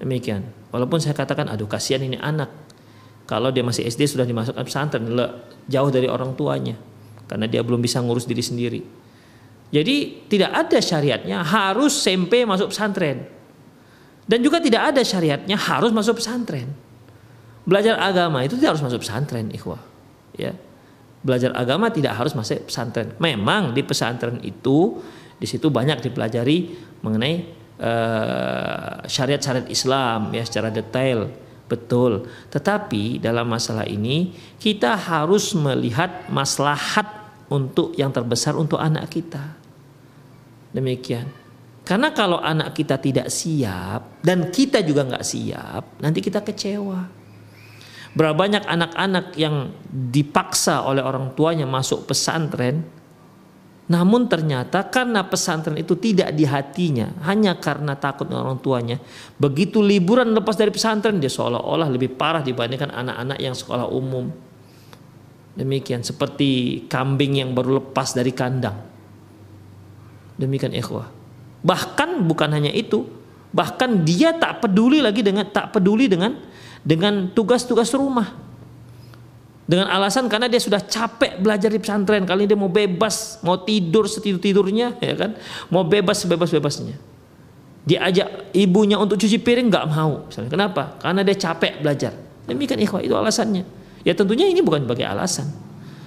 Demikian. 0.00 0.42
Walaupun 0.74 0.98
saya 0.98 1.14
katakan, 1.14 1.46
aduh 1.50 1.68
kasihan 1.70 2.02
ini 2.02 2.18
anak. 2.18 2.50
Kalau 3.28 3.54
dia 3.54 3.62
masih 3.62 3.86
SD 3.86 4.10
sudah 4.10 4.26
dimasukkan 4.26 4.64
pesantren, 4.66 5.06
jauh 5.70 5.90
dari 5.92 6.10
orang 6.10 6.34
tuanya. 6.34 6.74
Karena 7.30 7.46
dia 7.46 7.62
belum 7.62 7.78
bisa 7.78 8.02
ngurus 8.02 8.26
diri 8.26 8.42
sendiri. 8.42 8.80
Jadi 9.70 10.26
tidak 10.26 10.50
ada 10.50 10.78
syariatnya 10.82 11.46
harus 11.46 11.94
SMP 11.94 12.42
masuk 12.42 12.74
pesantren. 12.74 13.22
Dan 14.26 14.42
juga 14.42 14.58
tidak 14.58 14.94
ada 14.94 15.02
syariatnya 15.06 15.54
harus 15.54 15.94
masuk 15.94 16.18
pesantren. 16.18 16.74
Belajar 17.62 18.02
agama 18.02 18.42
itu 18.42 18.58
tidak 18.58 18.74
harus 18.74 18.82
masuk 18.82 19.06
pesantren, 19.06 19.46
ikhwah. 19.54 19.78
Ya, 20.34 20.58
belajar 21.22 21.54
agama 21.54 21.92
tidak 21.92 22.18
harus 22.18 22.34
masuk 22.34 22.66
pesantren. 22.66 23.14
Memang 23.22 23.76
di 23.76 23.82
pesantren 23.86 24.42
itu 24.42 24.98
di 25.40 25.48
situ 25.48 25.72
banyak 25.72 26.04
dipelajari 26.04 26.76
mengenai 27.00 27.34
uh, 27.80 29.00
syariat-syariat 29.08 29.66
Islam 29.72 30.36
ya 30.36 30.44
secara 30.44 30.68
detail, 30.68 31.32
betul. 31.64 32.28
Tetapi 32.52 33.16
dalam 33.24 33.48
masalah 33.48 33.88
ini 33.88 34.36
kita 34.60 35.00
harus 35.00 35.56
melihat 35.56 36.28
maslahat 36.28 37.08
untuk 37.48 37.96
yang 37.96 38.12
terbesar 38.12 38.52
untuk 38.52 38.76
anak 38.76 39.08
kita. 39.08 39.56
Demikian. 40.76 41.26
Karena 41.82 42.12
kalau 42.14 42.38
anak 42.38 42.76
kita 42.76 43.00
tidak 43.00 43.32
siap 43.32 44.22
dan 44.22 44.52
kita 44.52 44.84
juga 44.84 45.08
nggak 45.08 45.26
siap, 45.26 45.98
nanti 45.98 46.22
kita 46.22 46.44
kecewa. 46.44 47.10
Berapa 48.14 48.36
banyak 48.36 48.62
anak-anak 48.62 49.34
yang 49.34 49.74
dipaksa 49.90 50.86
oleh 50.86 51.02
orang 51.02 51.34
tuanya 51.34 51.66
masuk 51.66 52.06
pesantren, 52.06 52.86
namun 53.90 54.30
ternyata 54.30 54.86
karena 54.86 55.26
pesantren 55.26 55.74
itu 55.74 55.98
tidak 55.98 56.30
di 56.30 56.46
hatinya, 56.46 57.10
hanya 57.26 57.58
karena 57.58 57.98
takut 57.98 58.30
orang 58.30 58.62
tuanya. 58.62 59.02
Begitu 59.34 59.82
liburan 59.82 60.30
lepas 60.30 60.54
dari 60.54 60.70
pesantren, 60.70 61.18
dia 61.18 61.26
seolah-olah 61.26 61.90
lebih 61.90 62.14
parah 62.14 62.38
dibandingkan 62.38 62.94
anak-anak 62.94 63.42
yang 63.42 63.50
sekolah 63.50 63.90
umum. 63.90 64.30
Demikian 65.58 66.06
seperti 66.06 66.86
kambing 66.86 67.42
yang 67.42 67.50
baru 67.50 67.82
lepas 67.82 68.14
dari 68.14 68.30
kandang. 68.30 68.78
Demikian 70.38 70.70
ikhwah. 70.70 71.10
Bahkan 71.66 72.22
bukan 72.30 72.50
hanya 72.54 72.70
itu, 72.70 73.02
bahkan 73.50 74.06
dia 74.06 74.38
tak 74.38 74.62
peduli 74.62 75.02
lagi 75.02 75.26
dengan 75.26 75.50
tak 75.50 75.74
peduli 75.74 76.06
dengan 76.06 76.38
dengan 76.86 77.26
tugas-tugas 77.34 77.90
rumah. 77.98 78.49
Dengan 79.70 79.86
alasan 79.86 80.26
karena 80.26 80.50
dia 80.50 80.58
sudah 80.58 80.82
capek 80.82 81.38
belajar 81.38 81.70
di 81.70 81.78
pesantren, 81.78 82.26
kali 82.26 82.42
ini 82.42 82.50
dia 82.50 82.58
mau 82.58 82.66
bebas, 82.66 83.38
mau 83.46 83.54
tidur 83.62 84.10
setidur-tidurnya, 84.10 84.98
ya 84.98 85.14
kan? 85.14 85.38
Mau 85.70 85.86
bebas 85.86 86.26
sebebas-bebasnya. 86.26 86.98
Diajak 87.86 88.50
ibunya 88.50 88.98
untuk 88.98 89.14
cuci 89.22 89.38
piring 89.38 89.70
nggak 89.70 89.86
mau. 89.94 90.26
Misalnya. 90.26 90.50
Kenapa? 90.50 90.98
Karena 90.98 91.22
dia 91.22 91.38
capek 91.38 91.86
belajar. 91.86 92.10
Demikian 92.50 92.82
ikhwah 92.82 92.98
itu 92.98 93.14
alasannya. 93.14 93.62
Ya 94.02 94.10
tentunya 94.18 94.50
ini 94.50 94.58
bukan 94.58 94.90
sebagai 94.90 95.06
alasan. 95.06 95.46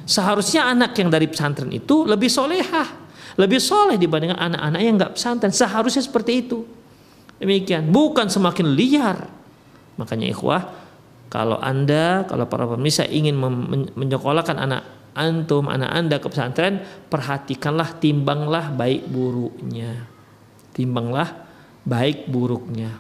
Seharusnya 0.03 0.68
anak 0.68 0.99
yang 0.99 1.07
dari 1.07 1.32
pesantren 1.32 1.72
itu 1.72 2.03
lebih 2.03 2.28
solehah, 2.28 2.91
lebih 3.39 3.64
soleh 3.64 3.95
dibandingkan 3.95 4.43
anak-anak 4.43 4.82
yang 4.84 4.95
nggak 4.99 5.11
pesantren. 5.16 5.55
Seharusnya 5.55 6.03
seperti 6.03 6.43
itu. 6.43 6.68
Demikian, 7.39 7.88
bukan 7.88 8.28
semakin 8.28 8.76
liar. 8.76 9.24
Makanya 9.95 10.28
ikhwah, 10.36 10.82
kalau 11.34 11.57
Anda, 11.57 12.29
kalau 12.29 12.45
para 12.45 12.69
pemirsa 12.69 13.09
ingin 13.09 13.34
menyekolahkan 13.97 14.53
anak 14.53 14.86
antum, 15.17 15.65
anak 15.65 15.89
Anda 15.89 16.21
ke 16.21 16.29
pesantren, 16.29 16.86
perhatikanlah, 17.09 17.97
timbanglah 17.97 18.69
baik 18.69 19.09
buruknya. 19.09 20.05
Timbanglah 20.77 21.49
baik 21.89 22.29
buruknya. 22.29 22.93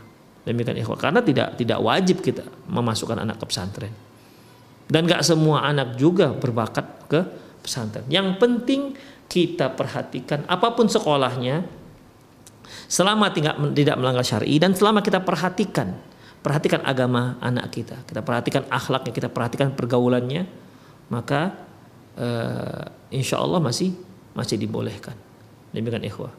Demikian 0.49 0.81
ikhwah, 0.81 0.97
karena 0.97 1.21
tidak 1.21 1.61
tidak 1.61 1.77
wajib 1.77 2.25
kita 2.25 2.41
memasukkan 2.73 3.21
anak 3.21 3.37
ke 3.37 3.45
pesantren. 3.45 3.93
Dan 4.89 5.05
gak 5.05 5.21
semua 5.21 5.69
anak 5.69 5.93
juga 6.01 6.33
berbakat 6.33 7.05
ke 7.05 7.21
pesantren. 7.61 8.09
Yang 8.09 8.41
penting 8.41 8.81
kita 9.29 9.77
perhatikan 9.77 10.41
apa 10.49 10.73
pun 10.73 10.89
sekolahnya, 10.89 11.69
selama 12.89 13.29
tidak, 13.29 13.61
tidak 13.77 13.95
melanggar 14.01 14.25
syari 14.25 14.57
dan 14.57 14.73
selama 14.73 15.05
kita 15.05 15.21
perhatikan 15.21 16.12
perhatikan 16.43 16.83
agama 16.83 17.39
anak 17.39 17.71
kita, 17.71 18.03
kita 18.03 18.19
perhatikan 18.19 18.67
akhlaknya, 18.67 19.15
kita 19.15 19.29
perhatikan 19.31 19.71
pergaulannya, 19.71 20.43
maka 21.07 21.55
uh, 22.19 22.83
insya 23.15 23.39
Allah 23.39 23.63
masih 23.63 23.95
masih 24.35 24.59
dibolehkan. 24.59 25.15
Demikian 25.71 26.03
ikhwah. 26.03 26.35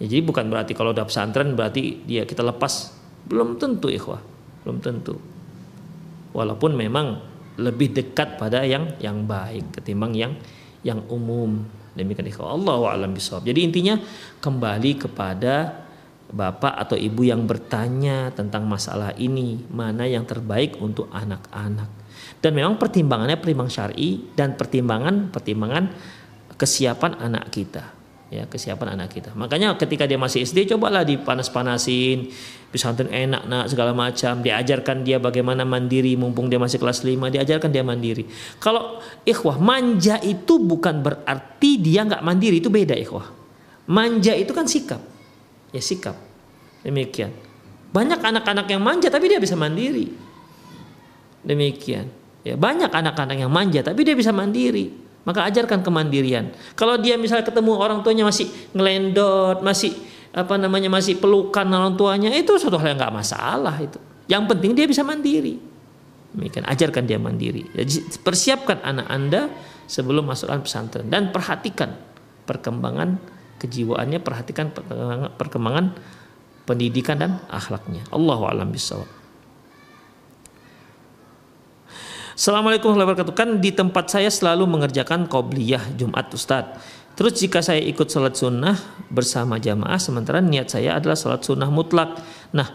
Ya, 0.00 0.10
jadi 0.10 0.24
bukan 0.24 0.48
berarti 0.50 0.72
kalau 0.74 0.90
udah 0.90 1.06
pesantren 1.06 1.52
berarti 1.54 2.02
dia 2.08 2.24
kita 2.24 2.40
lepas, 2.42 2.96
belum 3.28 3.60
tentu 3.60 3.92
ikhwah, 3.92 4.18
belum 4.64 4.80
tentu. 4.80 5.20
Walaupun 6.34 6.74
memang 6.74 7.20
lebih 7.60 7.94
dekat 7.94 8.40
pada 8.40 8.66
yang 8.66 8.98
yang 8.98 9.22
baik 9.28 9.76
ketimbang 9.78 10.16
yang 10.16 10.32
yang 10.82 11.04
umum. 11.12 11.62
Demikian 11.94 12.26
ikhwah. 12.26 12.58
Allah 12.58 12.98
a'lam 12.98 13.14
bishawab. 13.14 13.46
Jadi 13.46 13.60
intinya 13.62 13.94
kembali 14.42 14.98
kepada 14.98 15.83
bapak 16.30 16.74
atau 16.80 16.96
ibu 16.96 17.26
yang 17.26 17.44
bertanya 17.44 18.32
tentang 18.32 18.64
masalah 18.64 19.12
ini 19.20 19.60
mana 19.68 20.08
yang 20.08 20.24
terbaik 20.24 20.80
untuk 20.80 21.10
anak-anak. 21.12 21.90
Dan 22.40 22.56
memang 22.56 22.76
pertimbangannya 22.80 23.36
pertimbangan 23.36 23.72
syari 23.72 24.32
dan 24.32 24.56
pertimbangan 24.56 25.28
pertimbangan 25.32 25.92
kesiapan 26.54 27.18
anak 27.20 27.50
kita 27.50 28.04
ya 28.34 28.50
kesiapan 28.50 28.98
anak 28.98 29.14
kita. 29.14 29.30
Makanya 29.38 29.78
ketika 29.78 30.10
dia 30.10 30.18
masih 30.18 30.42
SD 30.42 30.66
cobalah 30.74 31.06
dipanas-panasin 31.06 32.34
pesantren 32.74 33.06
enak 33.06 33.46
nak 33.46 33.70
segala 33.70 33.94
macam. 33.94 34.42
Diajarkan 34.42 35.06
dia 35.06 35.22
bagaimana 35.22 35.62
mandiri 35.62 36.18
mumpung 36.18 36.50
dia 36.50 36.58
masih 36.58 36.82
kelas 36.82 37.06
5 37.06 37.14
diajarkan 37.30 37.70
dia 37.70 37.86
mandiri. 37.86 38.26
Kalau 38.58 38.98
ikhwah 39.22 39.62
manja 39.62 40.18
itu 40.18 40.58
bukan 40.58 40.98
berarti 40.98 41.78
dia 41.78 42.02
nggak 42.02 42.26
mandiri 42.26 42.58
itu 42.58 42.66
beda 42.72 42.98
ikhwah. 42.98 43.30
Manja 43.86 44.34
itu 44.34 44.50
kan 44.50 44.66
sikap 44.66 45.13
ya 45.74 45.82
sikap. 45.82 46.14
Demikian. 46.86 47.34
Banyak 47.90 48.22
anak-anak 48.22 48.70
yang 48.70 48.78
manja 48.78 49.10
tapi 49.10 49.26
dia 49.26 49.42
bisa 49.42 49.58
mandiri. 49.58 50.14
Demikian. 51.42 52.06
Ya, 52.46 52.54
banyak 52.54 52.92
anak-anak 52.92 53.36
yang 53.40 53.50
manja 53.50 53.82
tapi 53.82 54.06
dia 54.06 54.14
bisa 54.14 54.30
mandiri. 54.30 54.94
Maka 55.24 55.48
ajarkan 55.48 55.80
kemandirian. 55.82 56.52
Kalau 56.76 57.00
dia 57.00 57.16
misalnya 57.16 57.48
ketemu 57.48 57.80
orang 57.80 58.04
tuanya 58.04 58.28
masih 58.28 58.46
ngelendot, 58.76 59.64
masih 59.64 59.96
apa 60.36 60.60
namanya 60.60 60.92
masih 60.92 61.16
pelukan 61.16 61.64
orang 61.64 61.96
tuanya, 61.96 62.28
itu 62.34 62.52
suatu 62.60 62.76
hal 62.76 62.92
yang 62.92 62.98
nggak 63.00 63.14
masalah 63.14 63.74
itu. 63.80 63.96
Yang 64.28 64.44
penting 64.52 64.70
dia 64.76 64.84
bisa 64.84 65.00
mandiri. 65.00 65.56
Demikian 66.36 66.68
ajarkan 66.68 67.02
dia 67.08 67.16
mandiri. 67.16 67.64
Jadi 67.72 68.20
persiapkan 68.20 68.84
anak 68.84 69.06
Anda 69.08 69.48
sebelum 69.88 70.28
masukkan 70.28 70.60
pesantren 70.60 71.08
dan 71.08 71.32
perhatikan 71.32 71.96
perkembangan 72.44 73.16
kejiwaannya, 73.64 74.20
perhatikan 74.20 74.68
perkembangan 75.40 75.96
pendidikan 76.68 77.16
dan 77.16 77.40
akhlaknya. 77.48 78.04
Allahu 78.12 78.44
a'lam 78.44 78.68
bishawab. 78.68 79.08
Assalamualaikum 82.34 82.90
warahmatullahi 82.90 83.24
wabarakatuh. 83.24 83.36
Kan 83.38 83.50
di 83.62 83.70
tempat 83.70 84.10
saya 84.10 84.26
selalu 84.26 84.66
mengerjakan 84.66 85.30
qobliyah 85.30 85.94
Jumat 85.94 86.28
Ustadz. 86.34 86.76
Terus 87.14 87.38
jika 87.38 87.62
saya 87.62 87.78
ikut 87.78 88.10
sholat 88.10 88.34
sunnah 88.34 88.74
bersama 89.06 89.62
jamaah 89.62 90.02
sementara 90.02 90.42
niat 90.42 90.66
saya 90.66 90.98
adalah 90.98 91.14
sholat 91.14 91.46
sunnah 91.46 91.70
mutlak. 91.70 92.18
Nah, 92.50 92.66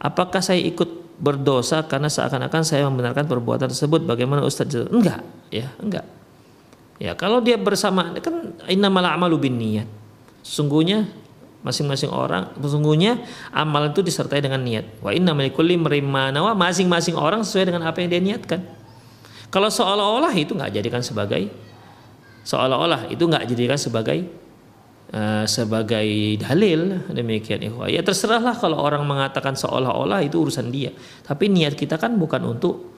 apakah 0.00 0.40
saya 0.40 0.64
ikut 0.64 1.20
berdosa 1.20 1.84
karena 1.84 2.08
seakan-akan 2.08 2.64
saya 2.64 2.88
membenarkan 2.88 3.28
perbuatan 3.28 3.68
tersebut. 3.68 4.08
Bagaimana 4.08 4.48
Ustaz? 4.48 4.72
Enggak, 4.72 5.20
ya, 5.52 5.68
enggak. 5.76 6.08
Ya, 6.96 7.12
kalau 7.12 7.44
dia 7.44 7.60
bersama 7.60 8.16
kan 8.16 8.56
innamal 8.64 9.04
a'malu 9.04 9.44
binniyat. 9.44 10.01
Sungguhnya 10.42 11.06
masing-masing 11.62 12.10
orang 12.10 12.50
sesungguhnya 12.58 13.22
amal 13.54 13.94
itu 13.94 14.02
disertai 14.02 14.42
dengan 14.42 14.60
niat. 14.66 14.98
Wa 14.98 15.14
inna 15.14 15.32
likulli 15.32 15.78
nawa 15.78 16.58
masing-masing 16.58 17.14
orang 17.14 17.46
sesuai 17.46 17.70
dengan 17.70 17.86
apa 17.86 18.02
yang 18.02 18.10
dia 18.10 18.22
niatkan. 18.22 18.60
Kalau 19.48 19.70
seolah-olah 19.70 20.34
itu 20.34 20.52
nggak 20.58 20.74
jadikan 20.74 21.00
sebagai 21.00 21.46
seolah-olah 22.42 23.06
itu 23.14 23.22
nggak 23.22 23.46
jadikan 23.46 23.78
sebagai 23.78 24.26
uh, 25.14 25.46
sebagai 25.46 26.08
dalil 26.42 27.06
demikian 27.14 27.62
ikhwah. 27.62 27.86
Ya 27.86 28.02
terserahlah 28.02 28.58
kalau 28.58 28.82
orang 28.82 29.06
mengatakan 29.06 29.54
seolah-olah 29.54 30.24
itu 30.26 30.42
urusan 30.42 30.72
dia. 30.74 30.90
Tapi 31.22 31.46
niat 31.46 31.78
kita 31.78 31.94
kan 32.00 32.18
bukan 32.18 32.42
untuk 32.42 32.90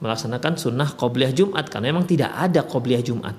melaksanakan 0.00 0.56
sunnah 0.56 0.96
qobliyah 0.96 1.36
Jumat 1.36 1.68
karena 1.68 1.92
memang 1.92 2.08
tidak 2.08 2.32
ada 2.32 2.64
qobliyah 2.64 3.04
Jumat. 3.04 3.36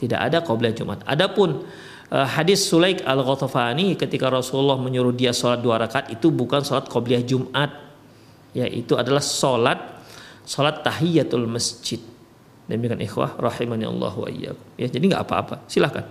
Tidak 0.00 0.16
ada 0.16 0.40
qobliyah 0.40 0.72
Jumat. 0.72 1.04
Adapun 1.04 1.60
uh, 2.10 2.26
hadis 2.26 2.66
Sulaik 2.66 3.06
al-Ghatafani 3.06 3.94
ketika 3.94 4.28
Rasulullah 4.28 4.76
menyuruh 4.76 5.14
dia 5.14 5.30
sholat 5.30 5.62
dua 5.62 5.80
rakaat 5.80 6.10
itu 6.12 6.28
bukan 6.28 6.62
sholat 6.66 6.90
qobliyah 6.90 7.24
Jumat. 7.24 7.70
Ya 8.50 8.66
itu 8.66 8.98
adalah 8.98 9.22
sholat 9.22 9.78
sholat 10.42 10.82
tahiyatul 10.82 11.46
masjid 11.46 12.02
Demikian 12.70 13.02
ikhwah 13.02 13.34
rahimani 13.34 13.82
Allah 13.82 14.14
wa. 14.14 14.30
Ya, 14.30 14.54
jadi 14.86 15.02
nggak 15.10 15.26
apa-apa. 15.26 15.66
Silahkan. 15.66 16.06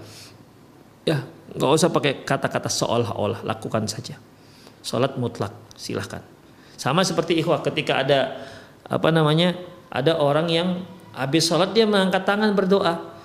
Ya, 1.08 1.24
nggak 1.56 1.70
usah 1.72 1.88
pakai 1.88 2.28
kata-kata 2.28 2.68
seolah-olah, 2.68 3.47
lakukan 3.47 3.88
saja. 3.88 4.20
Salat 4.84 5.16
mutlak, 5.16 5.56
silahkan. 5.80 6.20
Sama 6.76 7.08
seperti 7.08 7.39
ikhwah 7.39 7.64
ketika 7.64 8.04
ada 8.04 8.43
apa 8.84 9.08
namanya? 9.08 9.56
Ada 9.88 10.20
orang 10.20 10.52
yang 10.52 10.84
habis 11.16 11.47
sholat 11.47 11.72
dia 11.72 11.88
mengangkat 11.88 12.28
tangan 12.28 12.52
berdoa. 12.52 13.19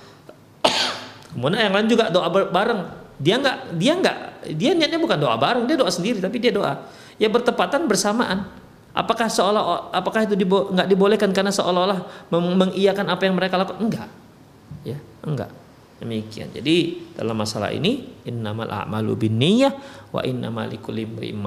Kemudian 1.34 1.66
yang 1.68 1.74
lain 1.74 1.88
juga 1.90 2.08
doa 2.08 2.30
bareng. 2.30 2.80
Dia 3.18 3.38
nggak, 3.38 3.78
dia 3.78 3.92
nggak, 3.94 4.16
dia 4.54 4.70
niatnya 4.74 4.98
bukan 4.98 5.18
doa 5.18 5.34
bareng, 5.38 5.66
dia 5.66 5.78
doa 5.78 5.90
sendiri, 5.90 6.22
tapi 6.22 6.38
dia 6.38 6.54
doa. 6.54 6.86
Ya 7.18 7.30
bertepatan 7.30 7.86
bersamaan. 7.90 8.46
Apakah 8.94 9.26
seolah 9.26 9.90
apakah 9.90 10.22
itu 10.22 10.38
dibo, 10.38 10.70
nggak 10.70 10.86
dibolehkan 10.86 11.34
karena 11.34 11.50
seolah-olah 11.50 12.30
mengiyakan 12.30 13.10
apa 13.10 13.26
yang 13.26 13.34
mereka 13.34 13.58
lakukan? 13.58 13.82
Enggak. 13.82 14.08
Ya, 14.86 14.98
enggak. 15.26 15.50
Demikian. 15.98 16.50
Jadi 16.50 17.06
dalam 17.14 17.38
masalah 17.38 17.70
ini 17.70 18.22
innamal 18.26 18.66
a'malu 18.66 19.14
binniyah 19.14 19.72
wa 20.10 20.20
innamal 20.26 20.66
likulli 20.66 21.06
imrin 21.06 21.38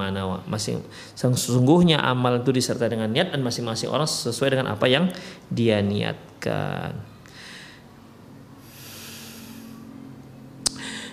Masing 0.48 0.80
sesungguhnya 1.14 2.00
amal 2.00 2.40
itu 2.40 2.52
disertai 2.52 2.88
dengan 2.88 3.12
niat 3.12 3.32
dan 3.36 3.44
masing-masing 3.44 3.92
orang 3.92 4.08
sesuai 4.08 4.56
dengan 4.56 4.72
apa 4.72 4.88
yang 4.88 5.12
dia 5.52 5.84
niatkan. 5.84 7.17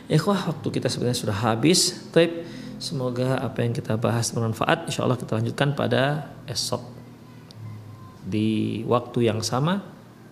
Ikhwah, 0.06 0.54
waktu 0.54 0.68
kita 0.70 0.88
sebenarnya 0.90 1.18
sudah 1.18 1.38
habis. 1.38 2.10
Tapi 2.14 2.46
Semoga 2.76 3.40
apa 3.40 3.64
yang 3.64 3.72
kita 3.72 3.96
bahas 3.96 4.36
bermanfaat. 4.36 4.92
Insya 4.92 5.08
Allah 5.08 5.16
kita 5.16 5.40
lanjutkan 5.40 5.72
pada 5.74 6.28
esok 6.44 6.84
di 8.26 8.82
waktu 8.84 9.32
yang 9.32 9.40
sama 9.40 9.80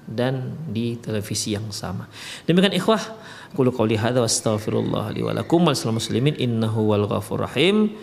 dan 0.03 0.51
di 0.67 0.99
televisi 0.99 1.55
yang 1.55 1.71
sama. 1.71 2.11
Demikian 2.43 2.76
ikhwah, 2.76 2.99
qulu 3.55 3.71
qouli 3.71 3.95
hadza 3.95 4.19
wa 4.19 4.28
astaghfirullah 4.28 5.15
li 5.15 5.24
wa 5.24 5.32
lakum 5.32 5.63
wal 5.63 5.78
innahu 6.36 6.91
wal 6.91 7.07
rahim. 7.39 7.95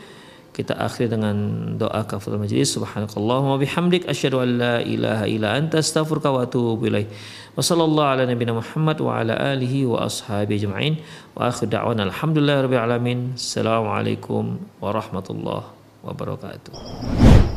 Kita 0.51 0.75
akhiri 0.75 1.15
dengan 1.15 1.37
doa 1.79 2.03
kafaratul 2.03 2.43
majlis. 2.43 2.75
Subhanakallahumma 2.75 3.57
bihamdik 3.63 4.03
asyhadu 4.11 4.43
an 4.43 4.49
la 4.59 4.75
ilaha 4.83 5.25
illa 5.31 5.55
anta 5.55 5.79
astaghfiruka 5.79 6.35
wa 6.35 6.43
atubu 6.43 6.91
ilaik. 6.91 7.07
Wa 7.55 7.63
sallallahu 7.63 8.11
ala 8.15 8.23
nabiyyina 8.27 8.59
Muhammad 8.59 8.99
wa 8.99 9.23
ala 9.23 9.35
alihi 9.55 9.87
wa 9.87 10.07
ashabihi 10.11 10.67
ajma'in. 10.67 10.95
Wa 11.39 11.55
akhir 11.55 11.71
da'wana 11.71 12.11
alhamdulillahi 12.11 12.67
rabbil 12.67 12.83
alamin. 12.83 13.19
Assalamualaikum 13.39 14.59
warahmatullahi 14.83 15.71
wabarakatuh. 16.03 17.50